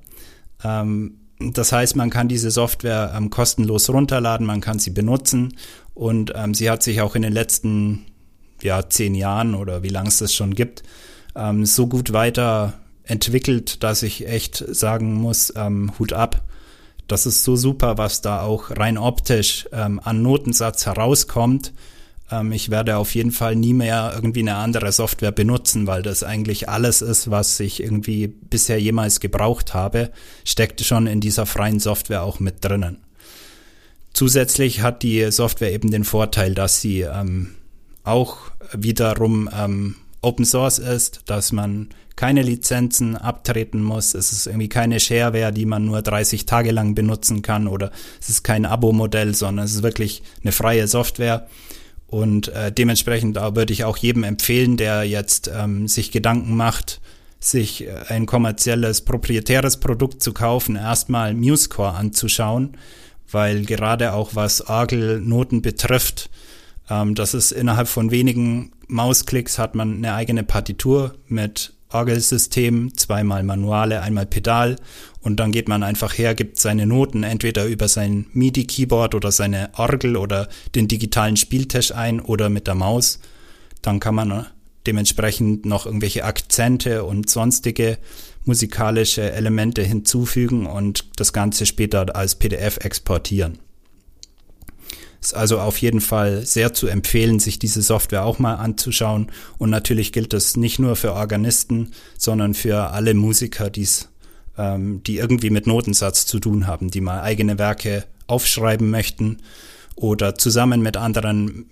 Ähm, 0.63 1.17
das 1.39 1.73
heißt, 1.73 1.97
man 1.97 2.11
kann 2.11 2.29
diese 2.29 2.51
Software 2.51 3.15
ähm, 3.17 3.31
kostenlos 3.31 3.89
runterladen, 3.89 4.47
man 4.47 4.61
kann 4.61 4.79
sie 4.79 4.91
benutzen 4.91 5.57
und 5.95 6.33
ähm, 6.35 6.53
sie 6.53 6.69
hat 6.69 6.83
sich 6.83 7.01
auch 7.01 7.15
in 7.15 7.23
den 7.23 7.33
letzten 7.33 8.05
ja, 8.61 8.91
zehn 8.91 9.15
Jahren 9.15 9.55
oder 9.55 9.83
wie 9.83 9.89
lange 9.89 10.09
es 10.09 10.19
das 10.19 10.35
schon 10.35 10.55
gibt, 10.55 10.83
ähm, 11.35 11.65
so 11.65 11.87
gut 11.87 12.13
weiterentwickelt, 12.13 13.83
dass 13.83 14.03
ich 14.03 14.29
echt 14.29 14.63
sagen 14.69 15.15
muss, 15.15 15.51
Hut 15.99 16.13
ab. 16.13 16.43
Das 17.11 17.27
ist 17.27 17.43
so 17.43 17.57
super, 17.57 17.99
was 17.99 18.21
da 18.21 18.43
auch 18.43 18.71
rein 18.71 18.97
optisch 18.97 19.69
ähm, 19.73 20.01
an 20.05 20.23
Notensatz 20.23 20.87
herauskommt. 20.87 21.73
Ähm, 22.31 22.53
ich 22.53 22.71
werde 22.71 22.99
auf 22.99 23.17
jeden 23.17 23.33
Fall 23.33 23.57
nie 23.57 23.75
mehr 23.75 24.13
irgendwie 24.15 24.41
eine 24.41 24.55
andere 24.55 24.93
Software 24.93 25.33
benutzen, 25.33 25.89
weil 25.89 26.03
das 26.03 26.23
eigentlich 26.23 26.69
alles 26.69 27.03
ist, 27.03 27.29
was 27.29 27.59
ich 27.59 27.83
irgendwie 27.83 28.29
bisher 28.29 28.81
jemals 28.81 29.19
gebraucht 29.19 29.75
habe, 29.75 30.11
steckt 30.45 30.83
schon 30.83 31.09
in 31.09 31.21
dieser 31.21 31.47
freien 31.47 31.81
Software 31.81 32.23
auch 32.23 32.39
mit 32.39 32.65
drinnen. 32.65 32.99
Zusätzlich 34.13 34.83
hat 34.83 35.03
die 35.03 35.33
Software 35.33 35.73
eben 35.73 35.91
den 35.91 36.05
Vorteil, 36.05 36.55
dass 36.55 36.81
sie 36.81 37.01
ähm, 37.01 37.57
auch 38.05 38.37
wiederum 38.73 39.51
ähm, 39.53 39.97
Open 40.23 40.45
Source 40.45 40.79
ist, 40.79 41.23
dass 41.27 41.51
man 41.51 41.89
keine 42.21 42.43
Lizenzen 42.43 43.17
abtreten 43.17 43.83
muss. 43.83 44.13
Es 44.13 44.31
ist 44.31 44.47
irgendwie 44.47 44.69
keine 44.69 45.01
Shareware, 45.01 45.55
die 45.55 45.65
man 45.65 45.87
nur 45.87 46.03
30 46.03 46.45
Tage 46.45 46.71
lang 46.71 46.95
benutzen 46.95 47.41
kann 47.41 47.67
oder 47.67 47.93
es 48.21 48.29
ist 48.29 48.43
kein 48.43 48.67
Abo-Modell, 48.67 49.35
sondern 49.35 49.65
es 49.65 49.77
ist 49.77 49.83
wirklich 49.83 50.23
eine 50.43 50.53
freie 50.53 50.87
Software. 50.87 51.49
Und 52.09 52.49
äh, 52.49 52.73
dementsprechend 52.73 53.37
würde 53.37 53.73
ich 53.73 53.85
auch 53.85 53.97
jedem 53.97 54.25
empfehlen, 54.25 54.77
der 54.77 55.05
jetzt 55.05 55.51
ähm, 55.51 55.89
sich 55.89 56.13
Gedanken 56.13 56.57
macht, 56.57 57.01
sich 57.39 57.87
äh, 57.87 57.95
ein 58.09 58.27
kommerzielles, 58.27 59.01
proprietäres 59.01 59.79
Produkt 59.79 60.23
zu 60.23 60.35
kaufen, 60.35 60.77
erstmal 60.77 61.33
MuseScore 61.33 61.95
anzuschauen, 61.95 62.77
weil 63.31 63.65
gerade 63.65 64.13
auch 64.13 64.35
was 64.35 64.69
Orgelnoten 64.69 65.63
betrifft, 65.63 66.29
ähm, 66.91 67.15
das 67.15 67.33
ist 67.33 67.51
innerhalb 67.51 67.89
von 67.89 68.11
wenigen 68.11 68.73
Mausklicks 68.89 69.59
hat 69.59 69.75
man 69.75 69.95
eine 69.95 70.13
eigene 70.13 70.43
Partitur 70.45 71.15
mit 71.27 71.73
Orgelsystem, 71.93 72.97
zweimal 72.97 73.43
Manuale, 73.43 74.03
einmal 74.03 74.27
Pedal 74.27 74.77
und 75.21 75.39
dann 75.41 75.53
geht 75.53 75.69
man 75.69 75.83
einfach 75.83 76.17
her, 76.17 76.35
gibt 76.35 76.59
seine 76.59 76.87
Noten 76.87 77.23
entweder 77.23 77.67
über 77.67 77.89
sein 77.89 78.27
MIDI-Keyboard 78.33 79.15
oder 79.15 79.33
seine 79.33 79.71
Orgel 79.75 80.17
oder 80.17 80.49
den 80.75 80.89
digitalen 80.89 81.37
Spieltisch 81.37 81.93
ein 81.93 82.21
oder 82.21 82.49
mit 82.49 82.67
der 82.67 82.75
Maus. 82.75 83.21
Dann 83.83 84.01
kann 84.01 84.15
man 84.15 84.47
dementsprechend 84.87 85.67
noch 85.67 85.87
irgendwelche 85.87 86.25
Akzente 86.25 87.05
und 87.05 87.29
sonstige 87.29 87.99
musikalische 88.45 89.33
Elemente 89.33 89.83
hinzufügen 89.83 90.67
und 90.67 91.05
das 91.17 91.33
Ganze 91.33 91.67
später 91.67 92.17
als 92.17 92.35
PDF 92.35 92.79
exportieren. 92.79 93.59
Ist 95.21 95.35
also 95.35 95.61
auf 95.61 95.79
jeden 95.79 96.01
Fall 96.01 96.47
sehr 96.47 96.73
zu 96.73 96.87
empfehlen, 96.87 97.41
sich 97.41 97.59
diese 97.59 97.83
Software 97.83 98.25
auch 98.25 98.39
mal 98.39 98.55
anzuschauen. 98.55 99.31
Und 99.59 99.71
natürlich 99.71 100.13
gilt 100.13 100.33
das 100.33 100.57
nicht 100.57 100.79
nur 100.79 100.97
für 100.97 101.13
Organisten, 101.13 101.93
sondern 102.17 102.55
für 102.55 102.91
alle 102.91 103.13
Musiker, 103.13 103.69
die's, 103.69 104.09
ähm, 104.57 105.03
die 105.03 105.19
irgendwie 105.19 105.51
mit 105.51 105.67
Notensatz 105.67 106.25
zu 106.25 106.39
tun 106.39 106.67
haben, 106.67 106.91
die 106.91 107.03
mal 107.03 107.21
eigene 107.21 107.59
Werke 107.59 108.05
aufschreiben 108.27 108.91
möchten 108.91 109.39
oder 109.95 110.37
zusammen 110.37 110.81
mit 110.81 110.97
anderen 110.97 111.67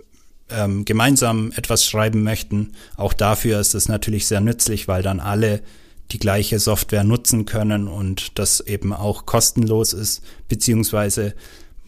ähm, 0.51 0.85
gemeinsam 0.85 1.53
etwas 1.57 1.87
schreiben 1.87 2.23
möchten. 2.23 2.73
Auch 2.97 3.13
dafür 3.13 3.61
ist 3.61 3.75
es 3.75 3.89
natürlich 3.89 4.27
sehr 4.27 4.41
nützlich, 4.41 4.89
weil 4.89 5.03
dann 5.03 5.21
alle 5.21 5.63
die 6.11 6.19
gleiche 6.19 6.59
Software 6.59 7.05
nutzen 7.05 7.45
können 7.45 7.87
und 7.87 8.39
das 8.39 8.61
eben 8.61 8.93
auch 8.93 9.27
kostenlos 9.27 9.93
ist, 9.93 10.23
beziehungsweise 10.49 11.35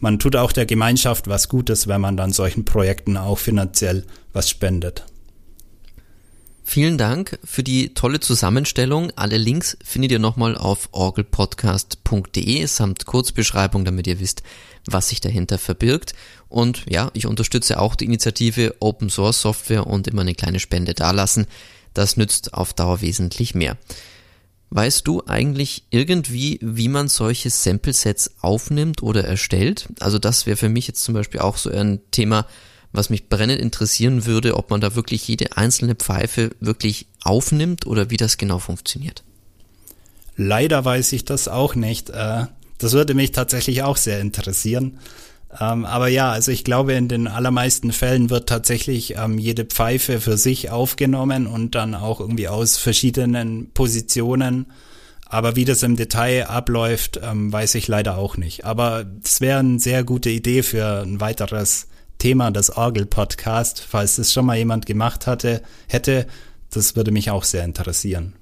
man 0.01 0.19
tut 0.19 0.35
auch 0.35 0.51
der 0.51 0.65
Gemeinschaft 0.65 1.27
was 1.27 1.47
Gutes, 1.47 1.87
wenn 1.87 2.01
man 2.01 2.17
dann 2.17 2.33
solchen 2.33 2.65
Projekten 2.65 3.17
auch 3.17 3.37
finanziell 3.37 4.03
was 4.33 4.49
spendet. 4.49 5.05
Vielen 6.63 6.97
Dank 6.97 7.37
für 7.43 7.63
die 7.63 7.93
tolle 7.93 8.19
Zusammenstellung. 8.19 9.11
Alle 9.15 9.37
Links 9.37 9.77
findet 9.83 10.11
ihr 10.11 10.19
nochmal 10.19 10.57
auf 10.57 10.89
orgelpodcast.de 10.91 12.65
samt 12.65 13.05
Kurzbeschreibung, 13.05 13.83
damit 13.83 14.07
ihr 14.07 14.19
wisst, 14.19 14.41
was 14.85 15.09
sich 15.09 15.21
dahinter 15.21 15.57
verbirgt. 15.57 16.13
Und 16.49 16.83
ja, 16.89 17.11
ich 17.13 17.27
unterstütze 17.27 17.79
auch 17.79 17.95
die 17.95 18.05
Initiative 18.05 18.75
Open 18.79 19.09
Source 19.09 19.41
Software 19.41 19.85
und 19.85 20.07
immer 20.07 20.21
eine 20.21 20.33
kleine 20.33 20.59
Spende 20.59 20.93
dalassen. 20.93 21.45
Das 21.93 22.15
nützt 22.17 22.53
auf 22.53 22.73
Dauer 22.73 23.01
wesentlich 23.01 23.53
mehr. 23.53 23.77
Weißt 24.73 25.05
du 25.05 25.21
eigentlich 25.25 25.83
irgendwie, 25.89 26.57
wie 26.61 26.87
man 26.87 27.09
solche 27.09 27.49
Sample-Sets 27.49 28.35
aufnimmt 28.39 29.03
oder 29.03 29.25
erstellt? 29.25 29.89
Also 29.99 30.17
das 30.17 30.45
wäre 30.45 30.55
für 30.55 30.69
mich 30.69 30.87
jetzt 30.87 31.03
zum 31.03 31.13
Beispiel 31.13 31.41
auch 31.41 31.57
so 31.57 31.69
ein 31.69 31.99
Thema, 32.11 32.47
was 32.93 33.09
mich 33.09 33.27
brennend 33.27 33.61
interessieren 33.61 34.25
würde, 34.25 34.55
ob 34.55 34.69
man 34.69 34.79
da 34.79 34.95
wirklich 34.95 35.27
jede 35.27 35.57
einzelne 35.57 35.95
Pfeife 35.95 36.51
wirklich 36.61 37.07
aufnimmt 37.21 37.85
oder 37.85 38.09
wie 38.09 38.17
das 38.17 38.37
genau 38.37 38.59
funktioniert. 38.59 39.25
Leider 40.37 40.85
weiß 40.85 41.11
ich 41.11 41.25
das 41.25 41.49
auch 41.49 41.75
nicht. 41.75 42.09
Äh, 42.09 42.45
das 42.77 42.93
würde 42.93 43.13
mich 43.13 43.33
tatsächlich 43.33 43.83
auch 43.83 43.97
sehr 43.97 44.21
interessieren. 44.21 44.99
Ähm, 45.59 45.85
aber 45.85 46.07
ja, 46.07 46.31
also 46.31 46.51
ich 46.51 46.63
glaube, 46.63 46.93
in 46.93 47.07
den 47.07 47.27
allermeisten 47.27 47.91
Fällen 47.91 48.29
wird 48.29 48.47
tatsächlich 48.47 49.15
ähm, 49.17 49.37
jede 49.37 49.65
Pfeife 49.65 50.21
für 50.21 50.37
sich 50.37 50.69
aufgenommen 50.69 51.47
und 51.47 51.75
dann 51.75 51.93
auch 51.95 52.19
irgendwie 52.19 52.47
aus 52.47 52.77
verschiedenen 52.77 53.71
Positionen. 53.73 54.67
Aber 55.25 55.55
wie 55.55 55.65
das 55.65 55.83
im 55.83 55.95
Detail 55.95 56.47
abläuft, 56.47 57.19
ähm, 57.23 57.51
weiß 57.51 57.75
ich 57.75 57.87
leider 57.87 58.17
auch 58.17 58.37
nicht. 58.37 58.65
Aber 58.65 59.05
es 59.23 59.41
wäre 59.41 59.59
eine 59.59 59.79
sehr 59.79 60.03
gute 60.03 60.29
Idee 60.29 60.63
für 60.63 61.01
ein 61.01 61.19
weiteres 61.19 61.87
Thema, 62.17 62.51
das 62.51 62.75
Orgel-Podcast, 62.75 63.81
falls 63.87 64.17
das 64.17 64.31
schon 64.31 64.45
mal 64.45 64.57
jemand 64.57 64.85
gemacht 64.85 65.27
hatte, 65.27 65.61
hätte. 65.87 66.27
Das 66.69 66.95
würde 66.95 67.11
mich 67.11 67.31
auch 67.31 67.43
sehr 67.43 67.63
interessieren. 67.63 68.33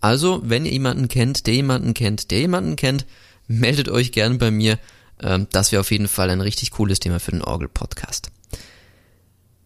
Also, 0.00 0.40
wenn 0.44 0.64
ihr 0.64 0.72
jemanden 0.72 1.08
kennt, 1.08 1.46
der 1.46 1.54
jemanden 1.54 1.92
kennt, 1.92 2.30
der 2.30 2.38
jemanden 2.38 2.76
kennt, 2.76 3.04
meldet 3.48 3.88
euch 3.88 4.12
gern 4.12 4.38
bei 4.38 4.50
mir. 4.50 4.78
Ähm, 5.22 5.46
das 5.52 5.72
wäre 5.72 5.80
auf 5.80 5.90
jeden 5.90 6.08
Fall 6.08 6.30
ein 6.30 6.40
richtig 6.40 6.72
cooles 6.72 7.00
Thema 7.00 7.20
für 7.20 7.32
den 7.32 7.42
Orgel-Podcast. 7.42 8.30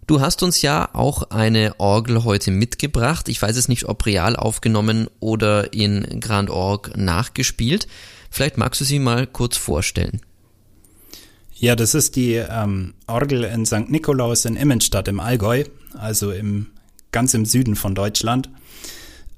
Du 0.07 0.21
hast 0.21 0.43
uns 0.43 0.63
ja 0.63 0.91
auch 0.95 1.31
eine 1.31 1.79
Orgel 1.79 2.25
heute 2.25 2.51
mitgebracht. 2.51 3.29
Ich 3.29 3.41
weiß 3.41 3.57
es 3.57 3.69
nicht, 3.69 3.89
ob 3.89 4.05
real 4.05 4.37
aufgenommen 4.37 5.09
oder 5.21 5.73
in 5.73 6.21
Grand 6.21 6.51
Org 6.51 6.97
nachgespielt. 6.97 7.87
Vielleicht 8.29 8.59
magst 8.59 8.81
du 8.81 8.85
sie 8.85 8.99
mal 8.99 9.27
kurz 9.27 9.57
vorstellen. 9.57 10.21
Ja, 11.55 11.77
das 11.77 11.95
ist 11.95 12.17
die 12.17 12.35
ähm, 12.35 12.95
Orgel 13.07 13.45
in 13.45 13.65
St. 13.65 13.89
Nikolaus 13.89 14.45
in 14.45 14.57
Immenstadt 14.57 15.07
im 15.07 15.21
Allgäu, 15.21 15.65
also 15.97 16.33
im, 16.33 16.67
ganz 17.13 17.35
im 17.35 17.45
Süden 17.47 17.77
von 17.77 17.95
Deutschland. 17.95 18.51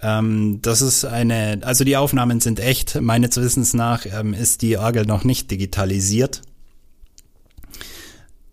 Ähm, 0.04 0.58
das 0.60 0.82
ist 0.82 1.06
eine, 1.06 1.60
also 1.62 1.82
die 1.82 1.96
Aufnahmen 1.96 2.40
sind 2.40 2.60
echt. 2.60 3.00
Meines 3.00 3.36
Wissens 3.38 3.72
nach 3.72 4.04
ähm, 4.04 4.34
ist 4.34 4.60
die 4.60 4.76
Orgel 4.76 5.06
noch 5.06 5.24
nicht 5.24 5.50
digitalisiert. 5.50 6.42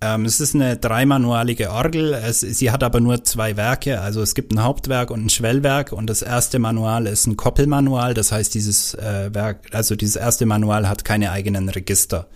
Ähm, 0.03 0.25
es 0.25 0.39
ist 0.39 0.55
eine 0.55 0.77
dreimanualige 0.77 1.69
Orgel. 1.69 2.13
Es, 2.13 2.39
sie 2.39 2.71
hat 2.71 2.83
aber 2.83 2.99
nur 2.99 3.23
zwei 3.23 3.55
Werke. 3.55 4.01
Also 4.01 4.23
es 4.23 4.33
gibt 4.33 4.51
ein 4.51 4.63
Hauptwerk 4.63 5.11
und 5.11 5.25
ein 5.25 5.29
Schwellwerk. 5.29 5.91
Und 5.91 6.09
das 6.09 6.23
erste 6.23 6.57
Manual 6.57 7.05
ist 7.05 7.27
ein 7.27 7.37
Koppelmanual. 7.37 8.15
Das 8.15 8.31
heißt, 8.31 8.51
dieses 8.55 8.95
äh, 8.95 9.29
Werk, 9.31 9.67
also 9.73 9.95
dieses 9.95 10.15
erste 10.15 10.47
Manual 10.47 10.89
hat 10.89 11.05
keine 11.05 11.31
eigenen 11.31 11.69
Register. 11.69 12.27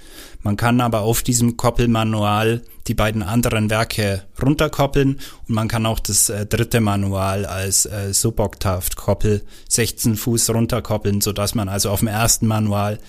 Man 0.43 0.57
kann 0.57 0.80
aber 0.80 1.01
auf 1.01 1.24
diesem 1.24 1.57
Koppelmanual 1.57 2.61
die 2.86 2.93
beiden 2.93 3.24
anderen 3.24 3.72
Werke 3.72 4.22
runterkoppeln 4.39 5.20
und 5.47 5.55
man 5.55 5.68
kann 5.68 5.88
auch 5.88 5.99
das 5.99 6.30
äh, 6.30 6.45
dritte 6.45 6.82
Manual 6.82 7.47
als 7.47 7.88
äh, 7.88 8.13
Suboktav-Koppel 8.13 9.41
16 9.70 10.16
Fuß 10.16 10.51
runterkoppeln, 10.51 11.22
so 11.22 11.34
dass 11.34 11.55
man 11.55 11.68
also 11.68 11.89
auf 11.89 11.99
dem 11.99 12.09
ersten 12.09 12.45
Manual 12.45 12.99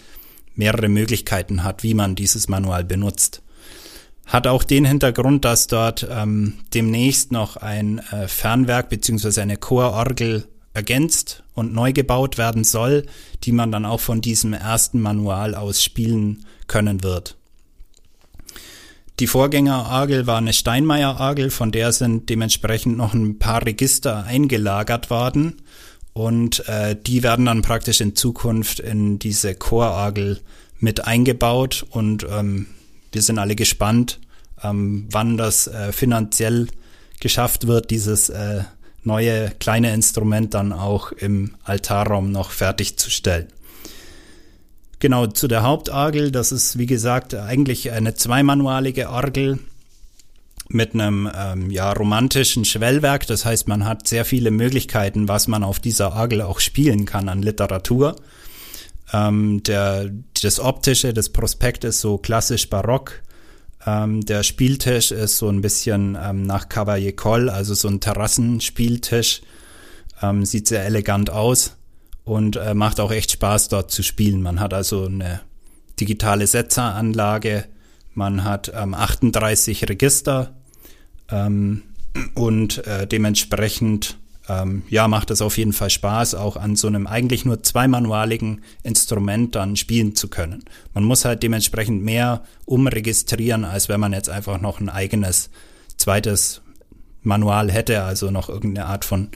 mehrere 0.55 0.89
Möglichkeiten 0.89 1.63
hat, 1.63 1.83
wie 1.83 1.93
man 1.93 2.15
dieses 2.15 2.49
Manual 2.49 2.85
benutzt. 2.85 3.43
Hat 4.27 4.47
auch 4.49 4.65
den 4.65 4.85
Hintergrund, 4.85 5.45
dass 5.45 5.69
dort 5.69 6.07
ähm, 6.11 6.55
demnächst 6.75 7.31
noch 7.31 7.57
ein 7.57 8.01
äh, 8.11 8.27
Fernwerk 8.27 8.89
beziehungsweise 8.89 9.41
eine 9.41 9.57
Chororgel 9.57 10.49
ergänzt 10.75 11.45
und 11.55 11.73
neu 11.73 11.93
gebaut 11.93 12.37
werden 12.37 12.65
soll, 12.65 13.07
die 13.45 13.53
man 13.53 13.73
dann 13.73 13.87
auch 13.87 14.01
von 14.01 14.21
diesem 14.21 14.53
ersten 14.53 15.01
Manual 15.01 15.55
aus 15.55 15.83
spielen 15.83 16.45
können 16.67 17.03
wird. 17.03 17.37
Die 19.19 19.27
Vorgängerorgel 19.27 20.27
war 20.27 20.37
eine 20.37 20.53
Steinmeier-Orgel, 20.53 21.51
von 21.51 21.73
der 21.73 21.93
sind 21.93 22.29
dementsprechend 22.29 22.99
noch 22.99 23.15
ein 23.15 23.39
paar 23.39 23.65
Register 23.65 24.25
eingelagert 24.25 25.09
worden 25.09 25.63
und 26.13 26.69
äh, 26.69 26.95
die 26.95 27.23
werden 27.23 27.47
dann 27.47 27.63
praktisch 27.63 28.03
in 28.03 28.15
Zukunft 28.15 28.81
in 28.81 29.19
diese 29.19 29.55
Chororgel 29.55 30.41
mit 30.79 31.07
eingebaut 31.07 31.87
und 31.89 32.27
ähm, 32.31 32.67
wir 33.13 33.23
sind 33.23 33.39
alle 33.39 33.57
gespannt, 33.57 34.21
ähm, 34.63 35.09
wann 35.11 35.37
das 35.37 35.67
äh, 35.67 35.93
finanziell 35.93 36.69
geschafft 37.21 37.67
wird, 37.67 37.91
dieses 37.91 38.29
äh, 38.29 38.65
neue 39.03 39.51
kleine 39.59 39.95
Instrument 39.95 40.55
dann 40.55 40.73
auch 40.73 41.13
im 41.13 41.55
Altarraum 41.65 42.33
noch 42.33 42.51
fertigzustellen. 42.51 43.49
Genau, 44.99 45.27
zu 45.27 45.47
der 45.47 45.63
Hauptorgel, 45.63 46.31
das 46.31 46.53
ist 46.53 46.79
wie 46.79 46.87
gesagt 46.87 47.35
eigentlich 47.35 47.93
eine 47.93 48.15
zweimanualige 48.15 49.11
Orgel 49.11 49.59
mit 50.69 50.95
einem 50.95 51.31
ähm, 51.35 51.71
ja, 51.71 51.93
romantischen 51.93 52.65
Schwellwerk. 52.65 53.27
Das 53.27 53.45
heißt, 53.45 53.69
man 53.69 53.85
hat 53.85 54.09
sehr 54.09 54.25
viele 54.25 54.51
Möglichkeiten, 54.51 55.29
was 55.29 55.49
man 55.49 55.63
auf 55.63 55.79
dieser 55.79 56.15
Orgel 56.15 56.43
auch 56.43 56.61
spielen 56.61 57.05
kann 57.05 57.29
an 57.29 57.43
Literatur. 57.43 58.17
Ähm, 59.13 59.63
der, 59.63 60.11
das 60.43 60.61
Optische, 60.61 61.13
das 61.13 61.29
Prospekt 61.31 61.85
ist 61.85 62.01
so 62.01 62.19
klassisch 62.19 62.69
barock. 62.69 63.23
Ähm, 63.87 64.23
der 64.23 64.43
Spieltisch 64.43 65.13
ist 65.13 65.39
so 65.39 65.49
ein 65.49 65.61
bisschen 65.61 66.19
ähm, 66.21 66.43
nach 66.43 66.69
Cavalier 66.69 67.15
Coll, 67.15 67.49
also 67.49 67.75
so 67.75 67.89
ein 67.89 68.01
Terrassenspieltisch. 68.01 69.43
Ähm, 70.23 70.45
sieht 70.45 70.67
sehr 70.67 70.85
elegant 70.85 71.31
aus 71.31 71.77
und 72.25 72.57
äh, 72.57 72.75
macht 72.75 73.01
auch 73.01 73.13
echt 73.13 73.31
Spaß 73.33 73.69
dort 73.69 73.91
zu 73.91 74.03
spielen. 74.03 74.43
Man 74.43 74.61
hat 74.61 74.75
also 74.75 75.05
eine 75.05 75.41
digitale 76.01 76.47
Setzeranlage, 76.47 77.67
man 78.15 78.45
hat 78.45 78.73
ähm, 78.75 78.95
38 78.95 79.89
Register 79.89 80.55
ähm, 81.31 81.83
und 82.35 82.85
äh, 82.87 83.07
dementsprechend 83.07 84.19
ähm, 84.49 84.83
ja 84.89 85.09
macht 85.09 85.31
es 85.31 85.43
auf 85.43 85.59
jeden 85.59 85.73
Fall 85.73 85.91
Spaß, 85.91 86.35
auch 86.35 86.57
an 86.57 86.77
so 86.77 86.87
einem 86.87 87.07
eigentlich 87.07 87.45
nur 87.45 87.63
zweimanualigen 87.63 88.63
Instrument 88.83 89.55
dann 89.55 89.77
spielen 89.77 90.15
zu 90.15 90.29
können. 90.29 90.65
Man 90.95 91.05
muss 91.05 91.25
halt 91.25 91.43
dementsprechend 91.43 92.03
mehr 92.03 92.43
umregistrieren, 92.65 93.65
als 93.65 93.89
wenn 93.89 94.01
man 94.01 94.13
jetzt 94.13 94.29
einfach 94.29 94.61
noch 94.61 94.81
ein 94.81 94.89
eigenes 94.89 95.51
zweites 95.97 96.63
Manual 97.23 97.71
hätte, 97.71 98.03
also 98.03 98.31
noch 98.31 98.49
irgendeine 98.49 98.87
Art 98.87 99.05
von 99.05 99.31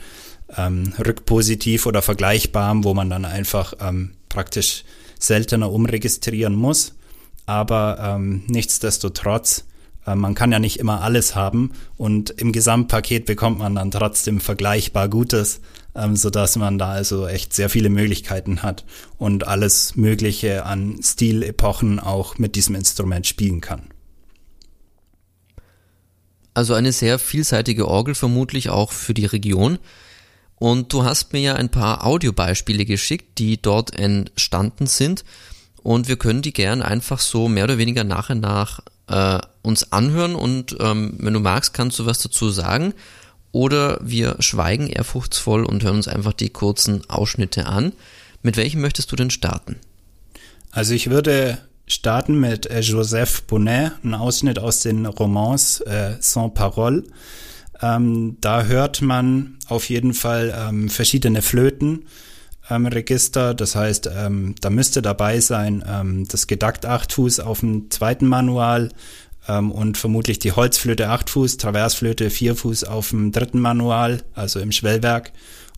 ähm, 0.57 0.93
rückpositiv 0.97 1.85
oder 1.85 2.01
vergleichbarem, 2.01 2.83
wo 2.83 2.93
man 2.93 3.09
dann 3.09 3.25
einfach 3.25 3.73
ähm, 3.79 4.11
praktisch 4.29 4.83
seltener 5.19 5.71
umregistrieren 5.71 6.55
muss. 6.55 6.95
Aber 7.45 7.97
ähm, 8.01 8.43
nichtsdestotrotz, 8.47 9.65
man 10.05 10.35
kann 10.35 10.51
ja 10.51 10.59
nicht 10.59 10.79
immer 10.79 11.01
alles 11.01 11.35
haben 11.35 11.71
und 11.97 12.31
im 12.31 12.51
Gesamtpaket 12.51 13.25
bekommt 13.25 13.59
man 13.59 13.75
dann 13.75 13.91
trotzdem 13.91 14.39
vergleichbar 14.39 15.09
Gutes, 15.09 15.61
ähm, 15.95 16.15
so 16.15 16.29
dass 16.29 16.55
man 16.55 16.77
da 16.77 16.91
also 16.91 17.27
echt 17.27 17.53
sehr 17.53 17.69
viele 17.69 17.89
Möglichkeiten 17.89 18.63
hat 18.63 18.85
und 19.17 19.47
alles 19.47 19.95
Mögliche 19.95 20.65
an 20.65 20.99
Stilepochen 21.03 21.99
auch 21.99 22.37
mit 22.37 22.55
diesem 22.55 22.75
Instrument 22.75 23.27
spielen 23.27 23.61
kann. 23.61 23.83
Also 26.53 26.73
eine 26.73 26.91
sehr 26.91 27.17
vielseitige 27.17 27.87
Orgel 27.87 28.15
vermutlich 28.15 28.69
auch 28.69 28.91
für 28.91 29.13
die 29.13 29.25
Region. 29.25 29.79
Und 30.55 30.93
du 30.93 31.03
hast 31.03 31.33
mir 31.33 31.39
ja 31.39 31.55
ein 31.55 31.69
paar 31.69 32.05
Audiobeispiele 32.05 32.85
geschickt, 32.85 33.39
die 33.39 33.61
dort 33.61 33.95
entstanden 33.95 34.85
sind. 34.85 35.23
Und 35.81 36.07
wir 36.07 36.17
können 36.17 36.41
die 36.41 36.53
gern 36.53 36.81
einfach 36.81 37.19
so 37.19 37.47
mehr 37.47 37.63
oder 37.63 37.77
weniger 37.77 38.03
nach 38.03 38.29
und 38.29 38.41
nach 38.41 38.81
äh, 39.07 39.39
uns 39.61 39.91
anhören. 39.91 40.35
Und 40.35 40.75
ähm, 40.79 41.15
wenn 41.19 41.33
du 41.33 41.39
magst, 41.39 41.73
kannst 41.73 41.99
du 41.99 42.05
was 42.05 42.19
dazu 42.19 42.49
sagen. 42.49 42.93
Oder 43.51 43.99
wir 44.01 44.37
schweigen 44.39 44.87
ehrfurchtsvoll 44.87 45.65
und 45.65 45.83
hören 45.83 45.97
uns 45.97 46.07
einfach 46.07 46.33
die 46.33 46.49
kurzen 46.49 47.09
Ausschnitte 47.09 47.65
an. 47.65 47.91
Mit 48.43 48.57
welchem 48.57 48.81
möchtest 48.81 49.11
du 49.11 49.15
denn 49.15 49.29
starten? 49.29 49.77
Also 50.71 50.93
ich 50.93 51.09
würde 51.09 51.57
starten 51.85 52.39
mit 52.39 52.65
äh, 52.67 52.79
Joseph 52.79 53.43
Bonnet, 53.43 53.93
ein 54.03 54.13
Ausschnitt 54.13 54.57
aus 54.57 54.79
den 54.79 55.05
Romans 55.05 55.81
äh, 55.81 56.15
Sans 56.19 56.53
Parole. 56.53 57.03
Ähm, 57.81 58.37
da 58.39 58.63
hört 58.63 59.01
man 59.01 59.57
auf 59.67 59.89
jeden 59.89 60.13
Fall 60.13 60.53
ähm, 60.57 60.89
verschiedene 60.89 61.41
Flöten. 61.41 62.05
Register, 62.69 63.53
das 63.53 63.75
heißt, 63.75 64.09
ähm, 64.15 64.55
da 64.61 64.69
müsste 64.69 65.01
dabei 65.01 65.41
sein 65.41 65.83
ähm, 65.85 66.25
das 66.29 66.47
Gedackt 66.47 66.85
8 66.85 67.11
Fuß 67.11 67.41
auf 67.41 67.59
dem 67.59 67.91
zweiten 67.91 68.27
Manual 68.27 68.89
ähm, 69.51 69.71
und 69.71 69.97
vermutlich 69.97 70.39
die 70.39 70.51
Holzflöte 70.51 71.09
8 71.09 71.29
Fuß, 71.29 71.57
Traversflöte 71.57 72.29
4 72.29 72.55
Fuß 72.55 72.83
auf 72.85 73.09
dem 73.09 73.31
dritten 73.31 73.59
Manual, 73.59 74.21
also 74.33 74.59
im 74.59 74.71
Schwellwerk 74.71 75.31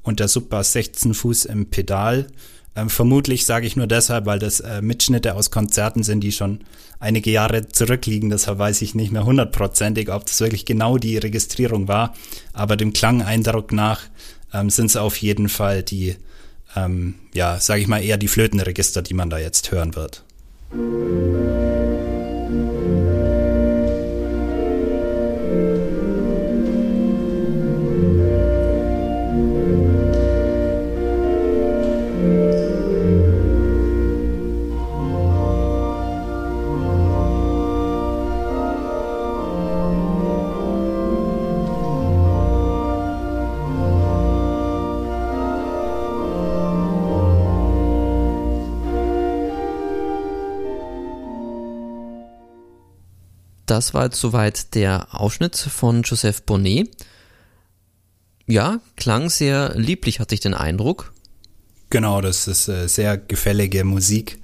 und 0.04 0.20
der 0.20 0.28
Subbass 0.28 0.74
16 0.74 1.14
Fuß 1.14 1.46
im 1.46 1.68
Pedal. 1.68 2.28
Ähm, 2.76 2.90
vermutlich 2.90 3.46
sage 3.46 3.68
ich 3.68 3.76
nur 3.76 3.88
deshalb, 3.88 4.26
weil 4.26 4.40
das 4.40 4.60
äh, 4.60 4.82
Mitschnitte 4.82 5.36
aus 5.36 5.52
Konzerten 5.52 6.04
sind, 6.04 6.22
die 6.22 6.32
schon 6.32 6.62
einige 7.00 7.30
Jahre 7.32 7.68
zurückliegen. 7.68 8.30
Deshalb 8.30 8.58
weiß 8.60 8.82
ich 8.82 8.96
nicht 8.96 9.12
mehr 9.12 9.26
hundertprozentig, 9.26 10.10
ob 10.10 10.26
das 10.26 10.40
wirklich 10.40 10.66
genau 10.66 10.98
die 10.98 11.18
Registrierung 11.18 11.88
war. 11.88 12.16
Aber 12.52 12.76
dem 12.76 12.94
Klangeindruck 12.94 13.72
nach 13.72 14.02
ähm, 14.54 14.70
sind 14.70 14.88
es 14.88 14.98
auf 14.98 15.18
jeden 15.18 15.50
Fall 15.50 15.84
die, 15.84 16.16
ähm, 16.76 17.16
ja, 17.34 17.60
sage 17.60 17.82
ich 17.82 17.88
mal 17.88 18.04
eher 18.04 18.18
die 18.18 18.28
Flötenregister, 18.28 19.04
die 19.04 19.14
man 19.14 19.30
da 19.30 19.38
jetzt 19.38 19.72
hören 19.72 19.96
wird. 19.96 20.24
Das 53.74 53.96
war 53.96 54.06
jetzt 54.06 54.20
soweit 54.20 54.76
der 54.76 55.08
Ausschnitt 55.20 55.56
von 55.58 56.04
Joseph 56.04 56.44
Bonnet. 56.44 56.96
Ja, 58.46 58.80
klang 58.98 59.32
sehr 59.32 59.74
lieblich, 59.76 60.20
hatte 60.20 60.36
ich 60.36 60.42
den 60.42 60.54
Eindruck. 60.54 61.12
Genau, 61.90 62.22
das 62.22 62.48
ist 62.48 62.68
äh, 62.68 62.88
sehr 62.88 63.18
gefällige 63.18 63.84
Musik 63.84 64.40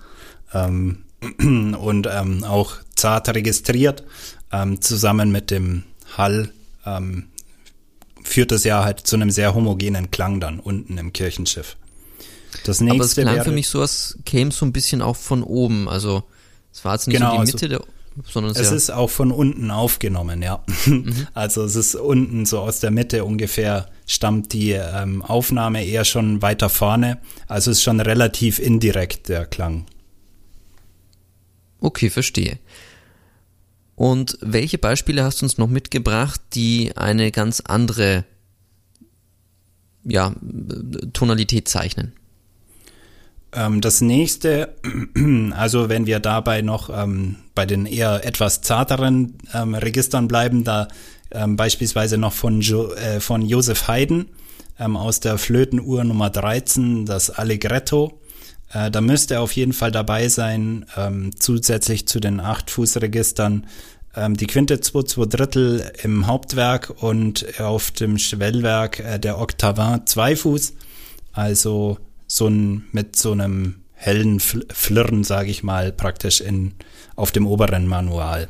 ähm, 0.52 1.04
und 1.40 2.08
ähm, 2.12 2.44
auch 2.44 2.78
zart 2.96 3.30
registriert, 3.30 4.04
ähm, 4.52 4.82
zusammen 4.82 5.32
mit 5.32 5.52
dem 5.52 5.84
Hall 6.18 6.52
ähm, 6.84 7.28
führt 8.24 8.52
das 8.52 8.64
ja 8.64 8.84
halt 8.84 9.02
zu 9.02 9.16
einem 9.16 9.30
sehr 9.30 9.54
homogenen 9.54 10.10
Klang 10.10 10.40
dann 10.40 10.60
unten 10.60 10.98
im 10.98 11.14
Kirchenschiff. 11.14 11.78
Das 12.64 12.82
nächste 12.82 12.96
Aber 12.96 13.06
es 13.06 13.14
klang 13.14 13.36
wäre, 13.36 13.46
für 13.46 13.52
mich 13.52 13.68
so, 13.68 13.82
als 13.82 14.18
käme 14.26 14.52
so 14.52 14.66
ein 14.66 14.74
bisschen 14.74 15.04
auch 15.04 15.18
von 15.18 15.44
oben. 15.44 15.88
Also 15.88 16.24
es 16.74 16.84
war 16.84 16.96
jetzt 16.96 17.08
nicht 17.08 17.18
genau, 17.18 17.30
so 17.30 17.36
die 17.36 17.40
also 17.42 17.54
Mitte 17.54 17.76
also, 17.76 17.86
der, 17.86 17.99
sondern 18.26 18.52
es, 18.52 18.60
es 18.60 18.72
ist 18.72 18.90
auch 18.90 19.10
von 19.10 19.32
unten 19.32 19.72
aufgenommen, 19.72 20.42
ja. 20.42 20.64
Mhm. 20.86 21.28
Also 21.34 21.64
es 21.64 21.76
ist 21.76 21.96
unten 21.96 22.46
so 22.46 22.60
aus 22.60 22.80
der 22.80 22.92
Mitte 22.92 23.24
ungefähr 23.24 23.90
stammt 24.06 24.54
die 24.54 24.72
ähm, 24.72 25.22
Aufnahme 25.22 25.86
eher 25.86 26.06
schon 26.06 26.42
weiter 26.42 26.70
vorne. 26.70 27.20
Also 27.48 27.72
es 27.72 27.78
ist 27.78 27.84
schon 27.84 28.00
relativ 28.00 28.60
indirekt 28.60 29.30
der 29.30 29.46
Klang. 29.46 29.86
Okay, 31.80 32.10
verstehe. 32.10 32.60
Und 33.96 34.38
welche 34.42 34.78
Beispiele 34.78 35.24
hast 35.24 35.42
du 35.42 35.46
uns 35.46 35.58
noch 35.58 35.68
mitgebracht, 35.68 36.42
die 36.54 36.96
eine 36.96 37.32
ganz 37.32 37.62
andere 37.62 38.26
ja, 40.04 40.34
Tonalität 41.14 41.68
zeichnen? 41.68 42.14
Ähm, 43.54 43.82
das 43.82 44.02
nächste, 44.02 44.76
also 45.56 45.90
wenn 45.90 46.06
wir 46.06 46.20
dabei 46.20 46.62
noch 46.62 46.90
ähm, 46.90 47.38
bei 47.56 47.66
den 47.66 47.86
eher 47.86 48.26
etwas 48.26 48.62
zarteren 48.62 49.38
ähm, 49.54 49.74
Registern 49.74 50.28
bleiben, 50.28 50.64
da 50.64 50.88
ähm, 51.32 51.56
beispielsweise 51.56 52.18
noch 52.18 52.34
von, 52.34 52.62
jo, 52.62 52.92
äh, 52.94 53.20
von 53.20 53.42
Josef 53.42 53.88
Haydn 53.88 54.28
ähm, 54.80 54.98
aus 54.98 55.20
der 55.20 55.38
Flötenuhr 55.38 56.04
Nummer 56.04 56.30
13, 56.30 57.06
das 57.06 57.30
Allegretto. 57.30 58.20
Äh, 58.72 58.92
da 58.92 59.02
müsste 59.02 59.40
auf 59.40 59.52
jeden 59.54 59.74
Fall 59.74 59.92
dabei 59.92 60.30
sein, 60.30 60.86
ähm, 60.96 61.32
zusätzlich 61.38 62.08
zu 62.08 62.20
den 62.20 62.40
Acht-Fuß-Registern 62.40 63.66
ähm, 64.16 64.38
die 64.38 64.48
Quinte 64.48 64.80
2 64.80 65.04
2 65.04 65.26
Drittel 65.26 65.92
im 66.04 66.28
Hauptwerk 66.28 66.94
und 67.02 67.60
auf 67.60 67.92
dem 67.92 68.18
Schwellwerk 68.18 69.00
äh, 69.00 69.20
der 69.20 69.40
Oktavin 69.40 70.06
2 70.06 70.36
Fuß. 70.36 70.74
Also 71.32 71.98
so 72.30 72.48
ein, 72.48 72.86
mit 72.94 73.18
so 73.18 73.34
einem 73.34 73.82
hellen 73.94 74.40
Flirren, 74.40 75.26
sage 75.26 75.50
ich 75.50 75.64
mal, 75.64 75.92
praktisch 75.92 76.40
in, 76.40 76.74
auf 77.18 77.34
dem 77.34 77.46
oberen 77.46 77.86
Manual. 77.88 78.48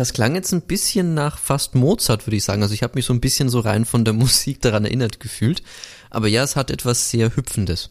Das 0.00 0.12
klang 0.12 0.34
jetzt 0.34 0.52
ein 0.52 0.62
bisschen 0.62 1.14
nach 1.14 1.38
fast 1.38 1.74
Mozart, 1.74 2.26
würde 2.26 2.36
ich 2.36 2.44
sagen. 2.44 2.62
Also 2.62 2.74
ich 2.74 2.82
habe 2.82 2.94
mich 2.96 3.04
so 3.04 3.12
ein 3.12 3.20
bisschen 3.20 3.48
so 3.48 3.60
rein 3.60 3.84
von 3.84 4.04
der 4.04 4.14
Musik 4.14 4.60
daran 4.60 4.84
erinnert 4.84 5.20
gefühlt. 5.20 5.62
Aber 6.10 6.26
ja, 6.26 6.42
es 6.42 6.56
hat 6.56 6.70
etwas 6.70 7.10
sehr 7.10 7.36
Hüpfendes. 7.36 7.90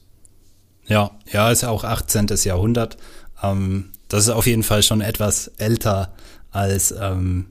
Ja, 0.87 1.11
ja, 1.31 1.51
ist 1.51 1.63
auch 1.63 1.83
18. 1.83 2.27
Jahrhundert. 2.43 2.97
Ähm, 3.43 3.91
das 4.07 4.23
ist 4.23 4.29
auf 4.29 4.47
jeden 4.47 4.63
Fall 4.63 4.83
schon 4.83 5.01
etwas 5.01 5.49
älter 5.57 6.13
als 6.51 6.91
ähm, 6.99 7.45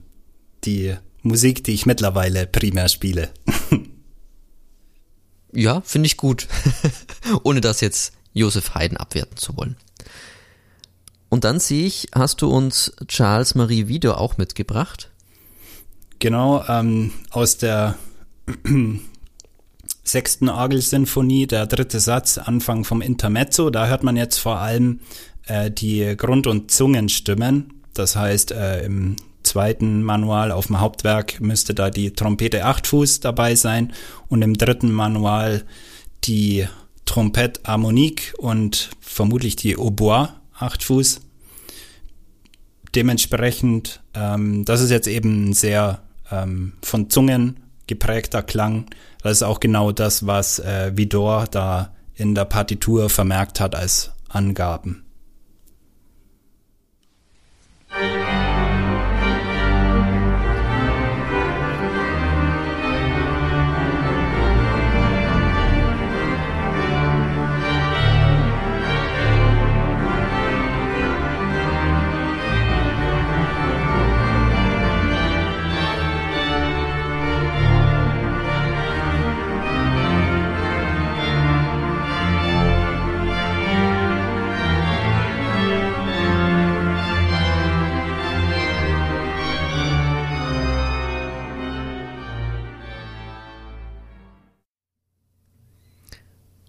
die 0.65 0.95
Musik, 1.21 1.63
die 1.63 1.73
ich 1.73 1.85
mittlerweile 1.85 2.45
primär 2.45 2.89
spiele. 2.89 3.29
ja, 5.53 5.81
finde 5.81 6.07
ich 6.07 6.17
gut. 6.17 6.47
Ohne 7.43 7.61
das 7.61 7.81
jetzt 7.81 8.13
Josef 8.33 8.75
Haydn 8.75 8.97
abwerten 8.97 9.37
zu 9.37 9.55
wollen. 9.57 9.77
Und 11.29 11.43
dann 11.43 11.59
sehe 11.59 11.85
ich, 11.85 12.07
hast 12.13 12.41
du 12.41 12.49
uns 12.49 12.91
Charles 13.07 13.55
Marie 13.55 13.87
Wieder 13.87 14.19
auch 14.19 14.37
mitgebracht? 14.37 15.11
Genau, 16.17 16.63
ähm, 16.67 17.11
aus 17.29 17.57
der 17.57 17.95
sechsten 20.03 20.49
Orgelsinfonie, 20.49 21.47
der 21.47 21.67
dritte 21.67 21.99
Satz, 21.99 22.37
Anfang 22.37 22.83
vom 22.83 23.01
Intermezzo. 23.01 23.69
Da 23.69 23.87
hört 23.87 24.03
man 24.03 24.17
jetzt 24.17 24.37
vor 24.37 24.57
allem 24.57 25.01
äh, 25.45 25.69
die 25.69 26.15
Grund- 26.17 26.47
und 26.47 26.71
Zungenstimmen. 26.71 27.73
Das 27.93 28.15
heißt, 28.15 28.51
äh, 28.51 28.83
im 28.83 29.15
zweiten 29.43 30.03
Manual 30.03 30.51
auf 30.51 30.67
dem 30.67 30.79
Hauptwerk 30.79 31.39
müsste 31.39 31.73
da 31.73 31.89
die 31.89 32.11
Trompete 32.11 32.65
8 32.65 32.87
Fuß 32.87 33.19
dabei 33.19 33.55
sein 33.55 33.93
und 34.27 34.41
im 34.41 34.57
dritten 34.57 34.91
Manual 34.91 35.63
die 36.23 36.67
Trompette 37.05 37.61
Harmonique 37.65 38.33
und 38.37 38.89
vermutlich 38.99 39.55
die 39.55 39.77
Oboe 39.77 40.29
8 40.59 40.83
Fuß. 40.83 41.21
Dementsprechend, 42.95 44.01
ähm, 44.13 44.65
das 44.65 44.81
ist 44.81 44.89
jetzt 44.91 45.07
eben 45.07 45.49
ein 45.49 45.53
sehr 45.53 46.01
ähm, 46.31 46.73
von 46.83 47.09
Zungen 47.09 47.57
geprägter 47.87 48.43
Klang. 48.43 48.85
Das 49.21 49.33
ist 49.33 49.43
auch 49.43 49.59
genau 49.59 49.91
das, 49.91 50.25
was 50.25 50.59
äh, 50.59 50.91
Vidor 50.95 51.45
da 51.49 51.93
in 52.15 52.35
der 52.35 52.45
Partitur 52.45 53.09
vermerkt 53.09 53.59
hat 53.59 53.75
als 53.75 54.11
Angaben. 54.27 55.08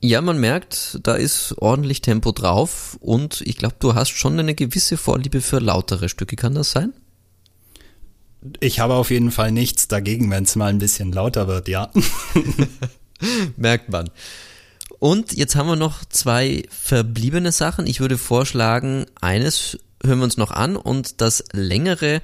Ja, 0.03 0.23
man 0.23 0.39
merkt, 0.39 0.99
da 1.03 1.15
ist 1.15 1.55
ordentlich 1.59 2.01
Tempo 2.01 2.33
drauf 2.33 2.97
und 3.01 3.43
ich 3.43 3.59
glaube, 3.59 3.77
du 3.79 3.95
hast 3.95 4.11
schon 4.11 4.39
eine 4.39 4.55
gewisse 4.55 4.97
Vorliebe 4.97 5.43
für 5.43 5.59
lautere 5.59 6.09
Stücke, 6.09 6.37
kann 6.37 6.55
das 6.55 6.71
sein? 6.71 6.95
Ich 8.61 8.81
habe 8.81 8.95
auf 8.95 9.11
jeden 9.11 9.31
Fall 9.31 9.53
nichts 9.53 9.89
dagegen, 9.89 10.31
wenn 10.31 10.45
es 10.45 10.57
mal 10.57 10.69
ein 10.69 10.79
bisschen 10.79 11.13
lauter 11.13 11.47
wird, 11.49 11.69
ja. 11.69 11.91
Merkt 13.57 13.91
man. 13.91 14.09
Und 14.99 15.35
jetzt 15.35 15.55
haben 15.55 15.69
wir 15.69 15.77
noch 15.77 16.07
zwei 16.07 16.65
verbliebene 16.71 17.53
Sachen. 17.53 17.87
Ich 17.87 18.01
würde 18.01 18.17
vorschlagen, 18.17 19.05
eines 19.21 19.79
hören 20.03 20.19
wir 20.19 20.25
uns 20.25 20.39
noch 20.39 20.51
an 20.51 20.77
und 20.77 21.21
das 21.21 21.45
längere 21.53 22.23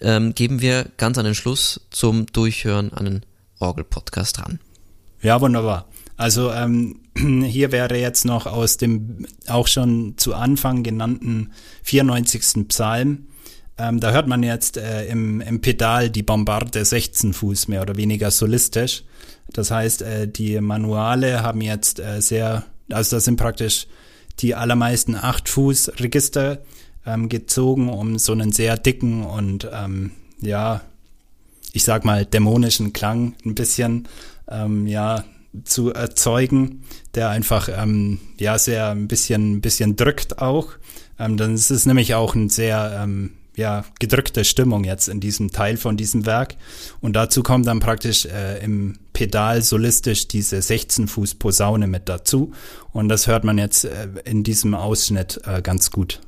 ähm, 0.00 0.34
geben 0.34 0.60
wir 0.60 0.90
ganz 0.98 1.16
an 1.16 1.24
den 1.24 1.34
Schluss 1.34 1.80
zum 1.90 2.26
Durchhören 2.26 2.92
an 2.92 3.04
den 3.06 3.26
Orgel-Podcast 3.58 4.40
ran. 4.40 4.60
Ja, 5.22 5.40
wunderbar. 5.40 5.86
Also 6.16 6.50
ähm, 6.52 7.00
hier 7.16 7.72
wäre 7.72 7.98
jetzt 7.98 8.24
noch 8.24 8.46
aus 8.46 8.76
dem 8.76 9.26
auch 9.48 9.66
schon 9.66 10.14
zu 10.16 10.34
Anfang 10.34 10.82
genannten 10.82 11.52
94. 11.82 12.68
Psalm. 12.68 13.26
Ähm, 13.76 13.98
da 13.98 14.12
hört 14.12 14.28
man 14.28 14.42
jetzt 14.42 14.76
äh, 14.76 15.06
im, 15.06 15.40
im 15.40 15.60
Pedal 15.60 16.08
die 16.08 16.22
Bombarde 16.22 16.84
16 16.84 17.32
Fuß 17.32 17.68
mehr 17.68 17.82
oder 17.82 17.96
weniger 17.96 18.30
solistisch. 18.30 19.02
Das 19.52 19.70
heißt, 19.70 20.02
äh, 20.02 20.28
die 20.28 20.60
Manuale 20.60 21.42
haben 21.42 21.60
jetzt 21.60 21.98
äh, 21.98 22.20
sehr, 22.20 22.64
also 22.90 23.16
das 23.16 23.24
sind 23.24 23.36
praktisch 23.36 23.88
die 24.40 24.54
allermeisten 24.54 25.16
8 25.16 25.48
Fuß 25.48 25.92
Register 25.98 26.58
ähm, 27.04 27.28
gezogen, 27.28 27.88
um 27.88 28.18
so 28.18 28.32
einen 28.32 28.52
sehr 28.52 28.76
dicken 28.76 29.24
und 29.24 29.68
ähm, 29.72 30.12
ja 30.40 30.82
ich 31.74 31.82
sag 31.82 32.04
mal, 32.04 32.24
dämonischen 32.24 32.92
Klang 32.92 33.34
ein 33.44 33.56
bisschen, 33.56 34.08
ähm, 34.48 34.86
ja, 34.86 35.24
zu 35.64 35.92
erzeugen, 35.92 36.84
der 37.14 37.30
einfach, 37.30 37.68
ähm, 37.68 38.18
ja, 38.38 38.58
sehr 38.58 38.90
ein 38.90 39.08
bisschen, 39.08 39.56
ein 39.56 39.60
bisschen 39.60 39.96
drückt 39.96 40.38
auch. 40.38 40.72
Ähm, 41.18 41.36
dann 41.36 41.54
ist 41.54 41.70
es 41.70 41.86
nämlich 41.86 42.14
auch 42.14 42.34
ein 42.34 42.48
sehr, 42.48 43.00
ähm, 43.02 43.30
ja, 43.56 43.84
gedrückte 44.00 44.44
Stimmung 44.44 44.84
jetzt 44.84 45.08
in 45.08 45.20
diesem 45.20 45.52
Teil 45.52 45.76
von 45.76 45.96
diesem 45.96 46.26
Werk. 46.26 46.56
Und 47.00 47.14
dazu 47.14 47.42
kommt 47.42 47.66
dann 47.66 47.80
praktisch 47.80 48.26
äh, 48.26 48.58
im 48.64 48.98
Pedal 49.12 49.62
solistisch 49.62 50.26
diese 50.26 50.60
16 50.60 51.06
Fuß 51.06 51.36
Posaune 51.36 51.86
mit 51.86 52.08
dazu. 52.08 52.52
Und 52.92 53.08
das 53.08 53.26
hört 53.26 53.44
man 53.44 53.58
jetzt 53.58 53.84
äh, 53.84 54.08
in 54.24 54.42
diesem 54.42 54.74
Ausschnitt 54.74 55.40
äh, 55.46 55.62
ganz 55.62 55.90
gut. 55.90 56.20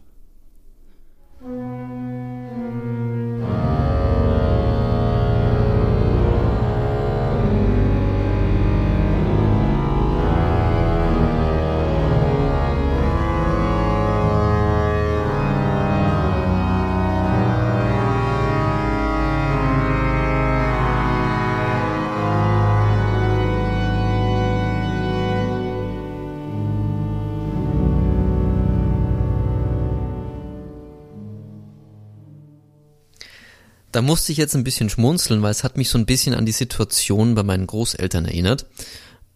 Da 33.97 34.03
musste 34.03 34.31
ich 34.31 34.37
jetzt 34.37 34.55
ein 34.55 34.63
bisschen 34.63 34.91
schmunzeln, 34.91 35.41
weil 35.41 35.53
es 35.53 35.65
hat 35.65 35.79
mich 35.79 35.89
so 35.89 35.97
ein 35.97 36.05
bisschen 36.05 36.35
an 36.35 36.45
die 36.45 36.53
Situation 36.53 37.35
bei 37.35 37.43
meinen 37.43 37.67
Großeltern 37.67 38.27
erinnert. 38.27 38.67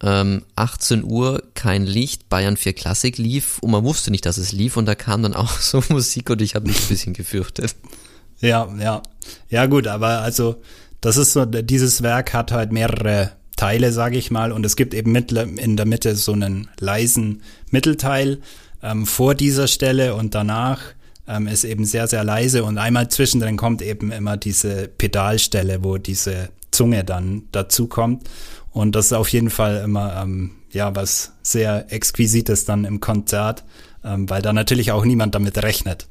Ähm, 0.03 0.43
18 0.55 1.03
Uhr, 1.03 1.41
kein 1.55 1.87
Licht, 1.87 2.29
Bayern 2.29 2.57
4 2.57 2.73
Klassik 2.73 3.17
lief 3.17 3.57
und 3.63 3.71
man 3.71 3.83
wusste 3.83 4.11
nicht, 4.11 4.23
dass 4.27 4.37
es 4.37 4.51
lief 4.51 4.77
und 4.77 4.85
da 4.85 4.93
kam 4.93 5.23
dann 5.23 5.33
auch 5.33 5.49
so 5.59 5.81
Musik 5.89 6.29
und 6.29 6.43
ich 6.43 6.53
habe 6.53 6.67
mich 6.67 6.79
ein 6.79 6.89
bisschen 6.89 7.13
gefürchtet. 7.13 7.75
Ja, 8.39 8.71
ja. 8.79 9.01
Ja 9.49 9.65
gut, 9.65 9.87
aber 9.87 10.19
also 10.19 10.61
das 11.01 11.17
ist 11.17 11.33
so, 11.33 11.45
dieses 11.45 12.03
Werk 12.03 12.31
hat 12.31 12.51
halt 12.51 12.71
mehrere 12.71 13.31
Teile, 13.55 13.91
sage 13.91 14.19
ich 14.19 14.29
mal, 14.29 14.51
und 14.51 14.63
es 14.63 14.75
gibt 14.75 14.93
eben 14.93 15.15
in 15.15 15.75
der 15.75 15.87
Mitte 15.87 16.15
so 16.15 16.33
einen 16.33 16.69
leisen 16.79 17.41
Mittelteil 17.71 18.41
ähm, 18.83 19.07
vor 19.07 19.33
dieser 19.33 19.67
Stelle 19.67 20.13
und 20.13 20.35
danach 20.35 20.81
ähm, 21.31 21.47
ist 21.47 21.63
eben 21.63 21.85
sehr, 21.85 22.07
sehr 22.07 22.23
leise 22.23 22.63
und 22.63 22.77
einmal 22.77 23.09
zwischendrin 23.09 23.57
kommt 23.57 23.81
eben 23.81 24.11
immer 24.11 24.37
diese 24.37 24.87
Pedalstelle, 24.87 25.83
wo 25.83 25.97
diese 25.97 26.49
Zunge 26.71 27.03
dann 27.03 27.43
dazu 27.51 27.87
kommt. 27.87 28.29
Und 28.71 28.95
das 28.95 29.07
ist 29.07 29.13
auf 29.13 29.29
jeden 29.29 29.49
Fall 29.49 29.81
immer, 29.83 30.21
ähm, 30.21 30.51
ja, 30.71 30.95
was 30.95 31.33
sehr 31.41 31.91
Exquisites 31.91 32.65
dann 32.65 32.85
im 32.85 32.99
Konzert, 32.99 33.63
ähm, 34.03 34.29
weil 34.29 34.41
da 34.41 34.53
natürlich 34.53 34.91
auch 34.91 35.05
niemand 35.05 35.35
damit 35.35 35.61
rechnet. 35.61 36.07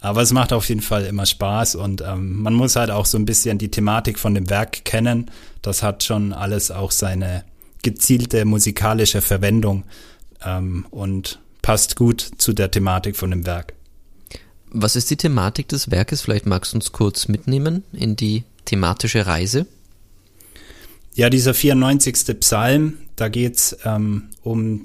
Aber 0.00 0.20
es 0.20 0.32
macht 0.32 0.52
auf 0.52 0.68
jeden 0.68 0.80
Fall 0.80 1.04
immer 1.04 1.26
Spaß 1.26 1.76
und 1.76 2.02
ähm, 2.02 2.42
man 2.42 2.54
muss 2.54 2.76
halt 2.76 2.90
auch 2.90 3.06
so 3.06 3.18
ein 3.18 3.24
bisschen 3.24 3.58
die 3.58 3.70
Thematik 3.70 4.18
von 4.18 4.34
dem 4.34 4.50
Werk 4.50 4.84
kennen. 4.84 5.30
Das 5.62 5.82
hat 5.82 6.02
schon 6.02 6.32
alles 6.32 6.70
auch 6.70 6.90
seine 6.90 7.44
gezielte 7.82 8.44
musikalische 8.44 9.20
Verwendung 9.20 9.84
ähm, 10.44 10.86
und 10.90 11.40
passt 11.62 11.94
gut 11.96 12.20
zu 12.38 12.52
der 12.52 12.70
Thematik 12.70 13.16
von 13.16 13.30
dem 13.30 13.46
Werk. 13.46 13.74
Was 14.74 14.96
ist 14.96 15.10
die 15.10 15.18
Thematik 15.18 15.68
des 15.68 15.90
Werkes? 15.90 16.22
Vielleicht 16.22 16.46
magst 16.46 16.72
du 16.72 16.78
uns 16.78 16.92
kurz 16.92 17.28
mitnehmen 17.28 17.84
in 17.92 18.16
die 18.16 18.44
thematische 18.64 19.26
Reise. 19.26 19.66
Ja, 21.14 21.28
dieser 21.28 21.52
94. 21.52 22.40
Psalm, 22.40 22.94
da 23.16 23.28
geht's 23.28 23.76
ähm, 23.84 24.30
um, 24.40 24.80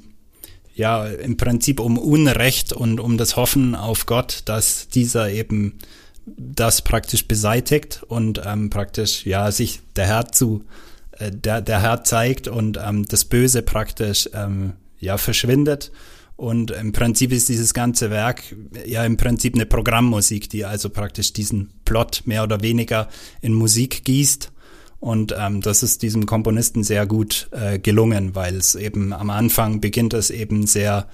ja, 0.76 1.06
im 1.08 1.38
Prinzip 1.38 1.80
um 1.80 1.98
Unrecht 1.98 2.74
und 2.74 3.00
um 3.00 3.18
das 3.18 3.38
Hoffen 3.38 3.76
auf 3.76 4.06
Gott, 4.06 4.42
dass 4.44 4.90
dieser 4.90 5.32
eben 5.32 5.80
das 6.26 6.82
praktisch 6.82 7.26
beseitigt 7.26 8.04
und 8.10 8.42
ähm, 8.46 8.70
praktisch, 8.70 9.26
ja, 9.26 9.52
sich 9.54 9.80
der 9.96 10.08
Herr 10.08 10.28
zu, 10.34 10.66
äh, 11.12 11.32
der, 11.32 11.62
der 11.62 11.82
Herr 11.82 12.04
zeigt 12.04 12.50
und 12.50 12.78
ähm, 12.86 13.06
das 13.06 13.24
Böse 13.24 13.62
praktisch, 13.62 14.30
ähm, 14.34 14.74
ja, 15.00 15.18
verschwindet 15.18 15.94
und 16.38 16.70
im 16.70 16.92
Prinzip 16.92 17.32
ist 17.32 17.50
dieses 17.50 17.74
ganze 17.74 18.12
Werk 18.12 18.44
ja 18.86 19.04
im 19.04 19.18
Prinzip 19.18 19.56
eine 19.56 19.66
Programmmusik, 19.66 20.50
die 20.50 20.66
also 20.66 20.92
praktisch 20.92 21.34
diesen 21.34 21.74
Plot 21.84 22.22
mehr 22.26 22.44
oder 22.44 22.62
weniger 22.62 23.10
in 23.42 23.54
Musik 23.54 24.06
gießt. 24.06 24.52
Und 25.00 25.36
ähm, 25.38 25.62
das 25.62 25.82
ist 25.82 26.04
diesem 26.04 26.28
Komponisten 26.28 26.84
sehr 26.84 27.08
gut 27.08 27.50
äh, 27.52 27.80
gelungen, 27.80 28.36
weil 28.36 28.56
es 28.56 28.76
eben 28.76 29.14
am 29.14 29.32
Anfang 29.32 29.82
beginnt 29.82 30.14
es 30.14 30.30
eben 30.30 30.68
sehr, 30.68 31.08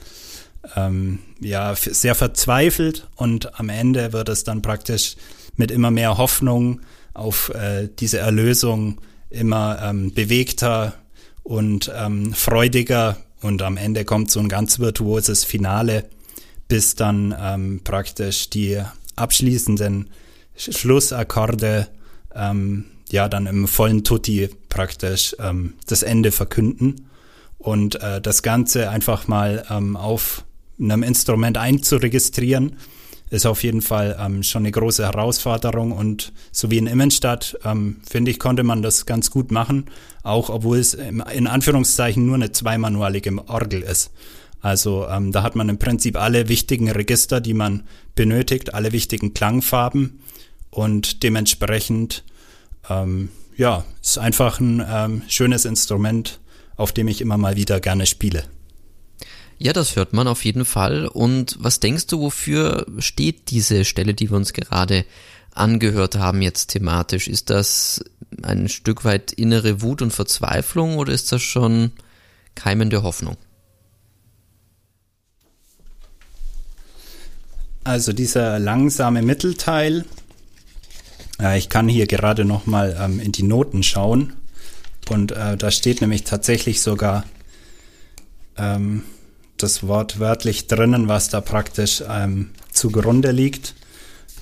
ähm, 0.75 1.19
ja, 1.39 1.73
sehr 1.75 2.15
verzweifelt 2.15 3.07
und 3.15 3.59
am 3.59 3.69
Ende 3.69 4.11
wird 4.11 4.27
es 4.27 4.43
dann 4.43 4.61
praktisch 4.61 5.15
mit 5.55 5.71
immer 5.71 5.91
mehr 5.91 6.17
Hoffnung 6.17 6.81
auf 7.13 7.49
äh, 7.49 7.87
diese 7.99 8.19
Erlösung 8.19 8.99
immer 9.29 9.79
ähm, 9.83 10.13
bewegter 10.13 10.95
und 11.43 11.91
ähm, 11.95 12.33
freudiger 12.33 13.17
und 13.43 13.61
am 13.61 13.77
Ende 13.77 14.05
kommt 14.05 14.31
so 14.31 14.39
ein 14.39 14.49
ganz 14.49 14.79
virtuoses 14.79 15.43
Finale, 15.43 16.05
bis 16.67 16.95
dann 16.95 17.35
ähm, 17.39 17.81
praktisch 17.83 18.49
die 18.49 18.81
abschließenden 19.15 20.09
Schlussakkorde 20.55 21.87
ähm, 22.33 22.85
ja 23.09 23.29
dann 23.29 23.45
im 23.45 23.67
vollen 23.67 24.03
Tutti 24.03 24.49
praktisch 24.69 25.35
ähm, 25.39 25.73
das 25.87 26.03
Ende 26.03 26.31
verkünden 26.31 27.09
und 27.57 28.01
äh, 28.01 28.21
das 28.21 28.43
Ganze 28.43 28.89
einfach 28.89 29.27
mal 29.27 29.65
ähm, 29.69 29.95
auf 29.95 30.45
einem 30.79 31.03
Instrument 31.03 31.57
einzuregistrieren 31.57 32.77
ist 33.33 33.47
auf 33.47 33.63
jeden 33.63 33.81
Fall 33.81 34.15
ähm, 34.19 34.43
schon 34.43 34.61
eine 34.61 34.71
große 34.71 35.03
Herausforderung 35.03 35.91
und 35.91 36.33
so 36.51 36.69
wie 36.69 36.77
in 36.77 36.85
Immenstadt, 36.85 37.57
ähm, 37.65 37.97
finde 38.07 38.29
ich, 38.29 38.37
konnte 38.37 38.61
man 38.61 38.83
das 38.83 39.07
ganz 39.07 39.31
gut 39.31 39.51
machen, 39.51 39.85
auch 40.21 40.49
obwohl 40.49 40.77
es 40.77 40.93
in 40.93 41.47
Anführungszeichen 41.47 42.25
nur 42.25 42.35
eine 42.35 42.51
zweimanualige 42.51 43.35
Orgel 43.47 43.81
ist. 43.81 44.11
Also 44.61 45.07
ähm, 45.07 45.31
da 45.31 45.41
hat 45.41 45.55
man 45.55 45.67
im 45.67 45.79
Prinzip 45.79 46.15
alle 46.15 46.47
wichtigen 46.47 46.91
Register, 46.91 47.41
die 47.41 47.55
man 47.55 47.83
benötigt, 48.13 48.75
alle 48.75 48.91
wichtigen 48.91 49.33
Klangfarben 49.33 50.19
und 50.69 51.23
dementsprechend, 51.23 52.23
ähm, 52.87 53.29
ja, 53.57 53.83
ist 53.99 54.19
einfach 54.19 54.59
ein 54.59 54.85
ähm, 54.87 55.23
schönes 55.27 55.65
Instrument, 55.65 56.39
auf 56.75 56.91
dem 56.91 57.07
ich 57.07 57.19
immer 57.19 57.37
mal 57.37 57.55
wieder 57.55 57.79
gerne 57.79 58.05
spiele. 58.05 58.43
Ja, 59.63 59.71
das 59.71 59.95
hört 59.95 60.11
man 60.11 60.27
auf 60.27 60.43
jeden 60.43 60.65
Fall. 60.65 61.07
Und 61.07 61.55
was 61.57 61.79
denkst 61.79 62.07
du, 62.07 62.19
wofür 62.19 62.85
steht 62.99 63.49
diese 63.49 63.85
Stelle, 63.85 64.13
die 64.13 64.29
wir 64.29 64.35
uns 64.35 64.51
gerade 64.51 65.05
angehört 65.51 66.17
haben, 66.17 66.41
jetzt 66.41 66.71
thematisch? 66.71 67.29
Ist 67.29 67.49
das 67.49 68.03
ein 68.41 68.67
Stück 68.67 69.05
weit 69.05 69.31
innere 69.31 69.81
Wut 69.81 70.01
und 70.01 70.11
Verzweiflung 70.11 70.97
oder 70.97 71.13
ist 71.13 71.31
das 71.31 71.41
schon 71.43 71.93
keimende 72.55 73.03
Hoffnung? 73.03 73.37
Also 77.85 78.11
dieser 78.11 78.59
langsame 78.59 79.21
Mittelteil, 79.21 80.03
äh, 81.39 81.57
ich 81.57 81.69
kann 81.69 81.87
hier 81.87 82.07
gerade 82.07 82.43
noch 82.43 82.65
mal 82.65 82.97
ähm, 82.99 83.21
in 83.21 83.31
die 83.31 83.43
Noten 83.43 83.81
schauen 83.81 84.33
und 85.09 85.31
äh, 85.31 85.55
da 85.55 85.71
steht 85.71 86.01
nämlich 86.01 86.25
tatsächlich 86.25 86.81
sogar 86.81 87.23
ähm, 88.57 89.03
das 89.57 89.87
Wort 89.87 90.19
wörtlich 90.19 90.67
drinnen, 90.67 91.07
was 91.07 91.29
da 91.29 91.41
praktisch 91.41 92.03
ähm, 92.07 92.51
zugrunde 92.71 93.31
liegt. 93.31 93.75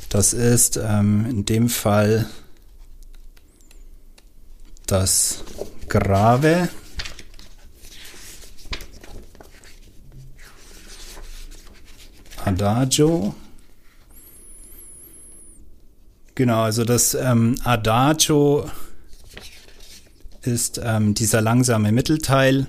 Das 0.10 0.34
ist 0.34 0.78
ähm, 0.78 1.26
in 1.30 1.46
dem 1.46 1.70
Fall 1.70 2.28
das 4.88 5.44
Grave. 5.88 6.70
Adagio. 12.44 13.36
Genau, 16.36 16.64
also 16.64 16.84
das 16.84 17.14
ähm, 17.14 17.56
Adagio 17.64 18.70
ist 20.42 20.82
ähm, 20.84 21.14
dieser 21.14 21.42
langsame 21.42 21.92
Mittelteil 21.92 22.68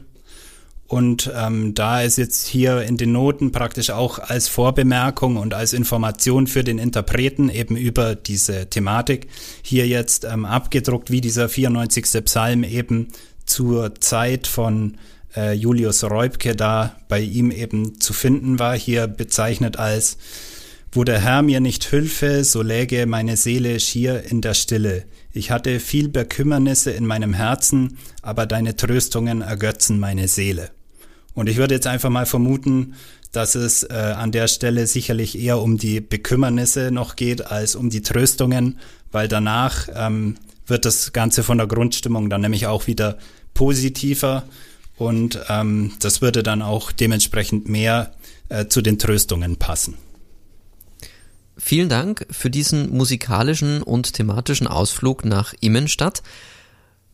und 0.92 1.32
ähm, 1.34 1.74
da 1.74 2.02
ist 2.02 2.18
jetzt 2.18 2.46
hier 2.46 2.82
in 2.82 2.98
den 2.98 3.12
Noten 3.12 3.50
praktisch 3.50 3.88
auch 3.88 4.18
als 4.18 4.48
Vorbemerkung 4.48 5.38
und 5.38 5.54
als 5.54 5.72
Information 5.72 6.46
für 6.46 6.64
den 6.64 6.76
Interpreten 6.76 7.48
eben 7.48 7.76
über 7.76 8.14
diese 8.14 8.68
Thematik 8.68 9.28
hier 9.62 9.86
jetzt 9.86 10.26
ähm, 10.26 10.44
abgedruckt, 10.44 11.10
wie 11.10 11.22
dieser 11.22 11.48
94. 11.48 12.22
Psalm 12.26 12.62
eben 12.62 13.08
zur 13.46 13.94
Zeit 14.02 14.46
von 14.46 14.98
äh, 15.34 15.54
Julius 15.54 16.04
Reubke 16.04 16.54
da 16.54 16.94
bei 17.08 17.20
ihm 17.20 17.50
eben 17.50 17.98
zu 17.98 18.12
finden 18.12 18.58
war, 18.58 18.76
hier 18.76 19.06
bezeichnet 19.06 19.78
als 19.78 20.18
Wo 20.92 21.04
der 21.04 21.20
Herr 21.20 21.40
mir 21.40 21.60
nicht 21.60 21.90
hülfe, 21.90 22.44
so 22.44 22.60
läge 22.60 23.06
meine 23.06 23.38
Seele 23.38 23.80
schier 23.80 24.24
in 24.24 24.42
der 24.42 24.52
Stille. 24.52 25.06
Ich 25.32 25.50
hatte 25.50 25.80
viel 25.80 26.10
Bekümmernisse 26.10 26.90
in 26.90 27.06
meinem 27.06 27.32
Herzen, 27.32 27.96
aber 28.20 28.44
deine 28.44 28.76
Tröstungen 28.76 29.40
ergötzen 29.40 29.98
meine 29.98 30.28
Seele. 30.28 30.68
Und 31.34 31.48
ich 31.48 31.56
würde 31.56 31.74
jetzt 31.74 31.86
einfach 31.86 32.10
mal 32.10 32.26
vermuten, 32.26 32.94
dass 33.32 33.54
es 33.54 33.82
äh, 33.84 33.94
an 33.94 34.32
der 34.32 34.46
Stelle 34.48 34.86
sicherlich 34.86 35.38
eher 35.38 35.60
um 35.60 35.78
die 35.78 36.00
Bekümmernisse 36.00 36.90
noch 36.90 37.16
geht 37.16 37.46
als 37.46 37.74
um 37.74 37.88
die 37.88 38.02
Tröstungen, 38.02 38.78
weil 39.10 39.28
danach 39.28 39.88
ähm, 39.94 40.36
wird 40.66 40.84
das 40.84 41.12
Ganze 41.12 41.42
von 41.42 41.58
der 41.58 41.66
Grundstimmung 41.66 42.28
dann 42.28 42.42
nämlich 42.42 42.66
auch 42.66 42.86
wieder 42.86 43.18
positiver 43.54 44.44
und 44.96 45.38
ähm, 45.48 45.92
das 46.00 46.20
würde 46.20 46.42
dann 46.42 46.62
auch 46.62 46.92
dementsprechend 46.92 47.68
mehr 47.68 48.12
äh, 48.48 48.66
zu 48.66 48.82
den 48.82 48.98
Tröstungen 48.98 49.56
passen. 49.56 49.96
Vielen 51.56 51.88
Dank 51.88 52.26
für 52.30 52.50
diesen 52.50 52.90
musikalischen 52.90 53.82
und 53.82 54.14
thematischen 54.14 54.66
Ausflug 54.66 55.24
nach 55.24 55.54
Immenstadt. 55.60 56.22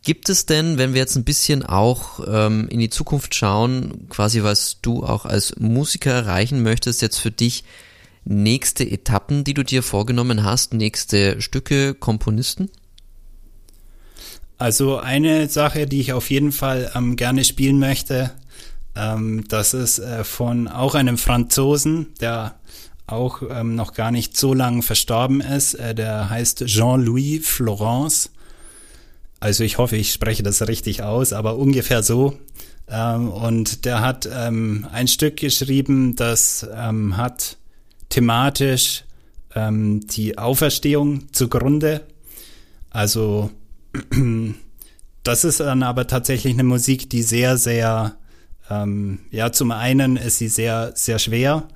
Gibt 0.03 0.28
es 0.28 0.46
denn, 0.46 0.78
wenn 0.78 0.94
wir 0.94 1.01
jetzt 1.01 1.16
ein 1.16 1.24
bisschen 1.24 1.64
auch 1.64 2.20
ähm, 2.26 2.68
in 2.68 2.78
die 2.78 2.90
Zukunft 2.90 3.34
schauen, 3.34 4.09
quasi 4.09 4.42
was 4.42 4.78
du 4.80 5.05
auch 5.05 5.26
als 5.26 5.57
Musiker 5.59 6.12
erreichen 6.12 6.62
möchtest, 6.62 7.03
jetzt 7.03 7.18
für 7.18 7.30
dich 7.30 7.64
nächste 8.24 8.88
Etappen, 8.88 9.44
die 9.44 9.55
du 9.55 9.64
dir 9.64 9.82
vorgenommen 9.82 10.44
hast, 10.44 10.74
nächste 10.74 11.40
Stücke, 11.40 11.94
Komponisten? 11.94 12.70
Also 14.57 14.99
eine 14.99 15.49
Sache, 15.49 15.86
die 15.86 16.01
ich 16.01 16.12
auf 16.12 16.30
jeden 16.30 16.53
Fall 16.53 16.90
ähm, 16.94 17.16
gerne 17.16 17.44
spielen 17.44 17.78
möchte, 17.78 18.32
ähm, 18.99 19.44
das 19.49 19.74
ist 19.74 19.99
äh, 19.99 20.24
von 20.24 20.68
auch 20.68 20.94
einem 20.94 21.18
Franzosen, 21.18 22.09
der 22.20 22.57
auch 23.07 23.42
ähm, 23.49 23.74
noch 23.74 23.94
gar 23.94 24.11
nicht 24.11 24.36
so 24.36 24.53
lang 24.55 24.82
verstorben 24.82 25.40
ist. 25.40 25.74
Äh, 25.74 25.94
der 25.94 26.28
heißt 26.28 26.66
Jean-Louis 26.66 27.46
Florence. 27.46 28.30
Also 29.41 29.64
ich 29.64 29.78
hoffe, 29.78 29.97
ich 29.97 30.12
spreche 30.12 30.43
das 30.43 30.66
richtig 30.66 31.03
aus, 31.03 31.32
aber 31.32 31.57
ungefähr 31.57 32.03
so. 32.03 32.39
Ähm, 32.89 33.28
und 33.28 33.84
der 33.84 34.01
hat 34.01 34.28
ähm, 34.32 34.86
ein 34.93 35.09
Stück 35.09 35.36
geschrieben, 35.36 36.16
das 36.16 36.66
ähm, 36.74 37.16
hat 37.16 37.57
thematisch 38.09 39.05
die 39.57 40.39
Auferstehung 40.39 41.32
zugrunde. 41.32 42.03
Also 42.91 43.51
das 45.24 45.45
ist 45.45 45.59
dann 45.59 45.82
aber 45.82 46.07
tatsächlich 46.07 46.53
eine 46.53 46.62
Musik, 46.62 47.11
die 47.11 47.22
sehr, 47.22 47.57
sehr, 47.57 48.14
ja, 48.68 49.53
zum 49.53 49.72
einen 49.72 50.16
ist 50.16 50.39
sie 50.39 50.47
sehr, 50.47 50.93
sehr 50.95 51.18
schwer 51.18 51.66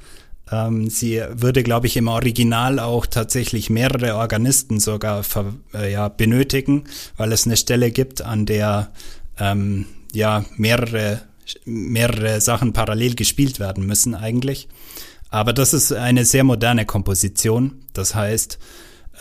sie 0.89 1.23
würde, 1.33 1.63
glaube 1.63 1.87
ich, 1.87 1.97
im 1.97 2.09
Original 2.09 2.79
auch 2.79 3.07
tatsächlich 3.07 3.71
mehrere 3.71 4.17
Organisten 4.17 4.81
sogar 4.81 5.25
äh, 5.73 5.93
ja, 5.93 6.09
benötigen, 6.09 6.85
weil 7.17 7.33
es 7.33 7.47
eine 7.47 7.57
Stelle 7.57 7.91
gibt, 7.91 8.23
an 8.23 8.45
der 8.45 8.93
ähm, 9.39 9.87
ja 10.13 10.45
mehrere, 10.57 11.23
mehrere 11.65 12.41
Sachen 12.41 12.73
parallel 12.73 13.15
gespielt 13.15 13.61
werden 13.61 13.87
müssen 13.87 14.15
eigentlich. 14.15 14.69
Aber 15.31 15.55
das 15.55 15.73
ist 15.73 15.93
eine 15.93 16.27
sehr 16.27 16.45
moderne 16.45 16.85
Komposition. 16.85 17.81
Das 17.95 18.15
heißt, 18.15 18.59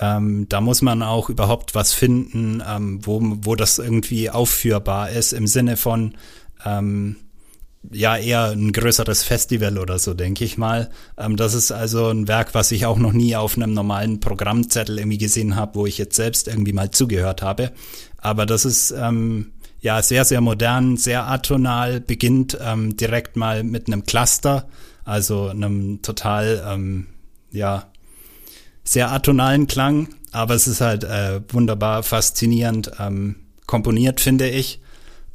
ähm, 0.02 0.48
da 0.50 0.60
muss 0.60 0.82
man 0.82 1.04
auch 1.04 1.30
überhaupt 1.30 1.76
was 1.76 1.94
finden, 1.94 2.62
ähm, 2.68 3.00
wo, 3.06 3.22
wo 3.24 3.56
das 3.56 3.80
irgendwie 3.80 4.30
aufführbar 4.30 5.12
ist 5.12 5.32
im 5.32 5.48
Sinne 5.48 5.78
von, 5.78 6.16
ähm, 6.66 7.16
ja 7.90 8.16
eher 8.16 8.52
ein 8.52 8.72
größeres 8.72 9.24
Festival 9.24 9.78
oder 9.78 9.98
so, 9.98 10.14
denke 10.14 10.44
ich 10.44 10.58
mal. 10.58 10.90
Ähm, 11.18 11.36
das 11.36 11.54
ist 11.54 11.72
also 11.72 12.08
ein 12.08 12.28
Werk, 12.28 12.54
was 12.54 12.72
ich 12.72 12.86
auch 12.86 12.98
noch 12.98 13.14
nie 13.14 13.36
auf 13.36 13.58
einem 13.58 13.74
normalen 13.74 14.20
Programmzettel 14.20 15.00
irgendwie 15.00 15.18
gesehen 15.18 15.56
habe, 15.56 15.76
wo 15.76 15.86
ich 15.86 15.98
jetzt 15.98 16.16
selbst 16.16 16.48
irgendwie 16.48 16.74
mal 16.74 16.92
zugehört 16.92 17.42
habe. 17.42 17.72
Aber 18.18 18.46
das 18.46 18.66
ist 18.66 18.92
ähm, 18.92 19.54
ja 19.80 20.02
sehr, 20.02 20.26
sehr 20.26 20.42
modern, 20.42 20.98
sehr 20.98 21.28
atonal, 21.28 22.00
beginnt 22.00 22.58
ähm, 22.62 22.96
direkt 22.98 23.36
mal 23.36 23.64
mit 23.64 23.88
einem 23.88 24.04
Cluster, 24.04 24.68
also 25.04 25.48
einem 25.48 26.02
total, 26.02 26.64
ähm, 26.68 27.08
ja, 27.52 27.88
sehr 28.84 29.12
atonalen 29.12 29.68
Klang. 29.68 30.10
Aber 30.32 30.54
es 30.54 30.68
ist 30.68 30.82
halt 30.82 31.04
äh, 31.04 31.42
wunderbar 31.50 32.04
faszinierend 32.04 32.92
ähm, 33.00 33.36
komponiert, 33.66 34.22
finde 34.22 34.48
ich 34.50 34.82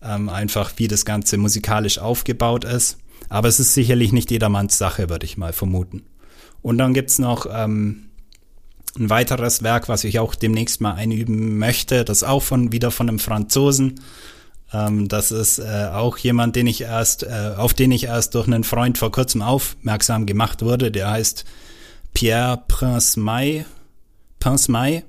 ähm, 0.03 0.29
einfach 0.29 0.73
wie 0.77 0.89
das 0.89 1.05
Ganze 1.05 1.37
musikalisch 1.37 1.99
aufgebaut 1.99 2.65
ist. 2.65 2.99
Aber 3.29 3.49
es 3.49 3.61
ist 3.61 3.75
sicherlich 3.75 4.13
nicht 4.13 4.31
jedermanns 4.31 4.79
Sache, 4.79 5.09
würde 5.09 5.27
ich 5.27 5.37
mal 5.37 5.53
vermuten. 5.53 6.03
Und 6.63 6.79
dann 6.79 6.95
gibt's 6.95 7.19
noch 7.19 7.47
ähm, 7.51 8.07
ein 8.99 9.11
weiteres 9.11 9.63
Werk, 9.63 9.89
was 9.89 10.05
ich 10.05 10.19
auch 10.19 10.35
demnächst 10.35 10.81
mal 10.81 10.95
einüben 10.95 11.59
möchte, 11.59 12.05
das 12.05 12.23
auch 12.23 12.43
von 12.43 12.73
wieder 12.73 12.91
von 12.91 13.09
einem 13.09 13.19
Franzosen. 13.19 14.01
Ähm, 14.73 15.09
das 15.09 15.31
ist 15.31 15.59
äh, 15.59 15.89
auch 15.93 16.19
jemand, 16.19 16.57
den 16.57 16.67
ich 16.67 16.83
erst, 16.83 17.23
äh, 17.23 17.53
auf 17.57 17.75
den 17.75 17.93
ich 17.93 18.05
erst 18.05 18.35
durch 18.35 18.47
einen 18.47 18.65
Freund 18.65 18.99
vor 18.99 19.13
kurzem 19.13 19.43
aufmerksam 19.43 20.27
gemacht 20.27 20.63
wurde. 20.63 20.91
Der 20.91 21.11
heißt 21.11 21.45
Pierre 22.15 22.63
Prince 22.69 23.19
May. 23.19 23.65
Prince 24.41 24.71
May 24.71 25.05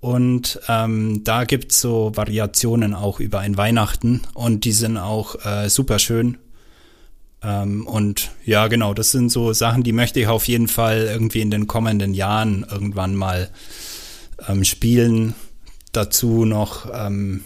und 0.00 0.60
ähm, 0.68 1.22
da 1.24 1.44
gibt's 1.44 1.80
so 1.80 2.12
Variationen 2.14 2.94
auch 2.94 3.18
über 3.18 3.40
ein 3.40 3.56
Weihnachten 3.56 4.22
und 4.34 4.64
die 4.64 4.72
sind 4.72 4.96
auch 4.96 5.44
äh, 5.44 5.68
super 5.68 5.98
schön. 5.98 6.38
Ähm, 7.42 7.86
und 7.86 8.30
ja, 8.44 8.68
genau, 8.68 8.94
das 8.94 9.10
sind 9.10 9.30
so 9.30 9.52
Sachen, 9.52 9.82
die 9.82 9.92
möchte 9.92 10.20
ich 10.20 10.28
auf 10.28 10.46
jeden 10.46 10.68
Fall 10.68 11.08
irgendwie 11.10 11.40
in 11.40 11.50
den 11.50 11.66
kommenden 11.66 12.14
Jahren 12.14 12.64
irgendwann 12.70 13.16
mal 13.16 13.50
ähm, 14.48 14.64
spielen. 14.64 15.34
Dazu 15.92 16.44
noch, 16.44 16.86
ähm, 16.92 17.42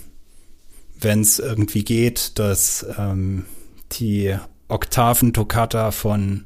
wenn 1.01 1.21
es 1.21 1.39
irgendwie 1.39 1.85
geht, 1.85 2.39
dass 2.39 2.85
ähm, 2.99 3.47
die 3.93 4.37
Oktaven-Toccata 4.69 5.91
von 5.91 6.45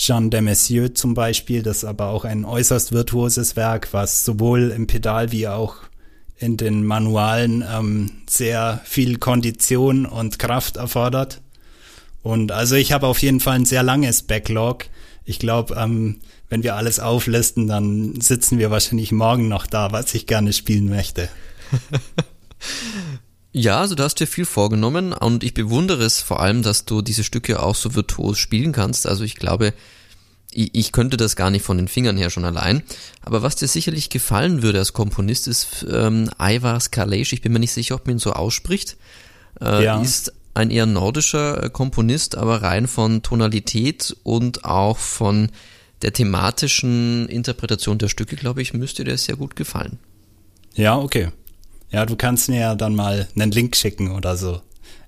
Jean 0.00 0.30
de 0.30 0.40
Messieux 0.40 0.94
zum 0.94 1.12
Beispiel, 1.12 1.62
das 1.62 1.84
aber 1.84 2.06
auch 2.06 2.24
ein 2.24 2.46
äußerst 2.46 2.92
virtuoses 2.92 3.54
Werk, 3.54 3.88
was 3.92 4.24
sowohl 4.24 4.70
im 4.70 4.86
Pedal 4.86 5.30
wie 5.30 5.46
auch 5.46 5.76
in 6.38 6.56
den 6.56 6.86
Manualen 6.86 7.62
ähm, 7.70 8.10
sehr 8.26 8.80
viel 8.84 9.18
Kondition 9.18 10.06
und 10.06 10.38
Kraft 10.38 10.78
erfordert. 10.78 11.42
Und 12.22 12.50
also 12.50 12.76
ich 12.76 12.92
habe 12.92 13.06
auf 13.08 13.18
jeden 13.18 13.40
Fall 13.40 13.56
ein 13.56 13.66
sehr 13.66 13.82
langes 13.82 14.22
Backlog. 14.22 14.86
Ich 15.26 15.38
glaube, 15.38 15.74
ähm, 15.74 16.20
wenn 16.48 16.62
wir 16.62 16.76
alles 16.76 16.98
auflisten, 16.98 17.66
dann 17.66 18.22
sitzen 18.22 18.58
wir 18.58 18.70
wahrscheinlich 18.70 19.12
morgen 19.12 19.48
noch 19.48 19.66
da, 19.66 19.92
was 19.92 20.14
ich 20.14 20.26
gerne 20.26 20.54
spielen 20.54 20.88
möchte. 20.88 21.28
Ja, 23.52 23.80
also 23.80 23.94
du 23.94 24.04
hast 24.04 24.20
dir 24.20 24.26
viel 24.26 24.44
vorgenommen 24.44 25.12
und 25.12 25.42
ich 25.42 25.54
bewundere 25.54 26.04
es 26.04 26.20
vor 26.20 26.40
allem, 26.40 26.62
dass 26.62 26.84
du 26.84 27.02
diese 27.02 27.24
Stücke 27.24 27.62
auch 27.62 27.74
so 27.74 27.94
virtuos 27.94 28.38
spielen 28.38 28.72
kannst. 28.72 29.06
Also 29.06 29.24
ich 29.24 29.34
glaube, 29.34 29.74
ich, 30.52 30.92
könnte 30.92 31.16
das 31.16 31.36
gar 31.36 31.50
nicht 31.50 31.64
von 31.64 31.76
den 31.76 31.88
Fingern 31.88 32.16
her 32.16 32.30
schon 32.30 32.44
allein. 32.44 32.82
Aber 33.22 33.42
was 33.42 33.56
dir 33.56 33.68
sicherlich 33.68 34.10
gefallen 34.10 34.62
würde 34.62 34.78
als 34.78 34.92
Komponist 34.92 35.48
ist 35.48 35.86
ähm, 35.90 36.30
Ivar 36.40 36.80
Skalej, 36.80 37.32
ich 37.32 37.40
bin 37.40 37.52
mir 37.52 37.60
nicht 37.60 37.72
sicher, 37.72 37.94
ob 37.94 38.06
man 38.06 38.16
ihn 38.16 38.20
so 38.20 38.32
ausspricht, 38.32 38.96
äh, 39.60 39.84
ja. 39.84 40.00
ist 40.00 40.32
ein 40.54 40.70
eher 40.70 40.86
nordischer 40.86 41.64
äh, 41.64 41.70
Komponist, 41.70 42.36
aber 42.36 42.62
rein 42.62 42.88
von 42.88 43.22
Tonalität 43.22 44.16
und 44.22 44.64
auch 44.64 44.98
von 44.98 45.50
der 46.02 46.12
thematischen 46.12 47.28
Interpretation 47.28 47.98
der 47.98 48.08
Stücke, 48.08 48.36
glaube 48.36 48.62
ich, 48.62 48.74
müsste 48.74 49.04
dir 49.04 49.16
sehr 49.18 49.36
gut 49.36 49.54
gefallen. 49.54 49.98
Ja, 50.74 50.98
okay. 50.98 51.28
Ja, 51.90 52.06
du 52.06 52.16
kannst 52.16 52.48
mir 52.48 52.60
ja 52.60 52.74
dann 52.74 52.94
mal 52.94 53.28
einen 53.34 53.50
Link 53.50 53.76
schicken 53.76 54.12
oder 54.12 54.36
so. 54.36 54.60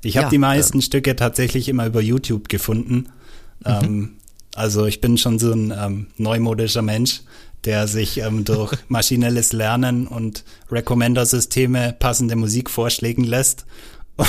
Ich 0.02 0.16
habe 0.16 0.26
ja, 0.26 0.30
die 0.30 0.38
meisten 0.38 0.80
äh, 0.80 0.82
Stücke 0.82 1.14
tatsächlich 1.16 1.68
immer 1.68 1.86
über 1.86 2.00
YouTube 2.00 2.48
gefunden. 2.48 3.08
Mhm. 3.60 3.64
Ähm, 3.64 4.12
also 4.54 4.86
ich 4.86 5.00
bin 5.00 5.16
schon 5.16 5.38
so 5.38 5.52
ein 5.52 5.72
ähm, 5.76 6.06
neumodischer 6.18 6.82
Mensch, 6.82 7.22
der 7.64 7.86
sich 7.86 8.18
ähm, 8.18 8.44
durch 8.44 8.74
maschinelles 8.88 9.52
Lernen 9.52 10.06
und 10.06 10.44
Recommender-Systeme 10.70 11.94
passende 11.98 12.36
Musik 12.36 12.68
vorschlägen 12.68 13.24
lässt 13.24 13.64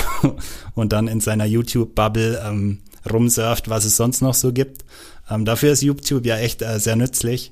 und 0.76 0.94
dann 0.94 1.08
in 1.08 1.20
seiner 1.20 1.46
YouTube-Bubble 1.46 2.42
ähm, 2.46 2.80
rumsurft, 3.12 3.70
was 3.70 3.86
es 3.86 3.98
sonst 3.98 4.22
noch 4.22 4.36
so 4.36 4.54
gibt. 4.54 4.86
Ähm, 5.30 5.46
dafür 5.46 5.72
ist 5.74 5.82
YouTube 5.82 6.26
ja 6.26 6.38
echt 6.38 6.62
äh, 6.62 6.80
sehr 6.80 6.96
nützlich. 6.96 7.52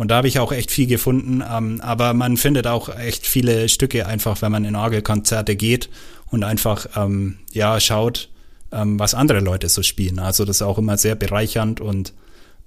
Und 0.00 0.08
da 0.08 0.16
habe 0.16 0.28
ich 0.28 0.38
auch 0.38 0.50
echt 0.50 0.70
viel 0.70 0.86
gefunden. 0.86 1.44
Ähm, 1.46 1.82
aber 1.82 2.14
man 2.14 2.38
findet 2.38 2.66
auch 2.66 2.88
echt 2.88 3.26
viele 3.26 3.68
Stücke 3.68 4.06
einfach, 4.06 4.40
wenn 4.40 4.50
man 4.50 4.64
in 4.64 4.74
Orgelkonzerte 4.74 5.56
geht 5.56 5.90
und 6.30 6.42
einfach 6.42 6.86
ähm, 6.96 7.36
ja 7.52 7.78
schaut, 7.80 8.30
ähm, 8.72 8.98
was 8.98 9.12
andere 9.12 9.40
Leute 9.40 9.68
so 9.68 9.82
spielen. 9.82 10.18
Also 10.18 10.46
das 10.46 10.56
ist 10.56 10.62
auch 10.62 10.78
immer 10.78 10.96
sehr 10.96 11.16
bereichernd 11.16 11.82
und 11.82 12.14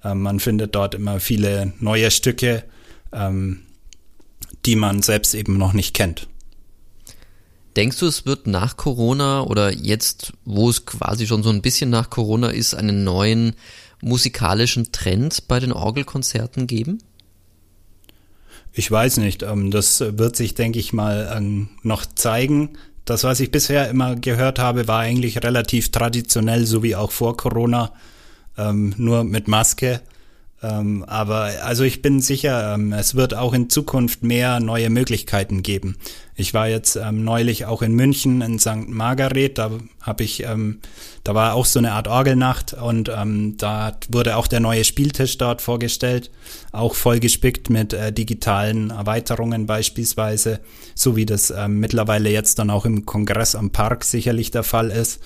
ähm, 0.03 0.21
man 0.21 0.39
findet 0.39 0.75
dort 0.75 0.93
immer 0.93 1.19
viele 1.19 1.73
neue 1.79 2.11
Stücke, 2.11 2.65
ähm, 3.11 3.61
die 4.67 4.75
man 4.75 5.01
selbst 5.01 5.34
eben 5.34 5.57
noch 5.57 5.73
nicht 5.73 5.95
kennt. 5.95 6.27
Denkst 7.75 7.97
du, 7.97 8.05
es 8.05 8.27
wird 8.27 8.45
nach 8.45 8.77
Corona 8.77 9.41
oder 9.41 9.73
jetzt, 9.73 10.34
wo 10.45 10.69
es 10.69 10.86
quasi 10.86 11.25
schon 11.25 11.41
so 11.41 11.49
ein 11.49 11.63
bisschen 11.63 11.89
nach 11.89 12.11
Corona 12.11 12.49
ist, 12.49 12.75
einen 12.75 13.03
neuen 13.03 13.55
musikalischen 14.01 14.91
Trend 14.91 15.47
bei 15.47 15.59
den 15.59 15.71
Orgelkonzerten 15.71 16.67
geben? 16.67 16.99
Ich 18.74 18.89
weiß 18.89 19.17
nicht. 19.17 19.43
Ähm, 19.43 19.71
das 19.71 19.99
wird 20.01 20.36
sich, 20.36 20.55
denke 20.55 20.80
ich 20.80 20.93
mal, 20.93 21.32
ähm, 21.36 21.69
noch 21.84 22.05
zeigen. 22.05 22.71
Das, 23.05 23.24
was 23.24 23.39
ich 23.39 23.51
bisher 23.51 23.89
immer 23.89 24.15
gehört 24.15 24.59
habe, 24.59 24.88
war 24.88 24.99
eigentlich 25.01 25.43
relativ 25.43 25.91
traditionell, 25.91 26.65
so 26.65 26.84
wie 26.84 26.95
auch 26.95 27.11
vor 27.11 27.38
Corona, 27.38 27.91
ähm, 28.57 28.93
nur 28.97 29.24
mit 29.24 29.47
Maske. 29.47 30.01
Ähm, 30.64 31.03
aber 31.07 31.51
also 31.64 31.84
ich 31.84 32.01
bin 32.01 32.22
sicher, 32.22 32.74
ähm, 32.74 32.93
es 32.93 33.16
wird 33.16 33.36
auch 33.36 33.53
in 33.53 33.70
Zukunft 33.70 34.24
mehr 34.24 34.61
neue 34.61 34.89
Möglichkeiten 34.89 35.61
geben. 35.61 35.97
Ich 36.36 36.53
war 36.53 36.70
jetzt 36.70 36.95
ähm, 36.95 37.26
neulich 37.26 37.66
auch 37.66 37.82
in 37.82 37.93
München 37.93 38.41
in 38.41 38.57
St. 38.59 38.88
Margaret, 38.88 39.57
da 39.57 39.72
habe 40.01 40.24
ich, 40.24 40.43
ähm, 40.43 40.80
da 41.26 41.36
war 41.36 41.53
auch 41.53 41.66
so 41.66 41.80
eine 41.80 41.91
Art 41.91 42.07
Orgelnacht 42.07 42.74
und 42.74 43.11
ähm, 43.16 43.57
da 43.57 43.97
wurde 44.09 44.38
auch 44.38 44.47
der 44.47 44.61
neue 44.61 44.86
Spieltisch 44.86 45.38
dort 45.38 45.61
vorgestellt, 45.61 46.32
auch 46.72 46.95
voll 46.95 47.20
gespickt 47.20 47.70
mit 47.70 47.91
äh, 47.91 48.14
digitalen 48.14 48.89
Erweiterungen 48.89 49.68
beispielsweise, 49.68 50.61
so 50.95 51.18
wie 51.18 51.26
das 51.26 51.51
ähm, 51.51 51.82
mittlerweile 51.82 52.30
jetzt 52.30 52.57
dann 52.57 52.70
auch 52.70 52.86
im 52.86 53.05
Kongress 53.05 53.53
am 53.53 53.72
Park 53.72 54.05
sicherlich 54.05 54.49
der 54.49 54.64
Fall 54.64 54.91
ist. 54.91 55.20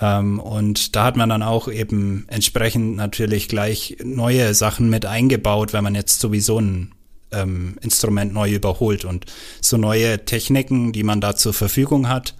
Ähm, 0.00 0.38
und 0.40 0.94
da 0.94 1.04
hat 1.04 1.16
man 1.16 1.28
dann 1.28 1.42
auch 1.42 1.68
eben 1.68 2.26
entsprechend 2.28 2.96
natürlich 2.96 3.48
gleich 3.48 3.96
neue 4.02 4.54
Sachen 4.54 4.90
mit 4.90 5.06
eingebaut, 5.06 5.72
wenn 5.72 5.84
man 5.84 5.94
jetzt 5.94 6.20
sowieso 6.20 6.60
ein 6.60 6.92
ähm, 7.32 7.76
Instrument 7.80 8.32
neu 8.32 8.54
überholt 8.54 9.04
und 9.04 9.26
so 9.60 9.76
neue 9.76 10.24
Techniken, 10.24 10.92
die 10.92 11.02
man 11.02 11.20
da 11.20 11.34
zur 11.34 11.54
Verfügung 11.54 12.08
hat, 12.08 12.34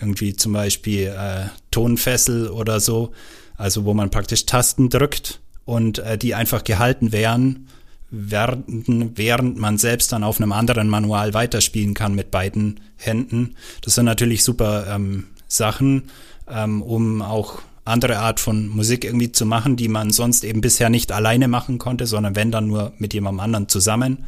irgendwie 0.00 0.34
zum 0.34 0.52
Beispiel 0.52 1.06
äh, 1.08 1.46
Tonfessel 1.70 2.48
oder 2.48 2.80
so, 2.80 3.12
also 3.56 3.84
wo 3.84 3.92
man 3.92 4.10
praktisch 4.10 4.46
Tasten 4.46 4.88
drückt 4.88 5.40
und 5.64 5.98
äh, 5.98 6.16
die 6.16 6.34
einfach 6.34 6.64
gehalten 6.64 7.12
werden, 7.12 7.68
während, 8.10 9.18
während 9.18 9.58
man 9.58 9.78
selbst 9.78 10.12
dann 10.12 10.24
auf 10.24 10.40
einem 10.40 10.52
anderen 10.52 10.88
Manual 10.88 11.34
weiterspielen 11.34 11.94
kann 11.94 12.14
mit 12.14 12.30
beiden 12.30 12.80
Händen. 12.96 13.54
Das 13.82 13.94
sind 13.94 14.06
natürlich 14.06 14.42
super 14.42 14.86
ähm, 14.88 15.26
Sachen 15.46 16.10
ähm, 16.52 16.82
um 16.82 17.22
auch 17.22 17.58
andere 17.84 18.18
Art 18.18 18.40
von 18.40 18.68
Musik 18.68 19.04
irgendwie 19.04 19.32
zu 19.32 19.46
machen, 19.46 19.76
die 19.76 19.88
man 19.88 20.10
sonst 20.10 20.44
eben 20.44 20.60
bisher 20.60 20.90
nicht 20.90 21.12
alleine 21.12 21.48
machen 21.48 21.78
konnte, 21.78 22.06
sondern 22.06 22.36
wenn 22.36 22.50
dann 22.50 22.68
nur 22.68 22.92
mit 22.98 23.14
jemandem 23.14 23.40
anderen 23.40 23.68
zusammen. 23.68 24.24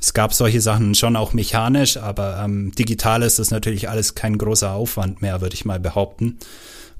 Es 0.00 0.14
gab 0.14 0.32
solche 0.32 0.60
Sachen 0.60 0.94
schon 0.94 1.16
auch 1.16 1.32
mechanisch, 1.32 1.96
aber 1.96 2.40
ähm, 2.44 2.72
digital 2.72 3.22
ist 3.22 3.38
das 3.38 3.50
natürlich 3.50 3.88
alles 3.88 4.14
kein 4.14 4.38
großer 4.38 4.72
Aufwand 4.72 5.22
mehr, 5.22 5.40
würde 5.40 5.54
ich 5.54 5.64
mal 5.64 5.80
behaupten. 5.80 6.38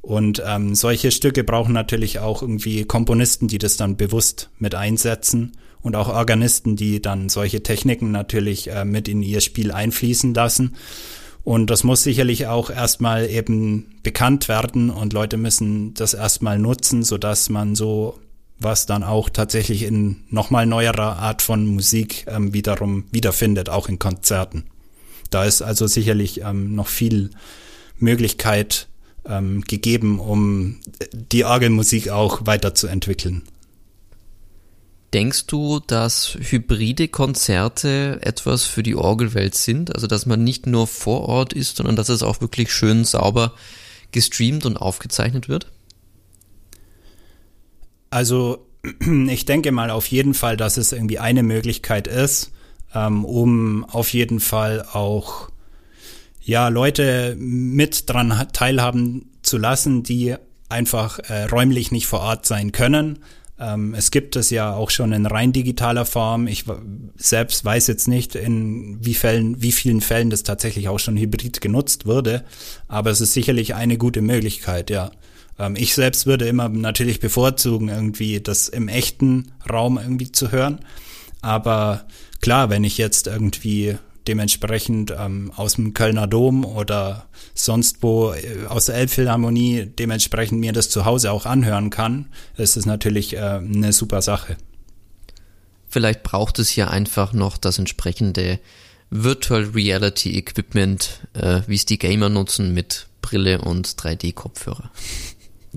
Und 0.00 0.42
ähm, 0.46 0.74
solche 0.74 1.10
Stücke 1.10 1.44
brauchen 1.44 1.72
natürlich 1.72 2.18
auch 2.18 2.42
irgendwie 2.42 2.84
Komponisten, 2.84 3.48
die 3.48 3.58
das 3.58 3.76
dann 3.76 3.96
bewusst 3.96 4.50
mit 4.58 4.74
einsetzen 4.74 5.52
und 5.82 5.96
auch 5.96 6.08
Organisten, 6.08 6.76
die 6.76 7.00
dann 7.00 7.28
solche 7.28 7.62
Techniken 7.62 8.10
natürlich 8.10 8.70
äh, 8.70 8.84
mit 8.84 9.08
in 9.08 9.22
ihr 9.22 9.40
Spiel 9.40 9.70
einfließen 9.70 10.34
lassen. 10.34 10.76
Und 11.48 11.70
das 11.70 11.82
muss 11.82 12.02
sicherlich 12.02 12.46
auch 12.46 12.68
erstmal 12.68 13.26
eben 13.30 13.86
bekannt 14.02 14.48
werden 14.48 14.90
und 14.90 15.14
Leute 15.14 15.38
müssen 15.38 15.94
das 15.94 16.12
erstmal 16.12 16.58
nutzen, 16.58 17.02
so 17.02 17.16
dass 17.16 17.48
man 17.48 17.74
so 17.74 18.18
was 18.58 18.84
dann 18.84 19.02
auch 19.02 19.30
tatsächlich 19.30 19.84
in 19.84 20.24
nochmal 20.28 20.66
neuerer 20.66 21.16
Art 21.16 21.40
von 21.40 21.64
Musik 21.64 22.26
ähm, 22.28 22.52
wiederum 22.52 23.04
wiederfindet, 23.12 23.70
auch 23.70 23.88
in 23.88 23.98
Konzerten. 23.98 24.64
Da 25.30 25.46
ist 25.46 25.62
also 25.62 25.86
sicherlich 25.86 26.42
ähm, 26.42 26.74
noch 26.74 26.88
viel 26.88 27.30
Möglichkeit 27.98 28.86
ähm, 29.24 29.62
gegeben, 29.62 30.20
um 30.20 30.80
die 31.14 31.46
Orgelmusik 31.46 32.10
auch 32.10 32.44
weiterzuentwickeln. 32.44 33.44
Denkst 35.14 35.46
du, 35.46 35.80
dass 35.80 36.36
hybride 36.38 37.08
Konzerte 37.08 38.18
etwas 38.20 38.64
für 38.64 38.82
die 38.82 38.94
Orgelwelt 38.94 39.54
sind? 39.54 39.94
Also, 39.94 40.06
dass 40.06 40.26
man 40.26 40.44
nicht 40.44 40.66
nur 40.66 40.86
vor 40.86 41.22
Ort 41.22 41.54
ist, 41.54 41.76
sondern 41.76 41.96
dass 41.96 42.10
es 42.10 42.22
auch 42.22 42.42
wirklich 42.42 42.72
schön 42.72 43.04
sauber 43.04 43.54
gestreamt 44.12 44.66
und 44.66 44.76
aufgezeichnet 44.76 45.48
wird? 45.48 45.70
Also, 48.10 48.66
ich 49.28 49.46
denke 49.46 49.72
mal 49.72 49.90
auf 49.90 50.06
jeden 50.08 50.34
Fall, 50.34 50.58
dass 50.58 50.76
es 50.76 50.92
irgendwie 50.92 51.18
eine 51.18 51.42
Möglichkeit 51.42 52.06
ist, 52.06 52.52
ähm, 52.94 53.24
um 53.24 53.84
auf 53.86 54.12
jeden 54.12 54.40
Fall 54.40 54.84
auch 54.92 55.48
ja 56.42 56.68
Leute 56.68 57.34
mit 57.38 58.10
dran 58.10 58.46
teilhaben 58.52 59.30
zu 59.40 59.56
lassen, 59.56 60.02
die 60.02 60.36
einfach 60.68 61.18
äh, 61.18 61.44
räumlich 61.44 61.92
nicht 61.92 62.06
vor 62.06 62.20
Ort 62.20 62.44
sein 62.44 62.72
können 62.72 63.20
ähm, 63.60 63.94
es 63.94 64.10
gibt 64.10 64.36
es 64.36 64.50
ja 64.50 64.74
auch 64.74 64.90
schon 64.90 65.12
in 65.12 65.26
rein 65.26 65.52
digitaler 65.52 66.04
Form. 66.04 66.46
Ich 66.46 66.64
selbst 67.16 67.64
weiß 67.64 67.86
jetzt 67.88 68.06
nicht, 68.06 68.34
in 68.34 69.04
wie, 69.04 69.14
Fällen, 69.14 69.60
wie 69.60 69.72
vielen 69.72 70.00
Fällen 70.00 70.30
das 70.30 70.44
tatsächlich 70.44 70.88
auch 70.88 70.98
schon 70.98 71.16
hybrid 71.16 71.60
genutzt 71.60 72.06
würde, 72.06 72.44
aber 72.86 73.10
es 73.10 73.20
ist 73.20 73.32
sicherlich 73.32 73.74
eine 73.74 73.98
gute 73.98 74.22
Möglichkeit, 74.22 74.90
ja. 74.90 75.10
Ähm, 75.58 75.74
ich 75.76 75.94
selbst 75.94 76.26
würde 76.26 76.46
immer 76.46 76.68
natürlich 76.68 77.20
bevorzugen, 77.20 77.88
irgendwie 77.88 78.40
das 78.40 78.68
im 78.68 78.88
echten 78.88 79.52
Raum 79.68 79.98
irgendwie 79.98 80.30
zu 80.30 80.52
hören. 80.52 80.80
Aber 81.40 82.06
klar, 82.40 82.70
wenn 82.70 82.84
ich 82.84 82.98
jetzt 82.98 83.26
irgendwie 83.26 83.98
dementsprechend 84.28 85.12
ähm, 85.18 85.52
aus 85.56 85.74
dem 85.74 85.94
Kölner 85.94 86.26
Dom 86.26 86.64
oder 86.64 87.26
sonst 87.54 88.02
wo 88.02 88.32
äh, 88.32 88.66
aus 88.68 88.86
der 88.86 88.96
Elbphilharmonie 88.96 89.86
dementsprechend 89.86 90.60
mir 90.60 90.72
das 90.72 90.90
zu 90.90 91.04
Hause 91.04 91.32
auch 91.32 91.46
anhören 91.46 91.90
kann, 91.90 92.26
ist 92.56 92.76
es 92.76 92.86
natürlich 92.86 93.34
äh, 93.34 93.40
eine 93.40 93.92
super 93.92 94.22
Sache. 94.22 94.56
Vielleicht 95.88 96.22
braucht 96.22 96.58
es 96.58 96.76
ja 96.76 96.88
einfach 96.88 97.32
noch 97.32 97.56
das 97.56 97.78
entsprechende 97.78 98.60
Virtual 99.10 99.64
Reality 99.74 100.36
Equipment, 100.36 101.26
äh, 101.32 101.62
wie 101.66 101.76
es 101.76 101.86
die 101.86 101.98
Gamer 101.98 102.28
nutzen 102.28 102.74
mit 102.74 103.06
Brille 103.22 103.62
und 103.62 103.88
3D-Kopfhörer. 103.88 104.90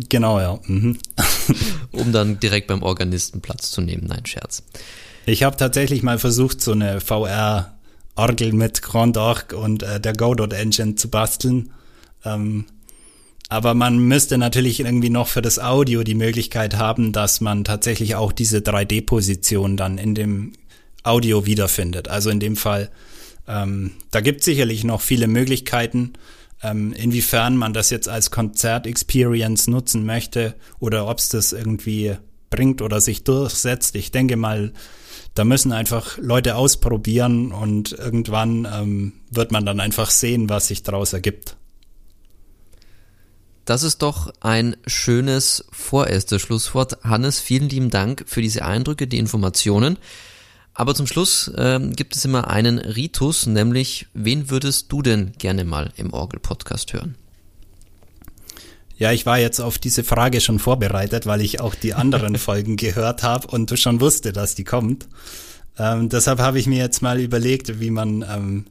Genau, 0.10 0.40
ja. 0.40 0.60
Mhm. 0.68 0.98
um 1.92 2.12
dann 2.12 2.40
direkt 2.40 2.68
beim 2.68 2.84
Organisten 2.84 3.42
Platz 3.42 3.72
zu 3.72 3.82
nehmen. 3.82 4.06
Nein, 4.08 4.26
Scherz. 4.26 4.64
Ich 5.26 5.44
habe 5.44 5.58
tatsächlich 5.58 6.04
mal 6.04 6.20
versucht, 6.20 6.62
so 6.62 6.72
eine 6.72 7.00
VR 7.00 7.74
Orgel 8.16 8.54
mit 8.54 8.82
Grand 8.82 9.18
Org 9.18 9.54
und 9.54 9.84
äh, 9.84 10.00
der 10.00 10.14
Godot 10.14 10.54
Engine 10.54 10.96
zu 10.96 11.10
basteln. 11.10 11.72
Ähm, 12.26 12.66
aber 13.50 13.74
man 13.74 14.00
müsste 14.00 14.38
natürlich 14.38 14.80
irgendwie 14.80 15.10
noch 15.10 15.28
für 15.28 15.42
das 15.42 15.60
Audio 15.60 16.04
die 16.04 16.16
Möglichkeit 16.16 16.78
haben, 16.78 17.12
dass 17.12 17.42
man 17.42 17.66
tatsächlich 17.66 18.16
auch 18.16 18.32
diese 18.32 18.60
3D-Position 18.60 19.76
dann 19.76 19.98
in 19.98 20.16
dem 20.16 20.54
Audio 21.04 21.46
wiederfindet. 21.46 22.08
Also 22.08 22.30
in 22.30 22.40
dem 22.40 22.56
Fall, 22.56 22.90
ähm, 23.48 23.92
da 24.12 24.22
gibt 24.22 24.40
es 24.40 24.46
sicherlich 24.46 24.84
noch 24.84 25.02
viele 25.02 25.28
Möglichkeiten, 25.28 26.14
ähm, 26.64 26.94
inwiefern 26.94 27.58
man 27.58 27.74
das 27.74 27.90
jetzt 27.90 28.08
als 28.08 28.32
Konzert-Experience 28.32 29.68
nutzen 29.68 30.06
möchte 30.06 30.56
oder 30.80 31.08
ob 31.08 31.18
es 31.18 31.28
das 31.28 31.52
irgendwie 31.52 32.16
bringt 32.50 32.82
oder 32.82 33.02
sich 33.02 33.24
durchsetzt. 33.24 33.96
Ich 33.96 34.12
denke 34.12 34.38
mal, 34.38 34.72
da 35.42 35.46
müssen 35.46 35.72
einfach 35.72 36.20
Leute 36.20 36.56
ausprobieren 36.56 37.52
und 37.52 37.94
irgendwann 37.94 38.68
ähm, 38.72 39.14
wird 39.32 39.52
man 39.52 39.66
dann 39.66 39.80
einfach 39.80 40.12
sehen, 40.12 40.50
was 40.50 40.68
sich 40.68 40.84
daraus 40.84 41.14
ergibt. 41.14 41.56
Das 43.66 43.82
ist 43.82 44.04
doch 44.04 44.32
ein 44.40 44.78
schönes 44.86 45.66
vorerstes 45.72 46.44
Schlusswort. 46.44 47.04
Hannes, 47.04 47.40
vielen 47.40 47.70
lieben 47.70 47.90
Dank 47.90 48.26
für 48.28 48.44
diese 48.44 48.64
Eindrücke, 48.64 49.08
die 49.08 49.18
Informationen. 49.18 49.98
Aber 50.76 50.94
zum 50.94 51.08
Schluss 51.08 51.48
äh, 51.48 51.80
gibt 51.96 52.16
es 52.16 52.24
immer 52.24 52.48
einen 52.48 52.78
Ritus, 52.78 53.48
nämlich 53.48 54.06
wen 54.14 54.52
würdest 54.52 54.92
du 54.92 55.02
denn 55.02 55.32
gerne 55.40 55.66
mal 55.66 55.92
im 55.96 56.14
Orgel-Podcast 56.14 56.94
hören? 56.94 57.16
Ja, 59.02 59.12
ich 59.12 59.26
war 59.26 59.40
jetzt 59.40 59.60
auf 59.60 59.80
diese 59.80 60.04
Frage 60.04 60.42
schon 60.42 60.60
vorbereitet, 60.60 61.26
weil 61.26 61.42
ich 61.42 61.60
auch 61.60 61.74
die 61.74 61.96
anderen 61.96 62.36
Folgen 62.38 62.78
gehört 62.78 63.24
habe 63.24 63.48
und 63.48 63.80
schon 63.80 64.00
wusste, 64.00 64.32
dass 64.32 64.54
die 64.54 64.64
kommt. 64.64 65.08
Ähm, 65.80 66.08
deshalb 66.08 66.38
habe 66.38 66.60
ich 66.60 66.68
mir 66.68 66.78
jetzt 66.78 67.02
mal 67.02 67.20
überlegt, 67.20 67.80
wie 67.80 67.90
man, 67.90 68.22
ähm, 68.22 68.66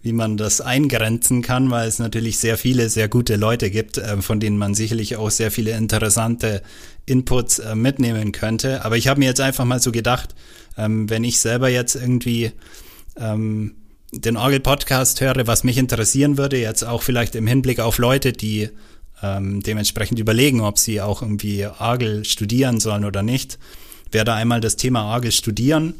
wie 0.00 0.12
man 0.12 0.36
das 0.36 0.60
eingrenzen 0.60 1.42
kann, 1.42 1.68
weil 1.72 1.88
es 1.88 1.98
natürlich 1.98 2.38
sehr 2.38 2.58
viele, 2.58 2.88
sehr 2.90 3.08
gute 3.08 3.34
Leute 3.34 3.72
gibt, 3.72 3.98
äh, 3.98 4.22
von 4.22 4.38
denen 4.38 4.56
man 4.56 4.74
sicherlich 4.74 5.16
auch 5.16 5.32
sehr 5.32 5.50
viele 5.50 5.72
interessante 5.72 6.62
Inputs 7.04 7.58
äh, 7.58 7.74
mitnehmen 7.74 8.30
könnte. 8.30 8.84
Aber 8.84 8.96
ich 8.96 9.08
habe 9.08 9.18
mir 9.18 9.26
jetzt 9.26 9.40
einfach 9.40 9.64
mal 9.64 9.82
so 9.82 9.90
gedacht, 9.90 10.36
ähm, 10.78 11.10
wenn 11.10 11.24
ich 11.24 11.40
selber 11.40 11.68
jetzt 11.68 11.96
irgendwie 11.96 12.52
ähm, 13.16 13.74
den 14.12 14.36
Orgel-Podcast 14.36 15.20
höre, 15.20 15.48
was 15.48 15.64
mich 15.64 15.76
interessieren 15.76 16.38
würde, 16.38 16.56
jetzt 16.56 16.84
auch 16.84 17.02
vielleicht 17.02 17.34
im 17.34 17.48
Hinblick 17.48 17.80
auf 17.80 17.98
Leute, 17.98 18.32
die 18.32 18.70
ähm, 19.22 19.62
dementsprechend 19.62 20.18
überlegen, 20.18 20.60
ob 20.60 20.78
sie 20.78 21.00
auch 21.00 21.22
irgendwie 21.22 21.64
Argel 21.64 22.24
studieren 22.24 22.80
sollen 22.80 23.04
oder 23.04 23.22
nicht. 23.22 23.58
Wäre 24.10 24.24
da 24.24 24.34
einmal 24.34 24.60
das 24.60 24.76
Thema 24.76 25.02
Argel 25.02 25.32
studieren. 25.32 25.94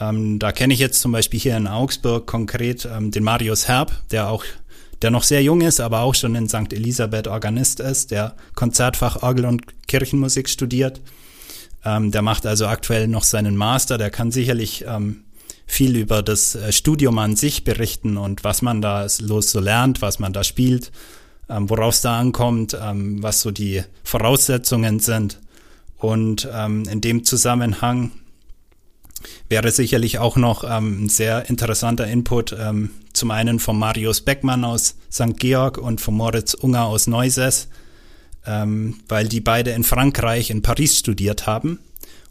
Ähm, 0.00 0.38
da 0.38 0.52
kenne 0.52 0.74
ich 0.74 0.80
jetzt 0.80 1.00
zum 1.00 1.12
Beispiel 1.12 1.40
hier 1.40 1.56
in 1.56 1.66
Augsburg 1.66 2.26
konkret 2.26 2.86
ähm, 2.86 3.10
den 3.10 3.22
Marius 3.22 3.68
Herb, 3.68 3.92
der 4.10 4.28
auch 4.28 4.44
der 5.02 5.10
noch 5.10 5.22
sehr 5.22 5.42
jung 5.42 5.60
ist, 5.60 5.80
aber 5.80 6.00
auch 6.00 6.14
schon 6.14 6.34
in 6.34 6.48
St. 6.48 6.72
Elisabeth 6.72 7.28
Organist 7.28 7.80
ist, 7.80 8.10
der 8.10 8.34
Konzertfach 8.54 9.22
Orgel 9.22 9.44
und 9.44 9.86
Kirchenmusik 9.86 10.48
studiert. 10.48 11.00
Ähm, 11.84 12.10
der 12.10 12.22
macht 12.22 12.46
also 12.46 12.66
aktuell 12.66 13.06
noch 13.06 13.24
seinen 13.24 13.56
Master. 13.56 13.98
Der 13.98 14.10
kann 14.10 14.32
sicherlich 14.32 14.84
ähm, 14.88 15.24
viel 15.66 15.96
über 15.96 16.22
das 16.22 16.54
äh, 16.54 16.72
Studium 16.72 17.18
an 17.18 17.36
sich 17.36 17.64
berichten 17.64 18.16
und 18.16 18.44
was 18.44 18.62
man 18.62 18.80
da 18.80 19.06
los 19.20 19.50
so 19.50 19.60
lernt, 19.60 20.02
was 20.02 20.18
man 20.18 20.32
da 20.32 20.44
spielt, 20.44 20.90
ähm, 21.48 21.68
worauf 21.68 21.94
es 21.94 22.00
da 22.00 22.18
ankommt, 22.18 22.76
ähm, 22.80 23.22
was 23.22 23.40
so 23.40 23.50
die 23.50 23.82
Voraussetzungen 24.02 25.00
sind. 25.00 25.40
Und 25.98 26.48
ähm, 26.52 26.84
in 26.90 27.00
dem 27.00 27.24
Zusammenhang 27.24 28.10
wäre 29.48 29.70
sicherlich 29.70 30.18
auch 30.18 30.36
noch 30.36 30.64
ähm, 30.64 31.04
ein 31.04 31.08
sehr 31.08 31.48
interessanter 31.48 32.06
Input, 32.06 32.54
ähm, 32.58 32.90
zum 33.12 33.30
einen 33.30 33.60
von 33.60 33.78
Marius 33.78 34.20
Beckmann 34.20 34.64
aus 34.64 34.96
St. 35.10 35.38
Georg 35.38 35.78
und 35.78 36.00
von 36.00 36.14
Moritz 36.14 36.54
Unger 36.54 36.84
aus 36.86 37.06
Neuses, 37.06 37.68
ähm, 38.46 39.00
weil 39.08 39.28
die 39.28 39.40
beide 39.40 39.70
in 39.70 39.84
Frankreich, 39.84 40.50
in 40.50 40.62
Paris 40.62 40.98
studiert 40.98 41.46
haben 41.46 41.78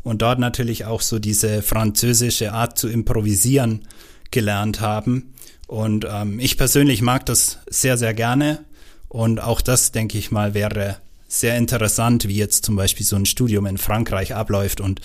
und 0.04 0.22
dort 0.22 0.40
natürlich 0.40 0.86
auch 0.86 1.02
so 1.02 1.20
diese 1.20 1.62
französische 1.62 2.52
Art 2.52 2.78
zu 2.78 2.90
improvisieren 2.90 3.88
gelernt 4.32 4.82
haben. 4.82 5.34
Und 5.68 6.06
ähm, 6.10 6.40
ich 6.40 6.58
persönlich 6.58 7.02
mag 7.02 7.26
das 7.26 7.60
sehr, 7.68 7.98
sehr 7.98 8.14
gerne. 8.14 8.66
Und 9.14 9.40
auch 9.40 9.62
das, 9.62 9.92
denke 9.92 10.18
ich 10.18 10.32
mal, 10.32 10.56
wäre 10.56 10.98
sehr 11.28 11.56
interessant, 11.56 12.28
wie 12.28 12.36
jetzt 12.36 12.66
zum 12.66 12.76
Beispiel 12.76 13.06
so 13.06 13.16
ein 13.16 13.28
Studium 13.28 13.68
in 13.68 13.78
Frankreich 13.78 14.34
abläuft 14.34 14.82
und 14.82 15.02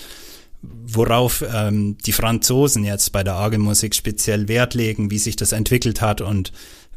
worauf 0.63 1.45
ähm, 1.55 1.99
die 1.99 2.13
Franzosen 2.13 2.85
jetzt 2.85 3.13
bei 3.13 3.23
der 3.23 3.35
Orgelmusik 3.35 3.95
speziell 3.95 4.49
Wert 4.49 4.73
legen, 4.73 5.11
wie 5.11 5.19
sich 5.19 5.37
das 5.37 5.53
entwickelt 5.53 6.01
hat 6.01 6.23
und 6.23 6.53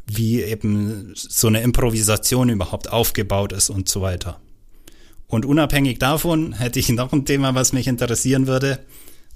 wie 0.06 0.42
eben 0.42 1.12
so 1.14 1.48
eine 1.48 1.60
Improvisation 1.60 2.48
überhaupt 2.48 2.90
aufgebaut 2.90 3.52
ist 3.52 3.68
und 3.68 3.90
so 3.90 4.00
weiter. 4.00 4.40
Und 5.28 5.44
unabhängig 5.44 5.98
davon 5.98 6.54
hätte 6.54 6.78
ich 6.78 6.88
noch 6.88 7.12
ein 7.12 7.26
Thema, 7.26 7.54
was 7.54 7.74
mich 7.74 7.88
interessieren 7.88 8.46
würde. 8.46 8.78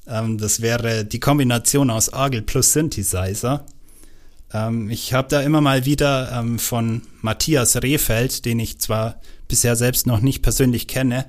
Ähm, 0.07 0.39
das 0.39 0.63
wäre 0.63 1.05
die 1.05 1.21
Kombination 1.21 1.91
aus 1.91 2.11
Orgel 2.11 2.41
plus 2.41 2.73
Synthesizer. 2.73 3.67
Ähm, 4.53 4.91
ich 4.91 5.13
habe 5.13 5.29
da 5.29 5.41
immer 5.43 5.61
mal 5.61 5.85
wieder 5.85 6.33
ähm, 6.33 6.59
von 6.59 7.03
Matthias 7.21 7.83
Rehfeld, 7.83 8.45
den 8.45 8.59
ich 8.61 8.79
zwar 8.79 9.21
bisher 9.49 9.77
selbst 9.77 10.07
noch 10.07 10.21
nicht 10.21 10.43
persönlich 10.43 10.89
kenne, 10.89 11.27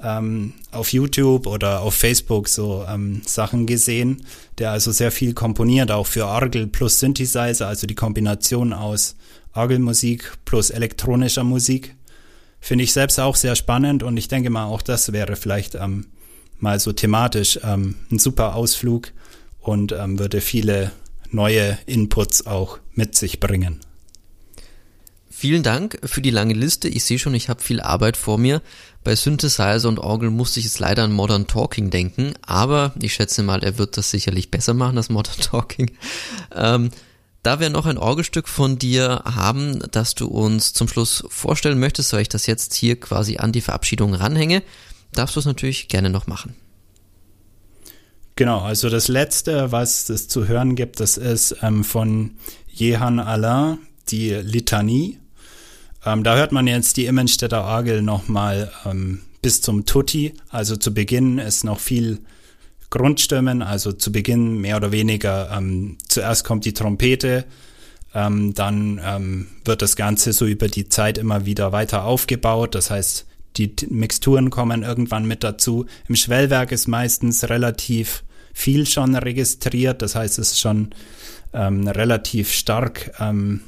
ähm, 0.00 0.52
auf 0.72 0.92
YouTube 0.92 1.46
oder 1.46 1.80
auf 1.80 1.94
Facebook 1.94 2.48
so 2.48 2.84
ähm, 2.88 3.22
Sachen 3.24 3.66
gesehen, 3.66 4.26
der 4.58 4.72
also 4.72 4.92
sehr 4.92 5.10
viel 5.10 5.32
komponiert, 5.32 5.90
auch 5.90 6.06
für 6.06 6.26
Orgel 6.26 6.66
plus 6.66 7.00
Synthesizer, 7.00 7.66
also 7.66 7.86
die 7.86 7.94
Kombination 7.94 8.72
aus 8.72 9.16
Orgelmusik 9.54 10.32
plus 10.44 10.70
elektronischer 10.70 11.44
Musik. 11.44 11.96
Finde 12.60 12.84
ich 12.84 12.92
selbst 12.92 13.18
auch 13.20 13.36
sehr 13.36 13.56
spannend 13.56 14.02
und 14.02 14.16
ich 14.16 14.28
denke 14.28 14.50
mal, 14.50 14.66
auch 14.66 14.82
das 14.82 15.12
wäre 15.12 15.36
vielleicht 15.36 15.74
ähm, 15.76 16.06
mal 16.58 16.78
so 16.78 16.92
thematisch 16.92 17.58
ähm, 17.62 17.94
ein 18.10 18.18
super 18.18 18.54
Ausflug 18.54 19.12
und 19.60 19.92
ähm, 19.92 20.18
würde 20.18 20.40
viele 20.40 20.92
neue 21.30 21.78
Inputs 21.86 22.46
auch 22.46 22.78
mit 22.94 23.14
sich 23.14 23.40
bringen. 23.40 23.80
Vielen 25.38 25.62
Dank 25.62 25.98
für 26.02 26.22
die 26.22 26.30
lange 26.30 26.54
Liste. 26.54 26.88
Ich 26.88 27.04
sehe 27.04 27.18
schon, 27.18 27.34
ich 27.34 27.50
habe 27.50 27.62
viel 27.62 27.82
Arbeit 27.82 28.16
vor 28.16 28.38
mir. 28.38 28.62
Bei 29.04 29.14
Synthesizer 29.14 29.86
und 29.86 29.98
Orgel 29.98 30.30
musste 30.30 30.60
ich 30.60 30.64
jetzt 30.64 30.78
leider 30.78 31.04
an 31.04 31.12
Modern 31.12 31.46
Talking 31.46 31.90
denken, 31.90 32.32
aber 32.40 32.94
ich 33.00 33.12
schätze 33.12 33.42
mal, 33.42 33.62
er 33.62 33.76
wird 33.76 33.98
das 33.98 34.10
sicherlich 34.10 34.50
besser 34.50 34.72
machen 34.72 34.96
als 34.96 35.10
Modern 35.10 35.36
Talking. 35.40 35.90
Ähm, 36.54 36.90
da 37.42 37.60
wir 37.60 37.70
noch 37.70 37.86
ein 37.86 37.98
Orgelstück 37.98 38.48
von 38.48 38.78
dir 38.78 39.22
haben, 39.24 39.78
das 39.92 40.14
du 40.14 40.26
uns 40.26 40.72
zum 40.72 40.88
Schluss 40.88 41.22
vorstellen 41.28 41.78
möchtest, 41.78 42.08
soll 42.08 42.22
ich 42.22 42.28
das 42.28 42.46
jetzt 42.46 42.74
hier 42.74 42.98
quasi 42.98 43.36
an 43.36 43.52
die 43.52 43.60
Verabschiedung 43.60 44.14
ranhänge, 44.14 44.62
darfst 45.12 45.36
du 45.36 45.40
es 45.40 45.46
natürlich 45.46 45.88
gerne 45.88 46.10
noch 46.10 46.26
machen. 46.26 46.56
Genau, 48.38 48.60
also 48.60 48.90
das 48.90 49.08
letzte, 49.08 49.72
was 49.72 50.10
es 50.10 50.28
zu 50.28 50.46
hören 50.46 50.74
gibt, 50.74 51.00
das 51.00 51.16
ist 51.16 51.56
ähm, 51.62 51.84
von 51.84 52.32
Jehan 52.70 53.18
Alain, 53.18 53.78
die 54.10 54.30
Litanie. 54.30 55.18
Ähm, 56.04 56.22
da 56.22 56.36
hört 56.36 56.52
man 56.52 56.66
jetzt 56.66 56.98
die 56.98 57.06
Immenstädter 57.06 57.64
Orgel 57.64 58.02
nochmal 58.02 58.70
ähm, 58.84 59.22
bis 59.40 59.62
zum 59.62 59.86
Tutti. 59.86 60.34
Also 60.50 60.76
zu 60.76 60.92
Beginn 60.92 61.38
ist 61.38 61.64
noch 61.64 61.80
viel 61.80 62.18
Grundstimmen, 62.90 63.62
also 63.62 63.92
zu 63.92 64.12
Beginn 64.12 64.58
mehr 64.58 64.76
oder 64.76 64.92
weniger, 64.92 65.50
ähm, 65.56 65.96
zuerst 66.06 66.44
kommt 66.44 66.66
die 66.66 66.74
Trompete, 66.74 67.46
ähm, 68.14 68.52
dann 68.52 69.00
ähm, 69.02 69.46
wird 69.64 69.80
das 69.80 69.96
Ganze 69.96 70.34
so 70.34 70.44
über 70.44 70.68
die 70.68 70.90
Zeit 70.90 71.16
immer 71.16 71.46
wieder 71.46 71.72
weiter 71.72 72.04
aufgebaut. 72.04 72.74
Das 72.74 72.90
heißt, 72.90 73.24
die 73.56 73.74
Mixturen 73.88 74.50
kommen 74.50 74.82
irgendwann 74.82 75.24
mit 75.24 75.42
dazu. 75.42 75.86
Im 76.06 76.16
Schwellwerk 76.16 76.70
ist 76.70 76.86
meistens 76.86 77.48
relativ 77.48 78.22
viel 78.56 78.86
schon 78.86 79.14
registriert, 79.14 80.00
das 80.00 80.14
heißt, 80.14 80.38
es 80.38 80.52
ist 80.52 80.60
schon 80.60 80.88
ähm, 81.52 81.86
relativ 81.88 82.50
stark 82.50 83.12
ähm, 83.20 83.60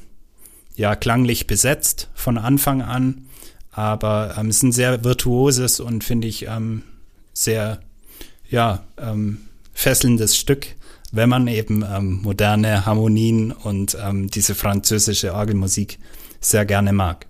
ja 0.77 0.97
klanglich 0.97 1.47
besetzt 1.47 2.09
von 2.15 2.39
Anfang 2.39 2.81
an, 2.81 3.27
aber 3.71 4.35
ähm, 4.39 4.49
es 4.49 4.57
ist 4.57 4.63
ein 4.63 4.73
sehr 4.73 5.05
virtuoses 5.05 5.79
und 5.79 6.05
finde 6.05 6.27
ich 6.27 6.47
ähm, 6.47 6.85
sehr 7.35 7.81
ja 8.49 8.83
ähm, 8.97 9.43
fesselndes 9.75 10.39
Stück, 10.39 10.69
wenn 11.13 11.29
man 11.29 11.49
eben 11.49 11.85
ähm, 11.87 12.23
moderne 12.23 12.87
Harmonien 12.87 13.53
und 13.53 13.97
diese 14.35 14.55
französische 14.55 15.35
Orgelmusik 15.35 15.99
sehr 16.41 16.65
gerne 16.65 16.95
mag. 16.95 17.27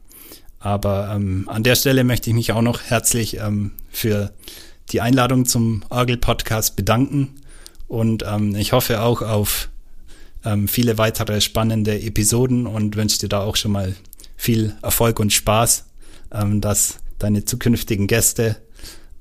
Aber 0.61 1.11
ähm, 1.13 1.49
an 1.49 1.65
der 1.65 1.75
Stelle 1.75 2.05
möchte 2.05 2.31
ich 2.31 2.37
mich 2.37 2.53
auch 2.53 2.63
noch 2.63 2.83
herzlich 2.83 3.39
ähm, 3.39 3.73
für 3.91 4.33
die 4.91 5.01
Einladung 5.01 5.45
zum 5.45 5.83
Orgel-Podcast 5.91 6.77
bedanken 6.77 7.35
und 7.89 8.23
ähm, 8.27 8.55
ich 8.55 8.73
hoffe 8.73 9.01
auch 9.01 9.23
auf 9.23 9.71
ähm, 10.45 10.69
viele 10.69 10.99
weitere 10.99 11.41
spannende 11.41 12.01
Episoden 12.01 12.67
und 12.67 12.97
wünsche 12.97 13.19
dir 13.19 13.29
da 13.29 13.41
auch 13.43 13.57
schon 13.57 13.73
mal 13.73 13.97
viel 14.37 14.77
Erfolg 14.83 15.19
und 15.19 15.33
Spaß, 15.33 15.87
ähm, 16.33 16.61
dass 16.61 16.99
deine 17.19 17.45
zukünftigen 17.45 18.07
Gäste 18.07 18.57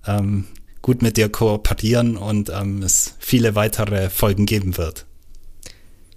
ähm, 0.06 0.46
gut 0.82 1.02
mit 1.02 1.18
dir 1.18 1.30
kooperieren 1.30 2.18
und 2.18 2.50
ähm, 2.50 2.84
es 2.84 3.16
viele 3.20 3.56
weitere 3.56 4.10
Folgen 4.10 4.46
geben 4.46 4.78
wird. 4.78 5.06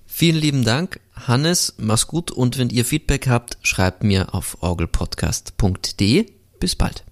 Vielen 0.07 0.37
lieben 0.37 0.65
Dank, 0.65 1.01
Hannes, 1.15 1.75
mach's 1.79 2.07
gut 2.07 2.31
und 2.31 2.59
wenn 2.59 2.69
ihr 2.69 2.85
Feedback 2.85 3.27
habt, 3.27 3.59
schreibt 3.63 4.05
mir 4.05 4.35
auf 4.35 4.59
orgelpodcast.de. 4.61 6.27
Bis 6.59 6.77
bald. 6.77 7.05